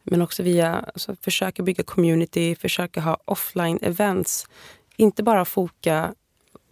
Men 0.02 0.22
också 0.22 0.42
via 0.42 0.74
alltså, 0.74 1.16
försöka 1.20 1.62
bygga 1.62 1.84
community, 1.84 2.56
försöka 2.56 3.00
ha 3.00 3.18
offline 3.24 3.78
events. 3.82 4.46
Inte 4.96 5.22
bara 5.22 5.44
foka 5.44 6.14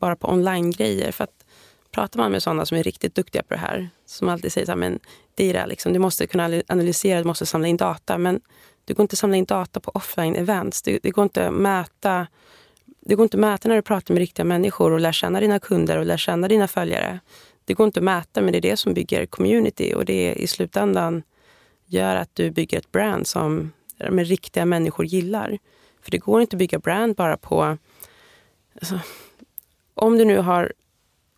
bara 0.01 0.16
på 0.16 0.29
online-grejer. 0.29 1.12
För 1.12 1.25
att 1.25 1.45
pratar 1.90 2.21
man 2.21 2.33
med 2.33 2.43
sådana 2.43 2.66
som 2.66 2.77
är 2.79 2.83
riktigt 2.83 3.14
duktiga 3.14 3.43
på 3.43 3.55
det 3.55 3.61
här, 3.61 3.90
som 4.07 4.29
alltid 4.29 4.53
säger 4.53 4.66
så 4.66 4.73
här, 4.73 4.77
men 4.77 4.99
det 5.35 5.51
är 5.51 5.53
det, 5.53 5.66
liksom, 5.66 5.93
du 5.93 5.99
måste 5.99 6.27
kunna 6.27 6.62
analysera, 6.69 7.19
du 7.19 7.25
måste 7.25 7.47
samla 7.47 7.69
in 7.69 7.77
data. 7.77 8.19
Men 8.19 8.40
det 8.85 8.95
går 8.95 9.05
inte 9.05 9.14
att 9.14 9.19
samla 9.19 9.37
in 9.37 9.45
data 9.45 9.81
på 9.81 9.90
offline-events. 9.90 10.83
Det, 10.85 10.99
det, 11.03 11.11
går 11.11 11.23
inte 11.23 11.49
att 11.49 11.55
mäta 11.55 12.27
det 13.01 13.14
går 13.14 13.25
inte 13.25 13.37
att 13.37 13.40
mäta 13.40 13.69
när 13.69 13.77
du 13.77 13.83
pratar 13.83 14.14
med 14.14 14.21
riktiga 14.21 14.45
människor 14.45 14.93
och 14.93 15.01
lär 15.01 15.12
känna 15.12 15.40
dina 15.40 15.59
kunder 15.59 15.99
och 15.99 16.07
lär 16.07 16.16
känna 16.16 16.49
dina 16.49 16.69
följare. 16.69 17.21
Det 17.64 17.75
går 17.75 17.87
inte 17.87 18.01
att 18.01 18.05
mäta, 18.05 18.40
men 18.40 18.53
det 18.53 18.59
är 18.59 18.62
det 18.62 18.77
som 18.77 18.95
bygger 18.95 19.27
community 19.27 19.95
och 19.95 20.05
det 20.05 20.35
i 20.35 20.47
slutändan 20.47 21.23
gör 21.87 22.16
att 22.16 22.31
du 22.35 22.51
bygger 22.51 22.79
ett 22.79 22.93
brand 22.93 23.27
som 23.27 23.73
med 24.11 24.27
riktiga 24.27 24.64
människor 24.64 25.07
gillar. 25.07 25.59
För 26.03 26.11
det 26.11 26.19
går 26.19 26.40
inte 26.40 26.57
att 26.57 26.59
bygga 26.59 26.79
brand 26.79 27.16
bara 27.16 27.37
på... 27.37 27.79
Alltså, 28.75 29.01
om 29.95 30.19
du 30.19 30.25
nu 30.25 30.38
har 30.38 30.73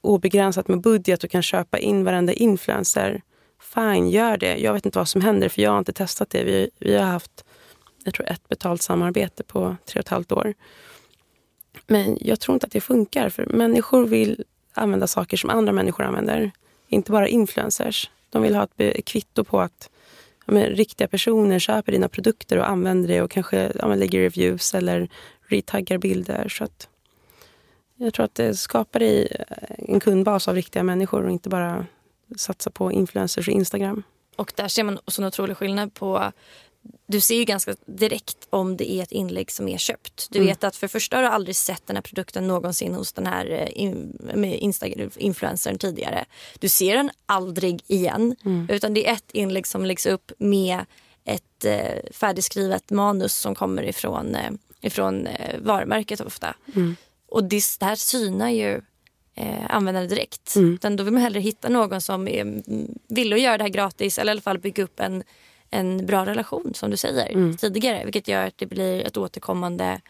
obegränsat 0.00 0.68
med 0.68 0.80
budget 0.80 1.24
och 1.24 1.30
kan 1.30 1.42
köpa 1.42 1.78
in 1.78 2.04
varenda 2.04 2.32
influencer 2.32 3.22
fine, 3.62 4.10
gör 4.10 4.36
det. 4.36 4.56
Jag 4.56 4.72
vet 4.72 4.86
inte 4.86 4.98
vad 4.98 5.08
som 5.08 5.20
händer 5.20 5.48
för 5.48 5.62
jag 5.62 5.70
har 5.70 5.78
inte 5.78 5.92
testat 5.92 6.30
det. 6.30 6.44
Vi, 6.44 6.70
vi 6.78 6.96
har 6.96 7.04
haft 7.04 7.44
jag 8.04 8.14
tror 8.14 8.30
ett 8.30 8.48
betalt 8.48 8.82
samarbete 8.82 9.42
på 9.42 9.76
tre 9.84 9.98
och 9.98 10.04
ett 10.04 10.08
halvt 10.08 10.32
år. 10.32 10.54
Men 11.86 12.18
jag 12.20 12.40
tror 12.40 12.54
inte 12.54 12.66
att 12.66 12.72
det 12.72 12.80
funkar 12.80 13.28
för 13.28 13.46
människor 13.46 14.06
vill 14.06 14.44
använda 14.74 15.06
saker 15.06 15.36
som 15.36 15.50
andra 15.50 15.72
människor 15.72 16.04
använder. 16.04 16.50
Inte 16.88 17.12
bara 17.12 17.28
influencers. 17.28 18.10
De 18.30 18.42
vill 18.42 18.54
ha 18.54 18.68
ett 18.76 19.04
kvitto 19.04 19.44
på 19.44 19.60
att 19.60 19.90
ja, 20.46 20.52
men, 20.52 20.64
riktiga 20.64 21.08
personer 21.08 21.58
köper 21.58 21.92
dina 21.92 22.08
produkter 22.08 22.58
och 22.58 22.68
använder 22.68 23.08
det 23.08 23.22
och 23.22 23.30
kanske 23.30 23.72
ja, 23.78 23.88
men, 23.88 23.98
lägger 23.98 24.20
reviews 24.20 24.74
eller 24.74 25.08
retaggar 25.46 25.98
bilder. 25.98 26.48
Så 26.48 26.64
att 26.64 26.88
jag 27.96 28.14
tror 28.14 28.24
att 28.24 28.34
det 28.34 28.54
skapar 28.54 29.00
dig 29.00 29.44
en 29.78 30.00
kundbas 30.00 30.48
av 30.48 30.54
riktiga 30.54 30.82
människor 30.82 31.24
och 31.24 31.30
inte 31.30 31.48
bara 31.48 31.86
satsa 32.36 32.70
på 32.70 32.92
influencers 32.92 33.48
och 33.48 33.54
Instagram. 33.54 34.02
Och 34.36 34.52
där 34.56 34.68
ser 34.68 34.84
man 34.84 34.98
också 35.04 35.22
en 35.22 35.28
otrolig 35.28 35.56
skillnad 35.56 35.94
på 35.94 36.32
du 37.06 37.20
ser 37.20 37.36
ju 37.36 37.44
ganska 37.44 37.74
direkt 37.86 38.46
om 38.50 38.76
det 38.76 38.92
är 38.92 39.02
ett 39.02 39.12
inlägg 39.12 39.50
som 39.50 39.68
är 39.68 39.78
köpt. 39.78 40.26
Du 40.30 40.38
mm. 40.38 40.48
vet 40.48 40.64
att 40.64 40.76
för 40.76 40.88
första 40.88 41.16
har 41.16 41.22
du 41.22 41.28
aldrig 41.28 41.56
sett 41.56 41.86
den 41.86 41.96
här 41.96 42.02
produkten 42.02 42.46
någonsin 42.46 42.94
hos 42.94 43.12
den 43.12 43.26
här 43.26 43.46
eh, 43.50 44.62
Instagram-influencern 44.62 45.78
tidigare. 45.78 46.24
Du 46.58 46.68
ser 46.68 46.96
den 46.96 47.10
aldrig 47.26 47.82
igen. 47.86 48.36
Mm. 48.44 48.66
Utan 48.70 48.94
det 48.94 49.08
är 49.08 49.12
ett 49.12 49.30
inlägg 49.32 49.66
som 49.66 49.84
läggs 49.84 50.06
upp 50.06 50.32
med 50.38 50.84
ett 51.24 51.64
eh, 51.64 52.12
färdigskrivet 52.12 52.90
manus 52.90 53.34
som 53.34 53.54
kommer 53.54 53.82
ifrån, 53.82 54.34
eh, 54.34 54.50
ifrån 54.80 55.26
eh, 55.26 55.60
varumärket 55.60 56.20
ofta. 56.20 56.54
Mm. 56.74 56.96
Och 57.28 57.44
det, 57.44 57.62
det 57.78 57.86
här 57.86 57.96
synar 57.96 58.50
ju 58.50 58.80
eh, 59.34 59.66
användare 59.68 60.06
direkt. 60.06 60.56
Mm. 60.56 60.74
Utan 60.74 60.96
då 60.96 61.04
vill 61.04 61.12
man 61.12 61.22
hellre 61.22 61.40
hitta 61.40 61.68
någon 61.68 62.00
som 62.00 62.28
är 62.28 62.62
villig 63.14 63.36
att 63.36 63.42
göra 63.42 63.58
det 63.58 63.64
här 63.64 63.68
gratis 63.68 64.18
eller 64.18 64.30
i 64.30 64.34
alla 64.34 64.40
fall 64.40 64.58
bygga 64.58 64.84
upp 64.84 65.00
en, 65.00 65.22
en 65.70 66.06
bra 66.06 66.26
relation 66.26 66.74
som 66.74 66.90
du 66.90 66.96
säger 66.96 67.32
mm. 67.32 67.56
tidigare. 67.56 68.04
Vilket 68.04 68.28
gör 68.28 68.46
att 68.46 68.58
det 68.58 68.66
blir 68.66 69.00
ett 69.00 69.16
återkommande, 69.16 70.00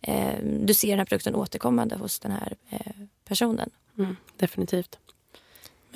eh, 0.00 0.34
du 0.42 0.74
ser 0.74 0.88
den 0.88 0.98
här 0.98 1.06
produkten 1.06 1.34
återkommande 1.34 1.96
hos 1.96 2.18
den 2.18 2.32
här 2.32 2.56
eh, 2.70 2.92
personen. 3.24 3.70
Mm, 3.98 4.16
definitivt. 4.36 4.98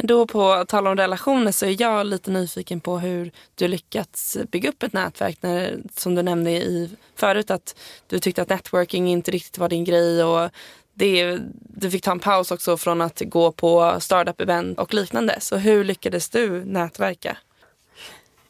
Men 0.01 0.07
då 0.07 0.27
på 0.27 0.64
tal 0.69 0.87
om 0.87 0.97
relationer 0.97 1.53
så 1.53 1.66
är 1.66 1.83
jag 1.83 2.07
lite 2.07 2.31
nyfiken 2.31 2.81
på 2.81 2.99
hur 2.99 3.31
du 3.55 3.69
lyckats 3.69 4.38
bygga 4.51 4.69
upp 4.69 4.83
ett 4.83 4.93
nätverk. 4.93 5.38
När, 5.40 5.83
som 5.97 6.14
du 6.14 6.23
nämnde 6.23 6.51
i 6.51 6.90
förut 7.14 7.51
att 7.51 7.79
du 8.07 8.19
tyckte 8.19 8.43
att 8.43 8.49
networking 8.49 9.09
inte 9.09 9.31
riktigt 9.31 9.59
var 9.59 9.69
din 9.69 9.85
grej 9.85 10.25
och 10.25 10.51
det, 11.00 11.38
du 11.52 11.90
fick 11.90 12.04
ta 12.04 12.10
en 12.10 12.18
paus 12.18 12.50
också 12.50 12.76
från 12.76 13.00
att 13.00 13.22
gå 13.26 13.52
på 13.52 13.96
startup-event 14.00 14.78
och 14.78 14.94
liknande. 14.94 15.36
Så 15.40 15.56
hur 15.56 15.84
lyckades 15.84 16.28
du 16.28 16.64
nätverka? 16.64 17.36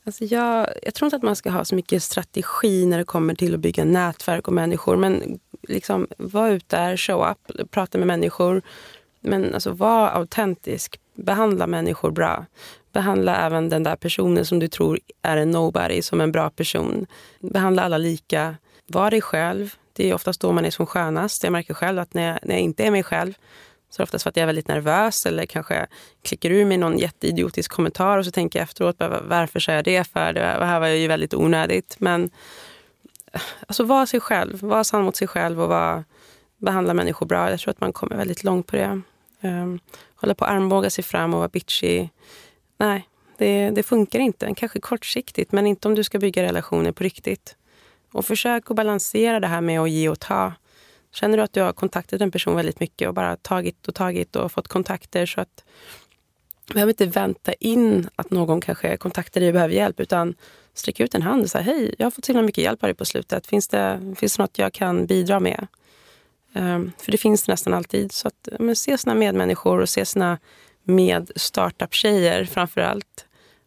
Alltså 0.04 0.24
jag, 0.24 0.68
jag 0.82 0.94
tror 0.94 1.06
inte 1.06 1.16
att 1.16 1.22
man 1.22 1.36
ska 1.36 1.50
ha 1.50 1.64
så 1.64 1.74
mycket 1.74 2.02
strategi 2.02 2.86
när 2.86 2.98
det 2.98 3.04
kommer 3.04 3.34
till 3.34 3.54
att 3.54 3.60
bygga 3.60 3.84
nätverk 3.84 4.48
och 4.48 4.54
människor. 4.54 4.96
Men 4.96 5.38
liksom, 5.68 6.06
var 6.18 6.50
ute 6.50 6.76
där, 6.76 6.96
show 6.96 7.30
up, 7.30 7.70
prata 7.70 7.98
med 7.98 8.06
människor. 8.06 8.62
Men 9.20 9.54
alltså, 9.54 9.70
var 9.70 10.08
autentisk. 10.08 11.00
Behandla 11.14 11.66
människor 11.66 12.10
bra. 12.10 12.46
Behandla 12.92 13.36
även 13.36 13.68
den 13.68 13.82
där 13.82 13.96
personen 13.96 14.44
som 14.44 14.58
du 14.58 14.68
tror 14.68 14.98
är 15.22 15.36
en 15.36 15.50
nobody 15.50 16.02
som 16.02 16.20
en 16.20 16.32
bra 16.32 16.50
person. 16.50 17.06
Behandla 17.40 17.82
alla 17.82 17.98
lika. 17.98 18.56
Var 18.86 19.10
dig 19.10 19.20
själv. 19.20 19.74
Det 20.00 20.10
är 20.10 20.14
oftast 20.14 20.40
då 20.40 20.52
man 20.52 20.64
är 20.64 20.70
som 20.70 20.86
skönast. 20.86 21.44
Jag 21.44 21.52
märker 21.52 21.74
själv 21.74 21.98
att 21.98 22.14
när 22.14 22.28
jag, 22.28 22.38
när 22.42 22.54
jag 22.54 22.62
inte 22.62 22.84
är 22.84 22.90
mig 22.90 23.02
själv 23.02 23.34
så 23.90 23.96
är 23.96 23.98
det 23.98 24.02
oftast 24.02 24.22
för 24.22 24.28
att 24.28 24.36
jag 24.36 24.42
är 24.42 24.46
väldigt 24.46 24.68
nervös 24.68 25.26
eller 25.26 25.46
kanske 25.46 25.86
klickar 26.22 26.50
ur 26.50 26.64
mig 26.64 26.76
någon 26.76 26.98
jätteidiotisk 26.98 27.70
kommentar 27.70 28.18
och 28.18 28.24
så 28.24 28.30
tänker 28.30 28.58
jag 28.58 28.64
efteråt 28.64 28.96
varför 29.22 29.60
sa 29.60 29.72
jag 29.72 29.84
det 29.84 30.04
för? 30.04 30.32
Det 30.32 30.40
här 30.40 30.80
var 30.80 30.86
ju 30.86 31.08
väldigt 31.08 31.34
onödigt. 31.34 31.96
Men 31.98 32.30
alltså 33.66 33.84
vara 33.84 34.06
sig 34.06 34.20
själv, 34.20 34.60
vara 34.62 34.84
sann 34.84 35.04
mot 35.04 35.16
sig 35.16 35.28
själv 35.28 35.62
och 35.62 35.68
vara, 35.68 36.04
behandla 36.58 36.94
människor 36.94 37.26
bra. 37.26 37.50
Jag 37.50 37.60
tror 37.60 37.70
att 37.70 37.80
man 37.80 37.92
kommer 37.92 38.16
väldigt 38.16 38.44
långt 38.44 38.66
på 38.66 38.76
det. 38.76 39.00
Um, 39.40 39.80
hålla 40.14 40.34
på 40.34 40.44
att 40.44 40.50
armbåga 40.50 40.90
sig 40.90 41.04
fram 41.04 41.34
och 41.34 41.38
vara 41.38 41.48
bitchy. 41.48 42.08
Nej, 42.78 43.08
det, 43.38 43.70
det 43.70 43.82
funkar 43.82 44.18
inte. 44.18 44.54
Kanske 44.56 44.80
kortsiktigt, 44.80 45.52
men 45.52 45.66
inte 45.66 45.88
om 45.88 45.94
du 45.94 46.04
ska 46.04 46.18
bygga 46.18 46.42
relationer 46.42 46.92
på 46.92 47.04
riktigt. 47.04 47.56
Och 48.12 48.26
försök 48.26 48.70
att 48.70 48.76
balansera 48.76 49.40
det 49.40 49.46
här 49.46 49.60
med 49.60 49.80
att 49.80 49.90
ge 49.90 50.08
och 50.08 50.20
ta. 50.20 50.52
Känner 51.12 51.36
du 51.36 51.42
att 51.42 51.52
du 51.52 51.60
har 51.60 51.72
kontaktat 51.72 52.20
en 52.20 52.30
person 52.30 52.56
väldigt 52.56 52.80
mycket 52.80 53.08
och 53.08 53.14
bara 53.14 53.36
tagit 53.36 53.88
och 53.88 53.94
tagit 53.94 54.36
och 54.36 54.52
fått 54.52 54.68
kontakter 54.68 55.26
så 55.26 55.40
att 55.40 55.64
du 56.66 56.74
behöver 56.74 56.90
inte 56.90 57.06
vänta 57.06 57.52
in 57.52 58.08
att 58.16 58.30
någon 58.30 58.60
kanske 58.60 58.96
kontaktar 58.96 59.40
dig 59.40 59.48
och 59.48 59.52
behöver 59.52 59.74
hjälp 59.74 60.00
utan 60.00 60.34
sträck 60.74 61.00
ut 61.00 61.14
en 61.14 61.22
hand 61.22 61.42
och 61.42 61.50
säg 61.50 61.62
hej, 61.62 61.94
jag 61.98 62.06
har 62.06 62.10
fått 62.10 62.24
så 62.24 62.32
himla 62.32 62.46
mycket 62.46 62.64
hjälp 62.64 62.82
här 62.82 62.92
på 62.92 63.04
slutet. 63.04 63.46
Finns 63.46 63.68
det, 63.68 64.14
finns 64.16 64.36
det 64.36 64.42
något 64.42 64.58
jag 64.58 64.72
kan 64.72 65.06
bidra 65.06 65.40
med? 65.40 65.66
Um, 66.54 66.92
för 66.98 67.12
det 67.12 67.18
finns 67.18 67.42
det 67.42 67.52
nästan 67.52 67.74
alltid. 67.74 68.12
Så 68.12 68.28
att, 68.28 68.48
men 68.58 68.76
se 68.76 68.98
sina 68.98 69.14
medmänniskor 69.14 69.80
och 69.80 69.88
se 69.88 70.06
sina 70.06 70.38
med 70.82 71.30
startup-tjejer 71.36 72.44
framför 72.44 72.80
allt 72.80 73.26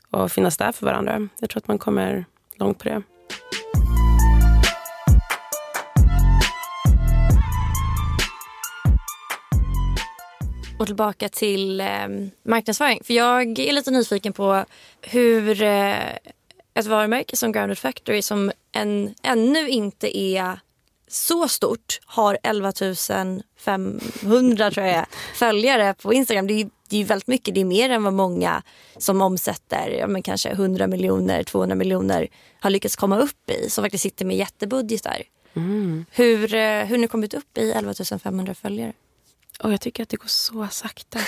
och 0.10 0.32
finnas 0.32 0.58
där 0.58 0.72
för 0.72 0.86
varandra. 0.86 1.28
Jag 1.40 1.50
tror 1.50 1.60
att 1.62 1.68
man 1.68 1.78
kommer 1.78 2.26
långt 2.56 2.80
på 2.80 2.90
det. 2.90 3.02
Och 10.84 10.88
tillbaka 10.88 11.30
till 11.30 11.82
eh, 11.82 12.08
marknadsföring. 12.46 13.00
För 13.04 13.14
jag 13.14 13.60
är 13.60 13.74
lite 13.74 13.92
nyfiken 13.92 14.34
på 14.34 14.66
hur 15.02 15.62
eh, 15.62 16.14
ett 16.74 16.86
varumärke 16.86 17.38
som 17.38 17.52
Grounded 17.52 17.78
Factory 17.78 18.22
som 18.22 18.52
en, 18.72 19.16
ännu 19.24 19.70
inte 19.70 20.18
är 20.18 20.60
så 21.08 21.48
stort 21.48 22.00
har 22.06 22.38
11 22.44 22.74
500 23.60 24.72
tror 24.72 24.86
jag, 24.86 25.06
följare 25.36 25.94
på 25.94 26.14
Instagram. 26.14 26.48
Det 26.48 26.54
är, 26.54 26.70
det 26.90 27.02
är 27.02 27.06
väldigt 27.06 27.28
mycket. 27.28 27.56
Det 27.56 27.62
är 27.62 27.66
mer 27.66 27.90
än 27.90 28.04
vad 28.04 28.14
många 28.14 28.64
som 28.98 29.22
omsätter 29.22 29.90
ja, 29.90 30.08
men 30.08 30.24
kanske 30.24 30.50
100 30.50 30.88
miljoner, 30.88 31.44
200 31.44 31.76
miljoner 31.76 32.28
har 32.60 32.70
lyckats 32.70 32.96
komma 32.96 33.20
upp 33.20 33.50
i. 33.50 33.70
Som 33.70 33.84
faktiskt 33.84 34.02
sitter 34.02 34.26
med 34.26 34.38
jättebudgetar. 34.38 35.24
Mm. 35.54 36.06
Hur, 36.12 36.54
eh, 36.54 36.86
hur 36.86 36.98
ni 36.98 37.08
kommit 37.08 37.34
upp 37.34 37.58
i 37.58 37.72
11 37.72 37.94
500 38.24 38.54
följare? 38.54 38.94
Och 39.60 39.74
jag 39.74 39.82
tycker 39.82 40.04
att 40.04 40.10
det 40.10 40.18
går 40.18 40.28
så 40.28 40.68
sakta. 40.72 41.20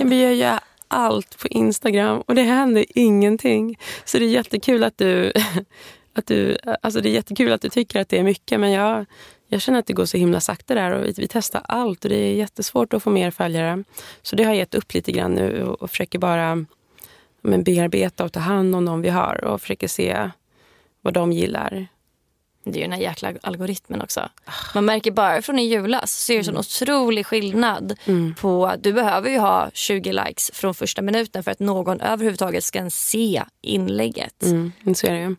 jag 0.00 0.34
gör 0.34 0.60
allt 0.88 1.38
på 1.38 1.48
Instagram 1.48 2.20
och 2.20 2.34
det 2.34 2.42
händer 2.42 2.84
ingenting. 2.88 3.78
Så 4.04 4.18
det 4.18 4.24
är 4.24 4.28
jättekul 4.28 4.84
att 4.84 4.98
du, 4.98 5.32
att 6.14 6.26
du, 6.26 6.58
alltså 6.82 7.00
det 7.00 7.08
är 7.08 7.12
jättekul 7.12 7.52
att 7.52 7.62
du 7.62 7.68
tycker 7.68 8.00
att 8.00 8.08
det 8.08 8.18
är 8.18 8.22
mycket 8.22 8.60
men 8.60 8.70
jag, 8.70 9.06
jag 9.48 9.60
känner 9.60 9.78
att 9.78 9.86
det 9.86 9.92
går 9.92 10.04
så 10.04 10.16
himla 10.16 10.40
sakta 10.40 10.74
där 10.74 10.90
och 10.90 11.04
vi, 11.04 11.14
vi 11.16 11.28
testar 11.28 11.62
allt 11.64 12.04
och 12.04 12.10
det 12.10 12.16
är 12.16 12.34
jättesvårt 12.34 12.92
att 12.94 13.02
få 13.02 13.10
mer 13.10 13.30
följare. 13.30 13.84
Så 14.22 14.36
det 14.36 14.44
har 14.44 14.50
jag 14.50 14.58
gett 14.58 14.74
upp 14.74 14.94
lite 14.94 15.12
grann 15.12 15.32
nu 15.32 15.64
och, 15.64 15.82
och 15.82 15.90
försöker 15.90 16.18
bara 16.18 16.66
men, 17.40 17.64
bearbeta 17.64 18.24
och 18.24 18.32
ta 18.32 18.40
hand 18.40 18.74
om 18.74 18.84
de 18.84 19.02
vi 19.02 19.08
har 19.08 19.44
och 19.44 19.60
försöker 19.60 19.88
se 19.88 20.30
vad 21.00 21.14
de 21.14 21.32
gillar. 21.32 21.88
Det 22.64 22.70
är 22.70 22.74
ju 22.74 22.82
den 22.82 22.92
här 22.92 23.00
jäkla 23.00 23.32
algoritmen 23.42 24.02
också. 24.02 24.28
Man 24.74 24.84
märker 24.84 25.10
bara 25.10 25.42
från 25.42 25.58
i 25.58 25.68
julas 25.68 26.24
så 26.24 26.32
är 26.32 26.36
det 26.36 26.42
en 26.42 26.48
mm. 26.48 26.60
otrolig 26.60 27.26
skillnad 27.26 27.98
mm. 28.04 28.34
på... 28.34 28.74
Du 28.78 28.92
behöver 28.92 29.30
ju 29.30 29.38
ha 29.38 29.70
20 29.74 30.12
likes 30.12 30.50
från 30.54 30.74
första 30.74 31.02
minuten 31.02 31.44
för 31.44 31.50
att 31.50 31.60
någon 31.60 32.00
överhuvudtaget 32.00 32.64
ska 32.64 32.90
se 32.90 33.42
inlägget. 33.60 34.42
Mm, 34.42 34.72
så 34.94 35.06
är 35.06 35.12
det 35.12 35.20
ju. 35.20 35.36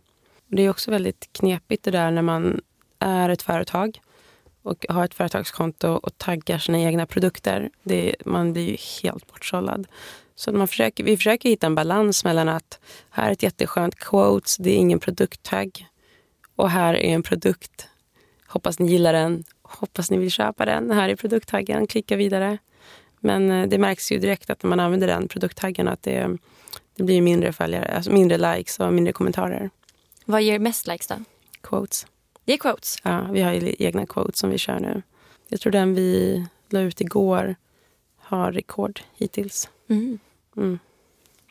Det 0.48 0.62
är 0.62 0.70
också 0.70 0.92
väldigt 0.92 1.30
knepigt 1.32 1.84
det 1.84 1.92
där 1.92 2.12
när 2.12 2.22
man 2.22 2.62
är 3.00 3.30
ett 3.30 3.42
företag 3.42 4.00
och 4.64 4.86
har 4.90 5.06
ett 5.06 5.14
företagskonto 5.14 5.88
och 5.88 6.18
taggar 6.18 6.58
sina 6.58 6.80
egna 6.80 7.06
produkter. 7.06 7.70
Det, 7.84 8.16
man 8.26 8.54
blir 8.54 8.70
ju 8.70 8.78
helt 9.04 9.28
bortsållad. 9.28 9.88
Så 10.36 10.52
man 10.52 10.68
försöker, 10.68 11.04
vi 11.04 11.18
försöker 11.18 11.50
hitta 11.50 11.68
en 11.68 11.76
balans 11.76 12.24
mellan 12.24 12.50
att 12.50 12.80
här 13.10 13.28
är 13.28 13.32
ett 13.32 13.44
jätteskönt 13.44 13.96
quotes, 13.96 14.58
det 14.58 14.70
är 14.70 14.78
ingen 14.78 15.00
produkttagg 15.00 15.88
och 16.62 16.70
här 16.70 16.94
är 16.94 17.14
en 17.14 17.24
produkt. 17.24 17.88
Hoppas 18.48 18.80
ni 18.80 18.92
gillar 18.92 19.14
den. 19.14 19.44
Hoppas 19.62 20.12
ni 20.12 20.18
vill 20.18 20.32
köpa 20.32 20.66
den. 20.66 20.92
Här 20.92 21.10
är 21.10 21.16
produkttaggen. 21.16 21.88
Klicka 21.88 22.16
vidare. 22.16 22.58
Men 23.20 23.52
eh, 23.52 23.68
det 23.68 23.78
märks 23.78 24.12
ju 24.12 24.20
direkt 24.20 24.50
att 24.50 24.64
när 24.64 24.70
man 24.70 24.80
använder 24.80 25.08
den 25.08 25.28
produkttaggen 25.28 25.88
att 25.88 26.04
det, 26.04 26.38
det 26.96 27.04
blir 27.04 27.22
mindre 27.22 27.54
följare, 27.54 27.96
alltså 27.96 28.12
mindre 28.12 28.56
likes 28.56 28.80
och 28.80 28.94
mindre 28.94 29.14
kommentarer. 29.14 29.70
Vad 30.26 30.42
ger 30.42 30.60
mest 30.60 30.88
likes 30.88 31.08
då? 31.08 31.16
Quotes. 31.62 32.08
Det 32.46 32.54
är 32.54 32.58
quotes? 32.58 32.98
Ja, 33.04 33.28
vi 33.32 33.42
har 33.42 33.54
ju 33.54 33.76
egna 33.80 34.06
quotes 34.06 34.40
som 34.40 34.50
vi 34.50 34.58
kör 34.58 34.80
nu. 34.80 35.02
Jag 35.48 35.60
tror 35.60 35.72
den 35.72 35.94
vi 35.94 36.46
la 36.70 36.80
ut 36.80 37.02
igår 37.02 37.56
har 38.18 38.52
rekord 38.52 39.02
hittills. 39.18 39.70
Mm. 39.90 40.20
Mm. 40.58 40.80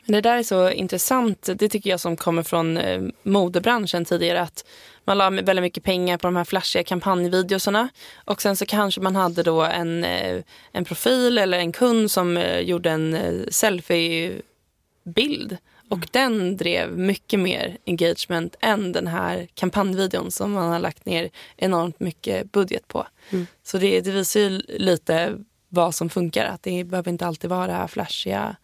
Det 0.05 0.21
där 0.21 0.37
är 0.37 0.43
så 0.43 0.69
intressant. 0.69 1.49
Det 1.55 1.69
tycker 1.69 1.89
jag 1.89 1.99
som 1.99 2.17
kommer 2.17 2.43
från 2.43 2.77
eh, 2.77 3.01
modebranschen 3.23 4.05
tidigare. 4.05 4.41
Att 4.41 4.65
man 5.05 5.17
la 5.17 5.29
väldigt 5.29 5.63
mycket 5.63 5.83
pengar 5.83 6.17
på 6.17 6.27
de 6.27 6.35
här 6.35 6.43
flashiga 6.43 6.83
kampanjvideosarna. 6.83 7.89
Och 8.25 8.41
sen 8.41 8.55
så 8.55 8.65
kanske 8.65 9.01
man 9.01 9.15
hade 9.15 9.43
då 9.43 9.61
en, 9.61 10.03
eh, 10.03 10.43
en 10.71 10.85
profil 10.85 11.37
eller 11.37 11.59
en 11.59 11.71
kund 11.71 12.11
som 12.11 12.37
eh, 12.37 12.59
gjorde 12.59 12.91
en 12.91 13.13
eh, 13.13 13.47
selfiebild. 13.51 15.57
Och 15.89 15.97
mm. 15.97 16.07
den 16.11 16.57
drev 16.57 16.97
mycket 16.97 17.39
mer 17.39 17.77
engagement 17.85 18.55
än 18.59 18.91
den 18.91 19.07
här 19.07 19.47
kampanjvideon 19.53 20.31
som 20.31 20.51
man 20.51 20.71
har 20.71 20.79
lagt 20.79 21.05
ner 21.05 21.29
enormt 21.57 21.99
mycket 21.99 22.51
budget 22.51 22.87
på. 22.87 23.07
Mm. 23.29 23.47
Så 23.63 23.77
det, 23.77 24.01
det 24.01 24.11
visar 24.11 24.39
ju 24.39 24.61
lite 24.67 25.35
vad 25.69 25.95
som 25.95 26.09
funkar. 26.09 26.45
Att 26.45 26.63
det 26.63 26.83
behöver 26.83 27.11
inte 27.11 27.25
alltid 27.25 27.49
vara 27.49 27.67
det 27.67 27.73
här 27.73 27.87
flashiga 27.87 28.55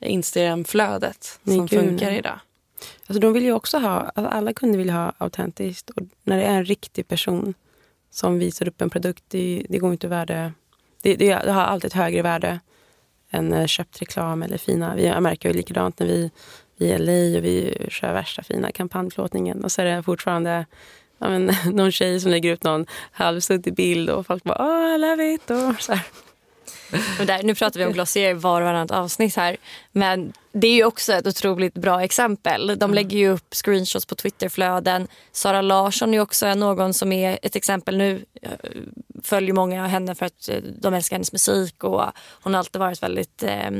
Instagram-flödet 0.00 1.40
som 1.44 1.68
funkar 1.68 2.10
idag. 2.10 2.38
Alltså 3.06 3.20
de 3.20 3.32
vill 3.32 3.44
ju 3.44 3.52
också 3.52 3.78
ha, 3.78 4.12
alltså 4.14 4.26
alla 4.26 4.52
kunder 4.52 4.78
vill 4.78 4.90
ha 4.90 5.12
autentiskt. 5.18 5.90
Och 5.90 6.02
när 6.22 6.36
det 6.36 6.44
är 6.44 6.54
en 6.54 6.64
riktig 6.64 7.08
person 7.08 7.54
som 8.10 8.38
visar 8.38 8.68
upp 8.68 8.82
en 8.82 8.90
produkt, 8.90 9.24
det, 9.28 9.66
det 9.68 9.78
går 9.78 9.92
inte 9.92 10.08
värde... 10.08 10.52
Det, 11.02 11.16
det, 11.16 11.34
det, 11.34 11.52
har 11.52 11.62
alltid 11.62 11.88
ett 11.88 11.92
högre 11.92 12.22
värde 12.22 12.60
än 13.30 13.52
eh, 13.52 13.66
köpt 13.66 14.02
reklam 14.02 14.42
eller 14.42 14.58
fina... 14.58 14.94
Vi 14.94 15.20
märker 15.20 15.48
ju 15.48 15.54
likadant 15.54 15.98
när 15.98 16.06
vi, 16.06 16.30
vi 16.76 16.92
är 16.92 16.98
LA 16.98 17.38
och 17.38 17.44
vi 17.44 17.86
kör 17.88 18.12
värsta 18.12 18.42
fina 18.42 18.72
kampanjplåtningen 18.72 19.64
och 19.64 19.72
så 19.72 19.82
är 19.82 19.84
det 19.84 20.02
fortfarande 20.02 20.66
ja, 21.18 21.28
men, 21.28 21.50
någon 21.76 21.92
tjej 21.92 22.20
som 22.20 22.30
lägger 22.30 22.52
ut 22.52 22.64
någon 22.64 22.86
halvsuddig 23.12 23.74
bild 23.74 24.10
och 24.10 24.26
folk 24.26 24.44
bara 24.44 24.56
åh, 24.60 24.94
I 24.94 24.98
love 24.98 25.34
it. 25.34 25.50
Och 25.50 25.82
så 25.82 25.92
här. 25.92 26.06
Där, 27.26 27.42
nu 27.42 27.54
pratar 27.54 27.80
vi 27.80 27.86
om 27.86 27.92
Glossier 27.92 28.34
var 28.34 28.60
och 28.60 28.66
varannat 28.66 28.90
avsnitt 28.90 29.36
här. 29.36 29.56
Men 29.92 30.32
det 30.52 30.66
är 30.66 30.74
ju 30.74 30.84
också 30.84 31.12
ett 31.12 31.26
otroligt 31.26 31.74
bra 31.74 32.02
exempel. 32.02 32.66
De 32.66 32.72
mm. 32.72 32.94
lägger 32.94 33.18
ju 33.18 33.28
upp 33.28 33.54
screenshots 33.54 34.06
på 34.06 34.14
Twitterflöden. 34.14 35.08
Sara 35.32 35.62
Larsson 35.62 36.14
är 36.14 36.20
också 36.20 36.54
någon 36.54 36.94
som 36.94 37.12
är 37.12 37.38
ett 37.42 37.56
exempel 37.56 37.96
nu. 37.96 38.24
Eh, 38.42 38.50
följer 39.22 39.54
många 39.54 39.86
henne 39.86 40.14
för 40.14 40.26
att 40.26 40.48
eh, 40.48 40.56
de 40.80 40.94
älskar 40.94 41.16
hennes 41.16 41.32
musik 41.32 41.84
och 41.84 42.02
hon 42.42 42.54
har 42.54 42.58
alltid 42.58 42.80
varit 42.80 43.02
väldigt 43.02 43.42
eh, 43.42 43.70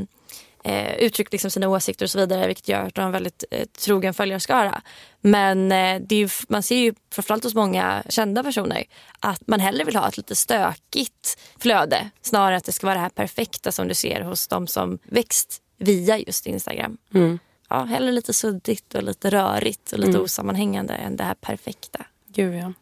eh, 0.64 0.94
uttryckt 0.94 1.32
liksom 1.32 1.50
sina 1.50 1.68
åsikter 1.68 2.06
och 2.06 2.10
så 2.10 2.18
vidare 2.18 2.46
vilket 2.46 2.68
gör 2.68 2.82
att 2.82 2.94
de 2.94 3.00
har 3.00 3.06
en 3.06 3.12
väldigt 3.12 3.44
eh, 3.50 3.66
trogen 3.66 4.14
följarskara. 4.14 4.82
Men 5.20 5.72
eh, 5.72 6.00
det 6.00 6.22
är, 6.22 6.52
man 6.52 6.62
ser 6.62 6.76
ju 6.76 6.94
framförallt 7.12 7.44
hos 7.44 7.54
många 7.54 8.02
kända 8.08 8.42
personer 8.42 8.84
att 9.20 9.46
man 9.46 9.60
hellre 9.60 9.84
vill 9.84 9.96
ha 9.96 10.08
ett 10.08 10.16
lite 10.16 10.36
stökigt 10.36 11.38
flöde 11.58 12.10
snarare 12.22 12.50
än 12.50 12.56
att 12.56 12.64
det 12.64 12.72
ska 12.72 12.86
vara 12.86 12.94
det 12.94 13.00
här 13.00 13.08
perfekta 13.08 13.72
som 13.72 13.88
du 13.88 13.94
ser 13.94 14.20
hos 14.20 14.48
de 14.48 14.66
som 14.66 14.98
växt 15.04 15.62
via 15.78 16.18
just 16.18 16.46
Instagram. 16.46 16.98
Mm. 17.14 17.38
Ja, 17.68 17.84
hellre 17.84 18.12
lite 18.12 18.34
suddigt 18.34 18.94
och 18.94 19.02
lite 19.02 19.30
rörigt 19.30 19.92
och 19.92 19.98
lite 19.98 20.10
mm. 20.10 20.22
osammanhängande 20.22 20.94
än 20.94 21.16
det 21.16 21.24
här 21.24 21.34
perfekta. 21.34 22.06
Gud 22.26 22.54
ja. 22.54 22.72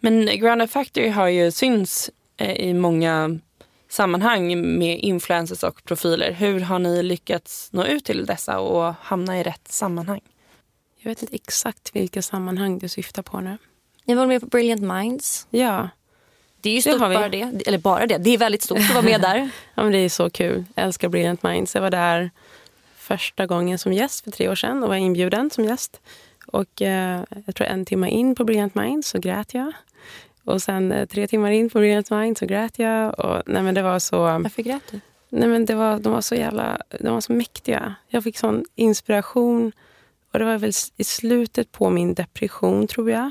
Men 0.00 0.26
Ground 0.26 0.70
Factory 0.70 1.08
har 1.08 1.28
ju 1.28 1.50
syns 1.50 2.10
eh, 2.36 2.56
i 2.56 2.74
många 2.74 3.38
sammanhang 3.92 4.78
med 4.78 4.98
influencers 4.98 5.62
och 5.62 5.84
profiler. 5.84 6.32
Hur 6.32 6.60
har 6.60 6.78
ni 6.78 7.02
lyckats 7.02 7.68
nå 7.72 7.84
ut 7.84 8.04
till 8.04 8.26
dessa 8.26 8.60
och 8.60 8.94
hamna 9.00 9.40
i 9.40 9.42
rätt 9.42 9.68
sammanhang? 9.68 10.20
Jag 10.98 11.10
vet 11.10 11.22
inte 11.22 11.34
exakt 11.34 11.96
vilka 11.96 12.22
sammanhang 12.22 12.78
du 12.78 12.88
syftar 12.88 13.22
på 13.22 13.40
nu. 13.40 13.58
Ni 14.04 14.14
var 14.14 14.26
med 14.26 14.40
på 14.40 14.46
Brilliant 14.46 14.82
Minds. 14.82 15.46
Ja. 15.50 15.88
Det 16.60 16.70
är 16.70 16.74
ju 16.74 16.80
stort 16.80 16.92
det 16.92 16.98
bara 16.98 17.28
det. 17.28 17.62
Eller 17.66 17.78
bara 17.78 18.06
det. 18.06 18.18
Det 18.18 18.30
är 18.30 18.38
väldigt 18.38 18.62
stort 18.62 18.78
att 18.78 18.94
vara 18.94 19.02
med 19.02 19.20
där. 19.30 19.50
ja, 19.74 19.82
men 19.82 19.92
det 19.92 19.98
är 19.98 20.08
så 20.08 20.30
kul. 20.30 20.64
Jag 20.74 20.84
älskar 20.84 21.08
Brilliant 21.08 21.42
Minds. 21.42 21.74
Jag 21.74 21.82
var 21.82 21.90
där 21.90 22.30
första 22.96 23.46
gången 23.46 23.78
som 23.78 23.92
gäst 23.92 24.24
för 24.24 24.30
tre 24.30 24.48
år 24.48 24.54
sedan 24.54 24.82
och 24.82 24.88
var 24.88 24.96
inbjuden 24.96 25.50
som 25.50 25.64
gäst. 25.64 26.00
Och 26.46 26.82
eh, 26.82 27.24
jag 27.46 27.54
tror 27.54 27.66
en 27.66 27.84
timme 27.84 28.08
in 28.08 28.34
på 28.34 28.44
Brilliant 28.44 28.74
Minds 28.74 29.08
så 29.08 29.18
grät 29.18 29.54
jag. 29.54 29.72
Och 30.44 30.62
sen 30.62 30.92
eh, 30.92 31.06
tre 31.06 31.26
timmar 31.26 31.50
in 31.50 31.70
på 31.70 31.78
Brilliant 31.78 32.10
Mind 32.10 32.38
så 32.38 32.46
grät 32.46 32.78
jag. 32.78 33.18
Och, 33.18 33.42
nej, 33.46 33.62
men 33.62 33.74
det 33.74 33.82
var 33.82 33.98
så... 33.98 34.18
Varför 34.18 34.62
grät 34.62 34.82
du? 34.90 35.00
Nej, 35.28 35.48
men 35.48 35.66
det 35.66 35.74
var, 35.74 35.98
de 35.98 36.12
var 36.12 36.20
så 36.20 36.34
jävla 36.34 36.78
de 37.00 37.14
var 37.14 37.20
så 37.20 37.32
mäktiga. 37.32 37.94
Jag 38.08 38.24
fick 38.24 38.38
sån 38.38 38.64
inspiration. 38.74 39.72
Och 40.32 40.38
det 40.38 40.44
var 40.44 40.58
väl 40.58 40.72
i 40.96 41.04
slutet 41.04 41.72
på 41.72 41.90
min 41.90 42.14
depression, 42.14 42.86
tror 42.86 43.10
jag. 43.10 43.30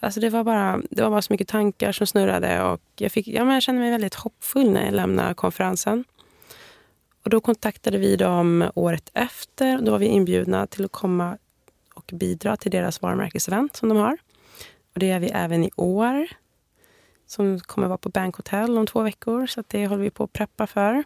Alltså 0.00 0.20
det, 0.20 0.30
var 0.30 0.44
bara, 0.44 0.80
det 0.90 1.02
var 1.02 1.10
bara 1.10 1.22
så 1.22 1.32
mycket 1.32 1.48
tankar 1.48 1.92
som 1.92 2.06
snurrade. 2.06 2.62
Och 2.62 2.80
jag, 2.96 3.12
fick, 3.12 3.28
ja, 3.28 3.44
men 3.44 3.54
jag 3.54 3.62
kände 3.62 3.80
mig 3.80 3.90
väldigt 3.90 4.14
hoppfull 4.14 4.70
när 4.70 4.84
jag 4.84 4.94
lämnade 4.94 5.34
konferensen. 5.34 6.04
Och 7.24 7.30
då 7.30 7.40
kontaktade 7.40 7.98
vi 7.98 8.16
dem 8.16 8.70
året 8.74 9.10
efter. 9.14 9.78
Då 9.78 9.90
var 9.90 9.98
vi 9.98 10.06
inbjudna 10.06 10.66
till 10.66 10.84
att 10.84 10.92
komma 10.92 11.38
och 11.94 12.10
bidra 12.12 12.56
till 12.56 12.70
deras 12.70 13.02
varumärkesevent 13.02 13.76
som 13.76 13.88
de 13.88 13.98
har. 13.98 14.18
Och 14.94 15.00
det 15.00 15.06
gör 15.06 15.18
vi 15.18 15.28
även 15.28 15.64
i 15.64 15.70
år. 15.76 16.28
Som 17.26 17.60
kommer 17.60 17.88
vara 17.88 17.98
på 17.98 18.08
Bank 18.08 18.36
Hotel 18.36 18.78
om 18.78 18.86
två 18.86 19.02
veckor. 19.02 19.46
Så 19.46 19.64
det 19.66 19.86
håller 19.86 20.02
vi 20.02 20.10
på 20.10 20.24
att 20.24 20.32
preppa 20.32 20.66
för. 20.66 21.04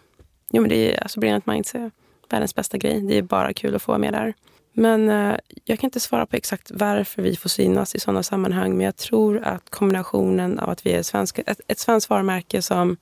Jo, 0.51 0.62
men 0.62 0.68
det 0.68 0.95
är 0.95 1.03
alltså 1.03 1.20
Brilliant 1.20 1.47
Minds 1.47 1.74
är 1.74 1.91
världens 2.30 2.55
bästa 2.55 2.78
grej. 2.78 3.01
Det 3.01 3.18
är 3.18 3.22
bara 3.22 3.53
kul 3.53 3.74
att 3.74 3.82
få 3.82 3.93
vara 3.93 3.99
med 3.99 4.12
där. 4.12 4.34
Men 4.72 5.09
eh, 5.09 5.37
jag 5.64 5.78
kan 5.78 5.89
inte 5.89 6.01
svara 6.01 6.26
på 6.26 6.37
exakt 6.37 6.70
varför 6.74 7.22
vi 7.22 7.37
får 7.37 7.49
synas 7.49 7.95
i 7.95 8.01
sådana 8.01 8.22
sammanhang. 8.22 8.76
Men 8.76 8.84
jag 8.84 8.97
tror 8.97 9.43
att 9.45 9.70
kombinationen 9.70 10.59
av 10.59 10.70
att 10.70 10.87
vi 10.87 10.93
är 10.93 11.03
svenska, 11.03 11.43
ett, 11.43 11.61
ett 11.68 11.78
svenskt 11.78 12.11
varumärke 12.11 12.62
som 12.62 12.97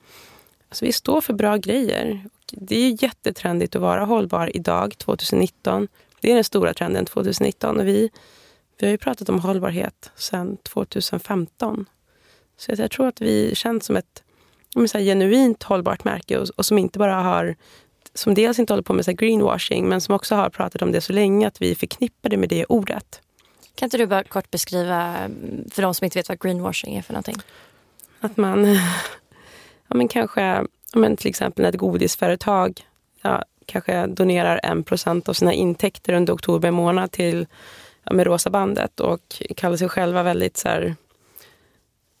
alltså 0.69 0.85
vi 0.85 0.91
står 0.91 1.21
för 1.21 1.33
bra 1.33 1.57
grejer. 1.57 2.25
Det 2.51 2.75
är 2.75 3.03
jättetrendigt 3.03 3.75
att 3.75 3.81
vara 3.81 4.05
hållbar 4.05 4.55
idag, 4.55 4.97
2019. 4.97 5.87
Det 6.21 6.31
är 6.31 6.35
den 6.35 6.43
stora 6.43 6.73
trenden 6.73 7.05
2019. 7.05 7.79
Och 7.79 7.87
vi 7.87 8.09
vi 8.77 8.87
har 8.87 8.91
ju 8.91 8.97
pratat 8.97 9.29
om 9.29 9.39
hållbarhet 9.39 10.11
sedan 10.15 10.57
2015. 10.57 11.85
Så 12.57 12.71
jag 12.77 12.91
tror 12.91 13.07
att 13.07 13.21
vi 13.21 13.55
känns 13.55 13.85
som 13.85 13.95
ett 13.95 14.23
så 14.87 14.97
genuint 14.97 15.63
hållbart 15.63 16.03
märke 16.03 16.37
och, 16.37 16.49
och, 16.55 16.65
som 16.65 16.77
inte 16.77 16.99
bara 16.99 17.15
har 17.15 17.55
som 18.13 18.33
dels 18.33 18.59
inte 18.59 18.73
håller 18.73 18.83
på 18.83 18.93
med 18.93 19.05
så 19.05 19.11
greenwashing 19.11 19.89
men 19.89 20.01
som 20.01 20.15
också 20.15 20.35
har 20.35 20.49
pratat 20.49 20.81
om 20.81 20.91
det 20.91 21.01
så 21.01 21.13
länge 21.13 21.47
att 21.47 21.61
vi 21.61 21.75
förknippar 21.75 22.29
det 22.29 22.37
med 22.37 22.49
det 22.49 22.65
ordet. 22.65 23.21
Kan 23.75 23.87
inte 23.87 23.97
du 23.97 24.07
bara 24.07 24.23
kort 24.23 24.51
beskriva 24.51 25.29
för 25.71 25.81
de 25.81 25.93
som 25.93 26.05
inte 26.05 26.19
vet 26.19 26.29
vad 26.29 26.39
greenwashing 26.39 26.95
är 26.95 27.01
för 27.01 27.13
någonting? 27.13 27.35
Att 28.19 28.37
man 28.37 28.65
ja, 29.87 29.95
men 29.95 30.07
kanske, 30.07 30.63
men 30.93 31.17
till 31.17 31.29
exempel 31.29 31.63
när 31.63 31.69
ett 31.69 31.77
godisföretag 31.77 32.81
ja, 33.21 33.43
kanske 33.65 34.07
donerar 34.07 34.59
en 34.63 34.83
procent 34.83 35.29
av 35.29 35.33
sina 35.33 35.53
intäkter 35.53 36.13
under 36.13 36.33
oktober 36.33 36.71
månad 36.71 37.11
till 37.11 37.47
med 38.11 38.27
Rosa 38.27 38.49
bandet 38.49 38.99
och 38.99 39.41
kallar 39.57 39.77
sig 39.77 39.89
själva 39.89 40.23
väldigt 40.23 40.57
så 40.57 40.69
här, 40.69 40.95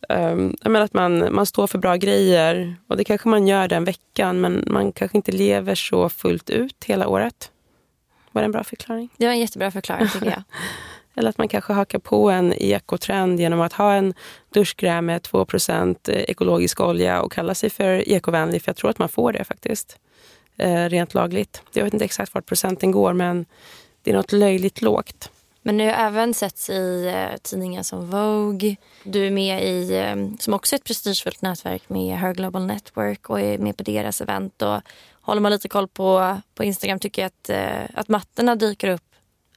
um, 0.09 0.55
jag 0.61 0.71
menar 0.71 0.85
att 0.85 0.93
man, 0.93 1.33
man 1.35 1.45
står 1.45 1.67
för 1.67 1.77
bra 1.77 1.95
grejer 1.95 2.75
och 2.87 2.97
det 2.97 3.03
kanske 3.03 3.29
man 3.29 3.47
gör 3.47 3.67
den 3.67 3.83
veckan 3.83 4.41
men 4.41 4.63
man 4.67 4.91
kanske 4.91 5.17
inte 5.17 5.31
lever 5.31 5.75
så 5.75 6.09
fullt 6.09 6.49
ut 6.49 6.83
hela 6.85 7.07
året. 7.07 7.51
Var 8.31 8.41
det 8.41 8.45
en 8.45 8.51
bra 8.51 8.63
förklaring? 8.63 9.09
Det 9.17 9.25
var 9.25 9.33
en 9.33 9.39
jättebra 9.39 9.71
förklaring 9.71 10.07
tycker 10.07 10.25
jag. 10.25 10.43
Eller 11.15 11.29
att 11.29 11.37
man 11.37 11.47
kanske 11.47 11.73
hakar 11.73 11.99
på 11.99 12.29
en 12.29 12.53
ekotrend 12.53 13.39
genom 13.39 13.61
att 13.61 13.73
ha 13.73 13.93
en 13.93 14.13
duschkräm 14.53 15.05
med 15.05 15.21
2% 15.21 16.11
ekologisk 16.11 16.81
olja 16.81 17.21
och 17.21 17.31
kalla 17.31 17.55
sig 17.55 17.69
för 17.69 18.09
ekovänlig. 18.09 18.61
För 18.61 18.69
jag 18.69 18.75
tror 18.75 18.89
att 18.89 18.99
man 18.99 19.09
får 19.09 19.33
det 19.33 19.43
faktiskt. 19.43 19.99
Eh, 20.57 20.89
rent 20.89 21.13
lagligt. 21.13 21.61
Jag 21.71 21.83
vet 21.83 21.93
inte 21.93 22.05
exakt 22.05 22.33
vart 22.33 22.45
procenten 22.45 22.91
går 22.91 23.13
men 23.13 23.45
det 24.03 24.11
är 24.11 24.15
något 24.15 24.31
löjligt 24.31 24.81
lågt. 24.81 25.31
Men 25.67 25.77
det 25.77 25.85
har 25.85 26.07
även 26.07 26.33
setts 26.33 26.69
i 26.69 27.07
eh, 27.07 27.37
tidningar 27.37 27.83
som 27.83 28.09
Vogue. 28.09 28.75
Du 29.03 29.27
är 29.27 29.31
med 29.31 29.63
i, 29.63 29.95
eh, 29.97 30.37
som 30.39 30.53
också 30.53 30.75
är 30.75 30.77
ett 30.77 30.83
prestigefullt 30.83 31.41
nätverk 31.41 31.89
med 31.89 32.17
Her 32.17 32.33
Global 32.33 32.65
Network 32.65 33.29
och 33.29 33.41
är 33.41 33.57
med 33.57 33.77
på 33.77 33.83
deras 33.83 34.21
event. 34.21 34.61
Och 34.61 34.81
håller 35.21 35.41
man 35.41 35.51
lite 35.51 35.67
koll 35.67 35.87
på, 35.87 36.37
på 36.55 36.63
Instagram 36.63 36.99
tycker 36.99 37.21
jag 37.21 37.27
att, 37.27 37.49
eh, 37.49 37.99
att 37.99 38.07
mattorna 38.07 38.55
dyker 38.55 38.89
upp 38.89 39.03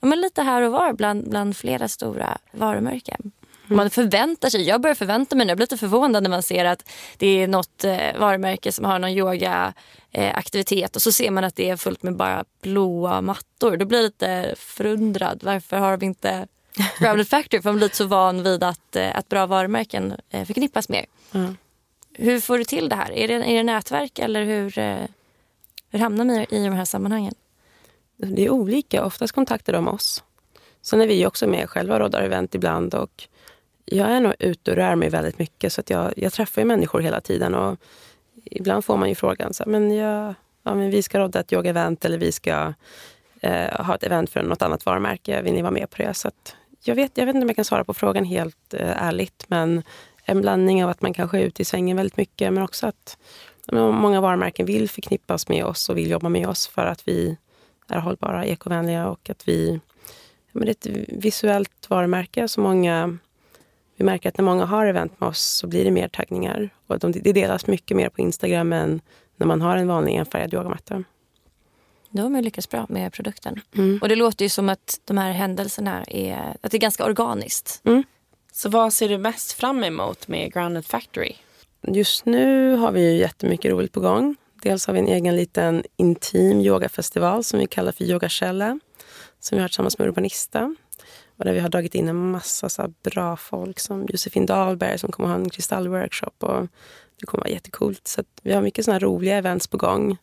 ja, 0.00 0.06
men 0.08 0.20
lite 0.20 0.42
här 0.42 0.62
och 0.62 0.72
var 0.72 0.92
bland, 0.92 1.30
bland 1.30 1.56
flera 1.56 1.88
stora 1.88 2.38
varumärken. 2.52 3.32
Man 3.68 3.90
förväntar 3.90 4.50
sig, 4.50 4.62
jag 4.62 4.80
börjar 4.80 4.94
förvänta 4.94 5.36
mig 5.36 5.46
nu, 5.46 5.50
jag 5.50 5.56
blir 5.56 5.64
lite 5.64 5.76
förvånad 5.76 6.22
när 6.22 6.30
man 6.30 6.42
ser 6.42 6.64
att 6.64 6.90
det 7.16 7.26
är 7.26 7.48
något 7.48 7.84
eh, 7.84 8.18
varumärke 8.18 8.72
som 8.72 8.84
har 8.84 8.98
någon 8.98 9.10
yogaaktivitet 9.10 10.90
eh, 10.90 10.96
och 10.96 11.02
så 11.02 11.12
ser 11.12 11.30
man 11.30 11.44
att 11.44 11.56
det 11.56 11.68
är 11.70 11.76
fullt 11.76 12.02
med 12.02 12.16
bara 12.16 12.44
blåa 12.62 13.20
mattor. 13.20 13.76
Då 13.76 13.86
blir 13.86 13.98
jag 13.98 14.04
lite 14.04 14.54
förundrad. 14.58 15.40
Varför 15.44 15.76
har 15.76 15.96
vi 15.96 16.06
inte 16.06 16.46
Grounded 16.98 17.28
Factory? 17.28 17.62
För 17.62 17.70
man 17.70 17.76
blir 17.76 17.90
så 17.92 18.06
van 18.06 18.42
vid 18.42 18.62
att, 18.62 18.96
eh, 18.96 19.16
att 19.16 19.28
bra 19.28 19.46
varumärken 19.46 20.14
förknippas 20.30 20.88
mer. 20.88 21.06
Mm. 21.32 21.56
Hur 22.12 22.40
får 22.40 22.58
du 22.58 22.64
till 22.64 22.88
det 22.88 22.96
här? 22.96 23.12
Är 23.12 23.28
det, 23.28 23.34
är 23.34 23.56
det 23.56 23.62
nätverk 23.62 24.18
eller 24.18 24.44
hur, 24.44 24.70
hur 25.90 25.98
hamnar 25.98 26.24
man 26.24 26.36
i 26.36 26.64
de 26.64 26.72
här 26.72 26.84
sammanhangen? 26.84 27.34
Det 28.16 28.44
är 28.44 28.50
olika. 28.50 29.04
Oftast 29.04 29.32
kontaktar 29.32 29.72
de 29.72 29.88
oss. 29.88 30.22
Sen 30.82 31.00
är 31.00 31.06
vi 31.06 31.26
också 31.26 31.46
med 31.46 31.70
själva 31.70 31.94
och 31.94 32.00
råddar 32.00 32.22
event 32.22 32.54
ibland. 32.54 32.94
Och 32.94 33.28
jag 33.90 34.10
är 34.10 34.20
nog 34.20 34.34
ute 34.38 34.70
och 34.70 34.76
rör 34.76 34.94
mig 34.94 35.08
väldigt 35.08 35.38
mycket 35.38 35.72
så 35.72 35.80
att 35.80 35.90
jag, 35.90 36.12
jag 36.16 36.32
träffar 36.32 36.62
ju 36.62 36.66
människor 36.66 37.00
hela 37.00 37.20
tiden. 37.20 37.54
Och 37.54 37.78
ibland 38.44 38.84
får 38.84 38.96
man 38.96 39.08
ju 39.08 39.14
frågan 39.14 39.54
så 39.54 39.64
här, 39.64 39.70
men, 39.70 39.94
jag, 39.94 40.34
ja, 40.62 40.74
men 40.74 40.90
vi 40.90 41.02
ska 41.02 41.18
rodda 41.18 41.40
ett 41.40 41.52
yoga-event 41.52 42.04
eller 42.04 42.18
vi 42.18 42.32
ska 42.32 42.72
eh, 43.40 43.84
ha 43.86 43.94
ett 43.94 44.02
event 44.02 44.30
för 44.30 44.42
något 44.42 44.62
annat 44.62 44.86
varumärke. 44.86 45.42
Vill 45.42 45.52
ni 45.52 45.62
vara 45.62 45.72
med 45.72 45.90
på 45.90 46.02
det? 46.02 46.14
Så 46.14 46.30
jag, 46.82 46.94
vet, 46.94 47.18
jag 47.18 47.26
vet 47.26 47.34
inte 47.34 47.44
om 47.44 47.48
jag 47.48 47.56
kan 47.56 47.64
svara 47.64 47.84
på 47.84 47.94
frågan 47.94 48.24
helt 48.24 48.74
eh, 48.74 49.02
ärligt. 49.02 49.44
Men 49.48 49.82
en 50.24 50.40
blandning 50.40 50.84
av 50.84 50.90
att 50.90 51.02
man 51.02 51.14
kanske 51.14 51.38
är 51.38 51.42
ute 51.42 51.62
i 51.62 51.64
svängen 51.64 51.96
väldigt 51.96 52.16
mycket 52.16 52.52
men 52.52 52.62
också 52.62 52.86
att 52.86 53.18
men, 53.72 53.94
många 53.94 54.20
varumärken 54.20 54.66
vill 54.66 54.88
förknippas 54.88 55.48
med 55.48 55.64
oss 55.64 55.88
och 55.88 55.98
vill 55.98 56.10
jobba 56.10 56.28
med 56.28 56.48
oss 56.48 56.66
för 56.66 56.86
att 56.86 57.08
vi 57.08 57.36
är 57.88 57.98
hållbara, 57.98 58.46
ekovänliga 58.46 59.08
och 59.08 59.30
att 59.30 59.48
vi... 59.48 59.80
Men 60.52 60.66
det 60.66 60.86
är 60.86 60.92
ett 60.92 61.08
visuellt 61.08 61.90
varumärke 61.90 62.48
som 62.48 62.62
många... 62.62 63.18
Vi 63.98 64.04
märker 64.04 64.28
att 64.28 64.38
när 64.38 64.44
många 64.44 64.64
har 64.64 64.86
event 64.86 65.20
med 65.20 65.28
oss 65.28 65.42
så 65.42 65.66
blir 65.66 65.84
det 65.84 65.90
mer 65.90 66.08
taggningar. 66.08 66.70
Och 66.86 66.98
de, 66.98 67.12
det 67.12 67.32
delas 67.32 67.66
mycket 67.66 67.96
mer 67.96 68.08
på 68.08 68.20
Instagram 68.20 68.72
än 68.72 69.00
när 69.36 69.46
man 69.46 69.60
har 69.60 69.76
en 69.76 69.88
vanlig 69.88 70.14
enfärgad 70.14 70.54
yogamatta. 70.54 71.04
Då 72.10 72.22
har 72.22 72.30
man 72.30 72.42
lyckats 72.42 72.68
bra 72.68 72.86
med 72.88 73.12
produkten. 73.12 73.60
Mm. 73.74 73.98
Och 74.02 74.08
det 74.08 74.16
låter 74.16 74.44
ju 74.44 74.48
som 74.48 74.68
att 74.68 75.00
de 75.04 75.18
här 75.18 75.32
händelserna 75.32 76.04
är, 76.04 76.56
att 76.60 76.70
det 76.70 76.76
är 76.76 76.80
ganska 76.80 77.04
organiskt. 77.04 77.80
Mm. 77.84 78.02
Så 78.52 78.68
vad 78.68 78.92
ser 78.92 79.08
du 79.08 79.18
mest 79.18 79.52
fram 79.52 79.84
emot 79.84 80.28
med 80.28 80.52
Grounded 80.52 80.86
Factory? 80.86 81.32
Just 81.82 82.26
nu 82.26 82.76
har 82.76 82.92
vi 82.92 83.12
ju 83.12 83.18
jättemycket 83.18 83.70
roligt 83.70 83.92
på 83.92 84.00
gång. 84.00 84.36
Dels 84.62 84.86
har 84.86 84.94
vi 84.94 85.00
en 85.00 85.08
egen 85.08 85.36
liten 85.36 85.82
intim 85.96 86.60
yogafestival 86.60 87.44
som 87.44 87.58
vi 87.58 87.66
kallar 87.66 87.92
för 87.92 88.04
Yogakälla. 88.04 88.80
Som 89.40 89.56
vi 89.56 89.62
har 89.62 89.68
tillsammans 89.68 89.98
med 89.98 90.08
Urbanista. 90.08 90.74
Och 91.38 91.44
där 91.44 91.52
vi 91.52 91.60
har 91.60 91.68
dragit 91.68 91.94
in 91.94 92.08
en 92.08 92.30
massa 92.30 92.68
så 92.68 92.92
bra 93.02 93.36
folk 93.36 93.80
som 93.80 94.06
Josefin 94.08 94.46
Dahlberg 94.46 94.98
som 94.98 95.12
kommer 95.12 95.28
ha 95.28 95.36
en 95.36 95.50
kristallworkshop. 95.50 96.42
Och 96.42 96.66
det 97.20 97.26
kommer 97.26 97.44
vara 97.44 97.52
jättekult. 97.52 98.08
Så 98.08 98.22
vi 98.42 98.52
har 98.52 98.62
mycket 98.62 98.84
såna 98.84 98.98
roliga 98.98 99.36
events 99.36 99.66
på 99.66 99.76
gång. 99.76 100.16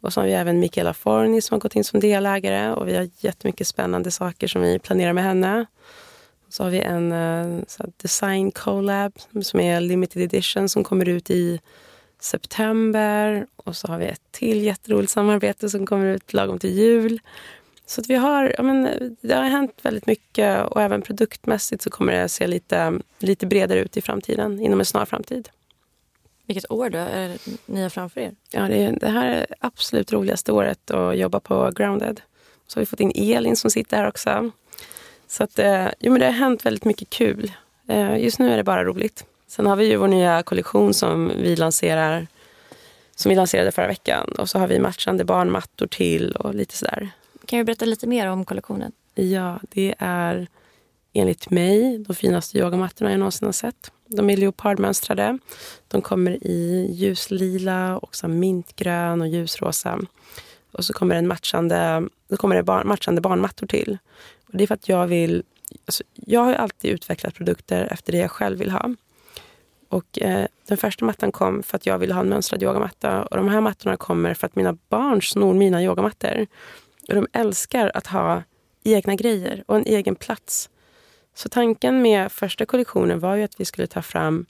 Och 0.00 0.12
så 0.12 0.20
har 0.20 0.26
vi 0.26 0.32
även 0.32 0.60
Michaela 0.60 0.94
Forni 0.94 1.40
som 1.40 1.54
har 1.54 1.60
gått 1.60 1.76
in 1.76 1.84
som 1.84 2.00
delägare. 2.00 2.72
Och 2.72 2.88
vi 2.88 2.96
har 2.96 3.08
jättemycket 3.18 3.66
spännande 3.66 4.10
saker 4.10 4.46
som 4.46 4.62
vi 4.62 4.78
planerar 4.78 5.12
med 5.12 5.24
henne. 5.24 5.66
Så 6.48 6.62
har 6.62 6.70
vi 6.70 6.80
en 6.80 7.12
eh, 7.12 7.18
här, 7.78 7.92
design 7.96 8.50
collab 8.50 9.12
som 9.42 9.60
är 9.60 9.80
limited 9.80 10.22
edition 10.22 10.68
som 10.68 10.84
kommer 10.84 11.08
ut 11.08 11.30
i 11.30 11.60
september. 12.20 13.46
Och 13.56 13.76
så 13.76 13.88
har 13.88 13.98
vi 13.98 14.06
ett 14.06 14.22
till 14.30 14.62
jätteroligt 14.62 15.12
samarbete 15.12 15.70
som 15.70 15.86
kommer 15.86 16.06
ut 16.06 16.32
lagom 16.32 16.58
till 16.58 16.78
jul. 16.78 17.20
Så 17.86 18.00
att 18.00 18.10
vi 18.10 18.14
har, 18.14 18.54
ja 18.56 18.62
men, 18.62 18.88
det 19.20 19.34
har 19.34 19.42
hänt 19.42 19.78
väldigt 19.82 20.06
mycket 20.06 20.66
och 20.66 20.82
även 20.82 21.02
produktmässigt 21.02 21.82
så 21.82 21.90
kommer 21.90 22.12
det 22.12 22.28
se 22.28 22.46
lite, 22.46 23.00
lite 23.18 23.46
bredare 23.46 23.80
ut 23.80 23.96
i 23.96 24.02
framtiden, 24.02 24.60
inom 24.60 24.80
en 24.80 24.86
snar 24.86 25.04
framtid. 25.04 25.48
Vilket 26.46 26.70
år 26.70 26.90
då 26.90 26.98
är 26.98 27.36
ni 27.66 27.82
har 27.82 27.88
framför 27.88 28.20
er? 28.20 28.34
Ja, 28.50 28.62
det, 28.62 28.90
det 29.00 29.08
här 29.08 29.26
är 29.26 29.46
absolut 29.60 30.12
roligaste 30.12 30.52
året 30.52 30.90
att 30.90 31.18
jobba 31.18 31.40
på 31.40 31.70
Grounded. 31.76 32.20
Så 32.66 32.78
har 32.78 32.82
vi 32.82 32.86
fått 32.86 33.00
in 33.00 33.12
Elin 33.14 33.56
som 33.56 33.70
sitter 33.70 33.96
här 33.96 34.08
också. 34.08 34.50
Så 35.26 35.44
att, 35.44 35.58
eh, 35.58 35.86
jo, 36.00 36.12
men 36.12 36.20
det 36.20 36.26
har 36.26 36.32
hänt 36.32 36.66
väldigt 36.66 36.84
mycket 36.84 37.10
kul. 37.10 37.52
Eh, 37.88 38.18
just 38.18 38.38
nu 38.38 38.52
är 38.52 38.56
det 38.56 38.64
bara 38.64 38.84
roligt. 38.84 39.24
Sen 39.46 39.66
har 39.66 39.76
vi 39.76 39.90
ju 39.90 39.96
vår 39.96 40.08
nya 40.08 40.42
kollektion 40.42 40.94
som 40.94 41.32
vi 41.36 41.56
lanserar 41.56 42.26
som 43.16 43.28
vi 43.28 43.36
lanserade 43.36 43.72
förra 43.72 43.86
veckan. 43.86 44.32
Och 44.38 44.48
så 44.48 44.58
har 44.58 44.66
vi 44.66 44.78
matchande 44.78 45.24
barnmattor 45.24 45.86
till 45.86 46.32
och 46.32 46.54
lite 46.54 46.76
sådär. 46.76 47.10
Kan 47.46 47.58
du 47.58 47.64
berätta 47.64 47.84
lite 47.84 48.06
mer 48.06 48.26
om 48.26 48.44
kollektionen? 48.44 48.92
Ja, 49.14 49.60
det 49.70 49.94
är 49.98 50.48
enligt 51.12 51.50
mig 51.50 51.98
de 51.98 52.14
finaste 52.14 52.58
yogamattorna 52.58 53.10
jag 53.10 53.18
någonsin 53.18 53.46
har 53.46 53.52
sett. 53.52 53.92
De 54.06 54.30
är 54.30 54.36
leopardmönstrade. 54.36 55.38
De 55.88 56.02
kommer 56.02 56.46
i 56.46 56.88
ljuslila, 56.92 57.98
också 57.98 58.28
mintgrön 58.28 59.20
och 59.20 59.28
ljusrosa. 59.28 60.00
Och 60.72 60.84
så 60.84 60.92
kommer, 60.92 61.14
en 61.14 61.26
matchande, 61.26 62.08
då 62.28 62.36
kommer 62.36 62.56
det 62.56 62.62
bar, 62.62 62.84
matchande 62.84 63.20
barnmattor 63.20 63.66
till. 63.66 63.98
Och 64.46 64.56
det 64.56 64.64
är 64.64 64.66
för 64.66 64.74
att 64.74 64.88
jag 64.88 65.06
vill... 65.06 65.42
Alltså, 65.86 66.04
jag 66.14 66.40
har 66.40 66.54
alltid 66.54 66.90
utvecklat 66.90 67.34
produkter 67.34 67.88
efter 67.90 68.12
det 68.12 68.18
jag 68.18 68.30
själv 68.30 68.58
vill 68.58 68.70
ha. 68.70 68.94
Och, 69.88 70.22
eh, 70.22 70.46
den 70.66 70.76
första 70.76 71.04
mattan 71.04 71.32
kom 71.32 71.62
för 71.62 71.76
att 71.76 71.86
jag 71.86 71.98
ville 71.98 72.14
ha 72.14 72.20
en 72.20 72.28
mönstrad 72.28 72.62
yogamatta. 72.62 73.22
Och 73.24 73.36
de 73.36 73.48
här 73.48 73.60
mattorna 73.60 73.96
kommer 73.96 74.34
för 74.34 74.46
att 74.46 74.56
mina 74.56 74.78
barn 74.88 75.22
snor 75.22 75.54
mina 75.54 75.82
yogamattor. 75.82 76.46
Och 77.08 77.14
de 77.14 77.26
älskar 77.32 77.90
att 77.94 78.06
ha 78.06 78.42
egna 78.84 79.14
grejer 79.14 79.64
och 79.66 79.76
en 79.76 79.86
egen 79.86 80.14
plats. 80.14 80.70
Så 81.34 81.48
tanken 81.48 82.02
med 82.02 82.32
första 82.32 82.66
kollektionen 82.66 83.20
var 83.20 83.36
ju 83.36 83.42
att 83.42 83.60
vi 83.60 83.64
skulle 83.64 83.86
ta 83.86 84.02
fram 84.02 84.46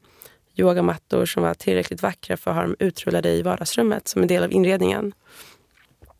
yogamattor 0.57 1.27
som 1.27 1.43
var 1.43 1.55
tillräckligt 1.55 2.03
vackra 2.03 2.37
för 2.37 2.51
att 2.51 2.57
ha 2.57 2.63
dem 2.63 2.77
utrullade 2.79 3.31
i 3.31 3.43
vardagsrummet 3.43 4.09
som 4.09 4.23
en 4.23 4.29
del 4.29 4.45
av 4.45 4.53
inredningen. 4.53 5.13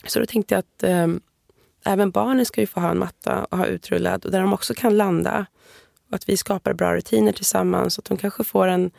Så 0.07 0.21
då 0.21 0.27
tänkte 0.27 0.55
jag 0.55 0.59
att 0.59 0.83
eh, 0.83 1.07
även 1.85 2.11
barnen 2.11 2.47
ska 2.47 2.61
ju 2.61 2.67
få 2.67 2.81
ha 2.81 2.91
en 2.91 2.99
matta 2.99 3.45
och 3.45 3.59
ha 3.59 3.67
utrullad 3.67 4.25
och 4.25 4.31
där 4.31 4.41
de 4.41 4.53
också 4.53 4.75
kan 4.75 4.97
landa. 4.97 5.47
Och 6.09 6.15
att 6.15 6.29
vi 6.29 6.37
skapar 6.37 6.73
bra 6.73 6.95
rutiner 6.95 7.33
tillsammans. 7.33 7.95
Så 7.95 8.01
att 8.01 8.05
de 8.05 8.17
kanske 8.17 8.45
får 8.45 8.67
en, 8.67 8.91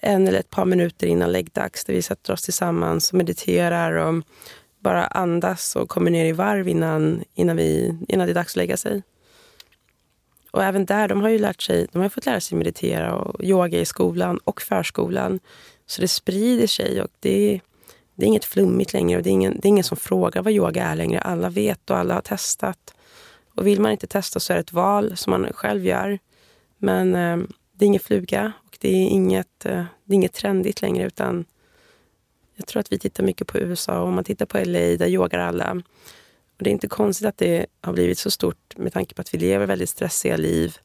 en 0.00 0.28
eller 0.28 0.38
ett 0.38 0.50
par 0.50 0.64
minuter 0.64 1.06
innan 1.06 1.32
läggdags 1.32 1.84
där 1.84 1.94
vi 1.94 2.02
sätter 2.02 2.32
oss 2.32 2.42
tillsammans 2.42 3.10
och 3.10 3.18
mediterar 3.18 3.92
och 3.92 4.24
bara 4.86 5.06
andas 5.06 5.76
och 5.76 5.88
kommer 5.88 6.10
ner 6.10 6.24
i 6.24 6.32
varv 6.32 6.68
innan, 6.68 7.24
innan, 7.34 7.56
vi, 7.56 7.98
innan 8.08 8.26
det 8.26 8.32
är 8.32 8.34
dags 8.34 8.52
att 8.52 8.56
lägga 8.56 8.76
sig. 8.76 9.02
Och 10.50 10.64
även 10.64 10.86
där, 10.86 11.08
de 11.08 11.20
har 11.20 11.28
ju 11.28 11.38
lärt 11.38 11.62
sig, 11.62 11.86
de 11.92 12.02
har 12.02 12.08
fått 12.08 12.26
lära 12.26 12.40
sig 12.40 12.58
meditera 12.58 13.14
och 13.14 13.44
yoga 13.44 13.80
i 13.80 13.84
skolan 13.84 14.38
och 14.44 14.62
förskolan. 14.62 15.40
Så 15.86 16.00
det 16.00 16.08
sprider 16.08 16.66
sig 16.66 17.02
och 17.02 17.08
det, 17.20 17.60
det 18.14 18.24
är 18.24 18.26
inget 18.26 18.44
flummigt 18.44 18.92
längre 18.92 19.16
och 19.16 19.22
det 19.22 19.30
är, 19.30 19.32
ingen, 19.32 19.52
det 19.60 19.66
är 19.66 19.68
ingen 19.68 19.84
som 19.84 19.96
frågar 19.96 20.42
vad 20.42 20.52
yoga 20.52 20.84
är 20.84 20.96
längre. 20.96 21.20
Alla 21.20 21.50
vet 21.50 21.90
och 21.90 21.96
alla 21.96 22.14
har 22.14 22.20
testat. 22.20 22.94
Och 23.54 23.66
vill 23.66 23.80
man 23.80 23.92
inte 23.92 24.06
testa 24.06 24.40
så 24.40 24.52
är 24.52 24.56
det 24.56 24.60
ett 24.60 24.72
val 24.72 25.16
som 25.16 25.30
man 25.30 25.52
själv 25.52 25.84
gör. 25.84 26.18
Men 26.78 27.14
eh, 27.14 27.36
det 27.72 27.84
är 27.84 27.86
ingen 27.86 28.00
fluga 28.00 28.52
och 28.66 28.78
det 28.80 28.88
är 28.88 29.08
inget, 29.08 29.66
eh, 29.66 29.84
det 30.04 30.12
är 30.12 30.14
inget 30.14 30.34
trendigt 30.34 30.82
längre 30.82 31.06
utan 31.06 31.44
jag 32.56 32.66
tror 32.66 32.80
att 32.80 32.92
vi 32.92 32.98
tittar 32.98 33.24
mycket 33.24 33.46
på 33.46 33.58
USA 33.58 34.00
och 34.00 34.08
om 34.08 34.14
man 34.14 34.24
tittar 34.24 34.46
på 34.46 34.58
LA, 34.58 34.96
där 34.96 35.06
yogar 35.06 35.38
alla. 35.38 35.82
Och 36.56 36.64
det 36.64 36.70
är 36.70 36.72
inte 36.72 36.88
konstigt 36.88 37.26
att 37.26 37.38
det 37.38 37.66
har 37.80 37.92
blivit 37.92 38.18
så 38.18 38.30
stort 38.30 38.76
med 38.76 38.92
tanke 38.92 39.14
på 39.14 39.20
att 39.20 39.34
vi 39.34 39.38
lever 39.38 39.66
väldigt 39.66 39.88
stressiga 39.88 40.36
liv 40.36 40.76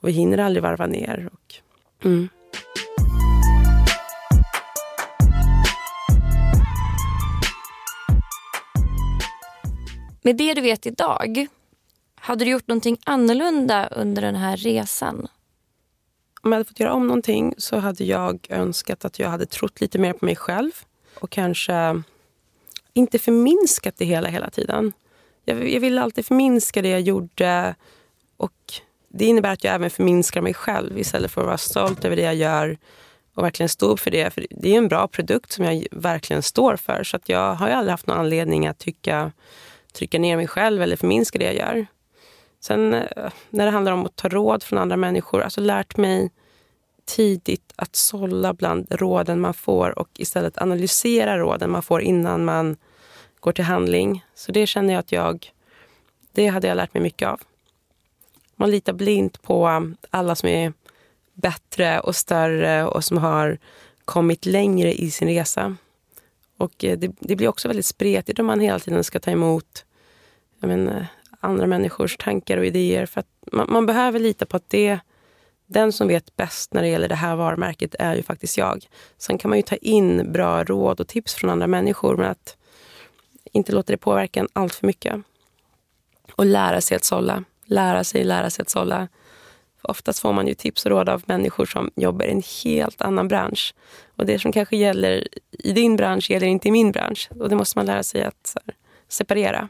och 0.00 0.08
vi 0.08 0.12
hinner 0.12 0.38
aldrig 0.38 0.62
varva 0.62 0.86
ner. 0.86 1.28
Och, 1.32 1.54
mm. 2.04 2.28
Med 10.22 10.36
det 10.36 10.54
du 10.54 10.60
vet 10.60 10.86
idag, 10.86 11.46
hade 12.14 12.44
du 12.44 12.50
gjort 12.50 12.68
någonting 12.68 12.98
annorlunda 13.04 13.86
under 13.86 14.22
den 14.22 14.34
här 14.34 14.56
resan? 14.56 15.28
Om 16.42 16.52
jag 16.52 16.58
hade 16.58 16.68
fått 16.68 16.80
göra 16.80 16.92
om 16.92 17.06
någonting 17.06 17.54
så 17.58 17.76
hade 17.76 18.04
jag 18.04 18.46
önskat 18.50 19.04
att 19.04 19.18
jag 19.18 19.28
hade 19.28 19.46
trott 19.46 19.80
lite 19.80 19.98
mer 19.98 20.12
på 20.12 20.24
mig 20.24 20.36
själv 20.36 20.72
och 21.20 21.30
kanske 21.30 22.02
inte 22.92 23.18
förminskat 23.18 23.94
det 23.96 24.04
hela 24.04 24.28
hela 24.28 24.50
tiden. 24.50 24.92
Jag, 25.44 25.70
jag 25.70 25.80
ville 25.80 26.02
alltid 26.02 26.26
förminska 26.26 26.82
det 26.82 26.88
jag 26.88 27.00
gjorde 27.00 27.74
och 28.36 28.52
det 29.08 29.24
innebär 29.24 29.52
att 29.52 29.64
jag 29.64 29.74
även 29.74 29.90
förminskar 29.90 30.40
mig 30.40 30.54
själv 30.54 30.98
istället 30.98 31.30
för 31.30 31.40
att 31.40 31.46
vara 31.46 31.58
stolt 31.58 32.04
över 32.04 32.16
det 32.16 32.22
jag 32.22 32.34
gör 32.34 32.78
och 33.34 33.44
verkligen 33.44 33.68
stå 33.68 33.86
upp 33.86 34.00
för 34.00 34.10
det. 34.10 34.34
För 34.34 34.46
det 34.50 34.74
är 34.74 34.78
en 34.78 34.88
bra 34.88 35.08
produkt 35.08 35.52
som 35.52 35.64
jag 35.64 35.86
verkligen 35.90 36.42
står 36.42 36.76
för. 36.76 37.04
Så 37.04 37.16
att 37.16 37.28
jag 37.28 37.54
har 37.54 37.68
aldrig 37.68 37.90
haft 37.90 38.06
någon 38.06 38.18
anledning 38.18 38.66
att 38.66 38.78
tycka, 38.78 39.32
trycka 39.92 40.18
ner 40.18 40.36
mig 40.36 40.46
själv 40.46 40.82
eller 40.82 40.96
förminska 40.96 41.38
det 41.38 41.44
jag 41.44 41.54
gör. 41.54 41.86
Sen 42.60 42.94
eh, 42.94 43.30
när 43.50 43.64
det 43.64 43.70
handlar 43.70 43.92
om 43.92 44.06
att 44.06 44.16
ta 44.16 44.28
råd 44.28 44.62
från 44.62 44.78
andra 44.78 44.96
människor, 44.96 45.42
alltså 45.42 45.60
lärt 45.60 45.96
mig 45.96 46.30
tidigt 47.04 47.72
att 47.76 47.96
sålla 47.96 48.54
bland 48.54 48.86
råden 48.90 49.40
man 49.40 49.54
får 49.54 49.98
och 49.98 50.08
istället 50.14 50.58
analysera 50.58 51.38
råden 51.38 51.70
man 51.70 51.82
får 51.82 52.02
innan 52.02 52.44
man 52.44 52.76
går 53.40 53.52
till 53.52 53.64
handling. 53.64 54.24
Så 54.34 54.52
det 54.52 54.66
känner 54.66 54.92
jag 54.94 55.00
att 55.00 55.12
jag, 55.12 55.52
det 56.32 56.46
hade 56.46 56.68
jag 56.68 56.76
lärt 56.76 56.94
mig 56.94 57.02
mycket 57.02 57.28
av. 57.28 57.40
Man 58.56 58.70
litar 58.70 58.92
blint 58.92 59.42
på 59.42 59.90
alla 60.10 60.34
som 60.34 60.48
är 60.48 60.72
bättre 61.34 62.00
och 62.00 62.16
större 62.16 62.84
och 62.84 63.04
som 63.04 63.18
har 63.18 63.58
kommit 64.04 64.46
längre 64.46 64.92
i 64.92 65.10
sin 65.10 65.28
resa. 65.28 65.76
Och 66.56 66.84
eh, 66.84 66.98
det, 66.98 67.12
det 67.20 67.36
blir 67.36 67.48
också 67.48 67.68
väldigt 67.68 67.86
spretigt 67.86 68.38
om 68.38 68.46
man 68.46 68.60
hela 68.60 68.78
tiden 68.78 69.04
ska 69.04 69.20
ta 69.20 69.30
emot 69.30 69.84
men, 70.58 71.04
andra 71.40 71.66
människors 71.66 72.16
tankar 72.16 72.58
och 72.58 72.66
idéer. 72.66 73.06
För 73.06 73.24
man, 73.52 73.66
man, 73.70 73.86
behöver 73.86 74.18
lita 74.18 74.46
på 74.46 74.56
att 74.56 74.70
det, 74.70 74.98
den 75.70 75.92
som 75.92 76.08
vet 76.08 76.36
bäst 76.36 76.74
när 76.74 76.82
det 76.82 76.88
gäller 76.88 77.08
det 77.08 77.14
här 77.14 77.36
varumärket 77.36 77.94
är 77.98 78.14
ju 78.16 78.22
faktiskt 78.22 78.58
jag. 78.58 78.88
Sen 79.18 79.38
kan 79.38 79.48
man 79.48 79.58
ju 79.58 79.62
ta 79.62 79.76
in 79.76 80.32
bra 80.32 80.64
råd 80.64 81.00
och 81.00 81.08
tips 81.08 81.34
från 81.34 81.50
andra 81.50 81.66
människor 81.66 82.16
men 82.16 82.30
att 82.30 82.56
inte 83.52 83.72
låta 83.72 83.92
det 83.92 83.96
påverka 83.96 84.40
en 84.40 84.48
allt 84.52 84.74
för 84.74 84.86
mycket. 84.86 85.20
Och 86.32 86.46
lära 86.46 86.80
sig 86.80 86.96
att 86.96 87.04
sålla. 87.04 87.44
Lära 87.64 88.04
sig, 88.04 88.24
lära 88.24 88.50
sig 88.50 88.62
att 88.62 88.70
sålla. 88.70 89.08
Oftast 89.82 90.20
får 90.20 90.32
man 90.32 90.46
ju 90.46 90.54
tips 90.54 90.84
och 90.86 90.90
råd 90.90 91.08
av 91.08 91.22
människor 91.26 91.66
som 91.66 91.90
jobbar 91.96 92.24
i 92.24 92.30
en 92.30 92.42
helt 92.64 93.02
annan 93.02 93.28
bransch. 93.28 93.74
Och 94.16 94.26
det 94.26 94.38
som 94.38 94.52
kanske 94.52 94.76
gäller 94.76 95.28
i 95.50 95.72
din 95.72 95.96
bransch 95.96 96.30
gäller 96.30 96.46
inte 96.46 96.68
i 96.68 96.70
min 96.70 96.92
bransch. 96.92 97.28
Och 97.40 97.48
det 97.48 97.56
måste 97.56 97.78
man 97.78 97.86
lära 97.86 98.02
sig 98.02 98.24
att 98.24 98.56
här, 98.66 98.74
separera. 99.08 99.68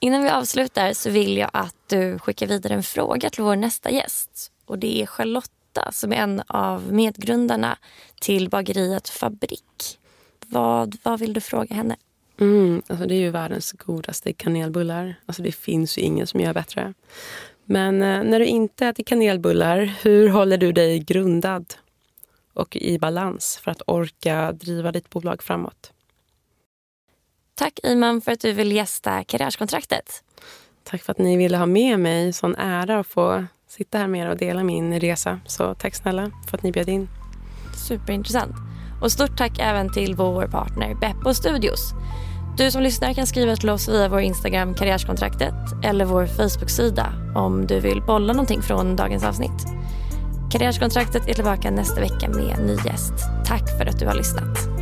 Innan 0.00 0.22
vi 0.22 0.30
avslutar 0.30 0.92
så 0.92 1.10
vill 1.10 1.36
jag 1.36 1.50
att 1.52 1.76
du 1.86 2.18
skickar 2.18 2.46
vidare 2.46 2.74
en 2.74 2.82
fråga 2.82 3.30
till 3.30 3.44
vår 3.44 3.56
nästa 3.56 3.90
gäst. 3.90 4.51
Och 4.72 4.78
Det 4.78 5.02
är 5.02 5.06
Charlotta 5.06 5.92
som 5.92 6.12
är 6.12 6.16
en 6.16 6.42
av 6.46 6.92
medgrundarna 6.92 7.78
till 8.20 8.48
bageriet 8.48 9.08
Fabrik. 9.08 9.98
Vad, 10.46 10.96
vad 11.02 11.20
vill 11.20 11.32
du 11.32 11.40
fråga 11.40 11.74
henne? 11.74 11.96
Mm, 12.40 12.82
alltså 12.86 13.06
det 13.06 13.14
är 13.14 13.18
ju 13.18 13.30
världens 13.30 13.72
godaste 13.72 14.32
kanelbullar. 14.32 15.14
Alltså 15.26 15.42
det 15.42 15.52
finns 15.52 15.98
ju 15.98 16.02
ingen 16.02 16.26
som 16.26 16.40
gör 16.40 16.54
bättre. 16.54 16.94
Men 17.64 18.02
eh, 18.02 18.22
när 18.22 18.38
du 18.38 18.46
inte 18.46 18.86
äter 18.86 19.04
kanelbullar, 19.04 19.94
hur 20.02 20.28
håller 20.28 20.58
du 20.58 20.72
dig 20.72 20.98
grundad 20.98 21.74
och 22.52 22.76
i 22.76 22.98
balans 22.98 23.60
för 23.62 23.70
att 23.70 23.82
orka 23.86 24.52
driva 24.52 24.92
ditt 24.92 25.10
bolag 25.10 25.42
framåt? 25.42 25.92
Tack 27.54 27.80
Iman 27.82 28.20
för 28.20 28.32
att 28.32 28.40
du 28.40 28.52
vill 28.52 28.72
gästa 28.72 29.24
Karriärskontraktet. 29.24 30.24
Tack 30.82 31.02
för 31.02 31.12
att 31.12 31.18
ni 31.18 31.36
ville 31.36 31.56
ha 31.56 31.66
med 31.66 31.98
mig. 31.98 32.32
Sån 32.32 32.56
ära 32.56 32.98
att 32.98 33.06
få 33.06 33.46
sitta 33.72 33.98
här 33.98 34.06
med 34.06 34.26
er 34.26 34.30
och 34.30 34.36
dela 34.36 34.62
min 34.62 35.00
resa. 35.00 35.40
Så 35.46 35.74
tack 35.74 35.94
snälla 35.94 36.30
för 36.46 36.56
att 36.56 36.62
ni 36.62 36.72
bjöd 36.72 36.88
in. 36.88 37.08
Superintressant. 37.88 38.54
Och 39.02 39.12
stort 39.12 39.36
tack 39.36 39.58
även 39.58 39.92
till 39.92 40.14
vår 40.14 40.46
partner 40.46 40.94
Beppo 40.94 41.34
Studios. 41.34 41.94
Du 42.56 42.70
som 42.70 42.82
lyssnar 42.82 43.14
kan 43.14 43.26
skriva 43.26 43.56
till 43.56 43.70
oss 43.70 43.88
via 43.88 44.08
vår 44.08 44.20
Instagram 44.20 44.74
Karriärskontraktet 44.74 45.54
eller 45.84 46.04
vår 46.04 46.26
Facebook-sida 46.26 47.12
om 47.34 47.66
du 47.66 47.80
vill 47.80 48.02
bolla 48.02 48.32
någonting 48.32 48.62
från 48.62 48.96
dagens 48.96 49.24
avsnitt. 49.24 49.66
Karriärskontraktet 50.50 51.28
är 51.28 51.34
tillbaka 51.34 51.70
nästa 51.70 52.00
vecka 52.00 52.28
med 52.28 52.58
en 52.58 52.66
ny 52.66 52.76
gäst. 52.86 53.14
Tack 53.46 53.78
för 53.78 53.86
att 53.86 53.98
du 53.98 54.06
har 54.06 54.14
lyssnat. 54.14 54.81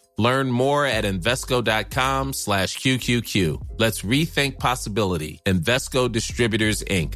Learn 0.17 0.51
more 0.51 0.85
at 0.85 1.03
Invesco.com 1.03 2.33
slash 2.33 2.77
QQQ. 2.77 3.79
Let's 3.79 4.01
rethink 4.03 4.59
possibility. 4.59 5.39
Invesco 5.45 6.11
Distributors, 6.11 6.83
Inc. 6.83 7.15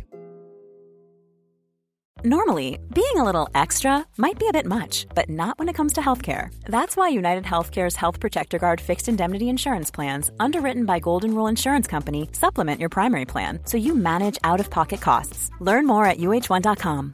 Normally, 2.24 2.80
being 2.92 3.18
a 3.18 3.24
little 3.24 3.50
extra 3.54 4.04
might 4.18 4.40
be 4.40 4.48
a 4.48 4.54
bit 4.54 4.66
much, 4.66 5.06
but 5.14 5.30
not 5.30 5.60
when 5.60 5.70
it 5.70 5.74
comes 5.76 5.94
to 5.94 6.02
healthcare. 6.02 6.48
That's 6.66 6.98
why 6.98 7.10
United 7.10 7.44
Healthcare's 7.44 7.96
Health 7.96 8.20
Protector 8.20 8.58
Guard 8.58 8.82
fixed 8.82 9.08
indemnity 9.08 9.48
insurance 9.48 9.92
plans, 9.92 10.32
underwritten 10.40 10.86
by 10.86 10.98
Golden 11.00 11.36
Rule 11.36 11.48
Insurance 11.48 11.88
Company, 11.88 12.30
supplement 12.32 12.80
your 12.80 12.90
primary 12.90 13.26
plan 13.26 13.60
so 13.66 13.78
you 13.78 13.94
manage 13.94 14.40
out 14.44 14.60
of 14.60 14.72
pocket 14.72 15.02
costs. 15.02 15.52
Learn 15.60 15.86
more 15.86 16.06
at 16.06 16.18
uh1.com. 16.18 17.14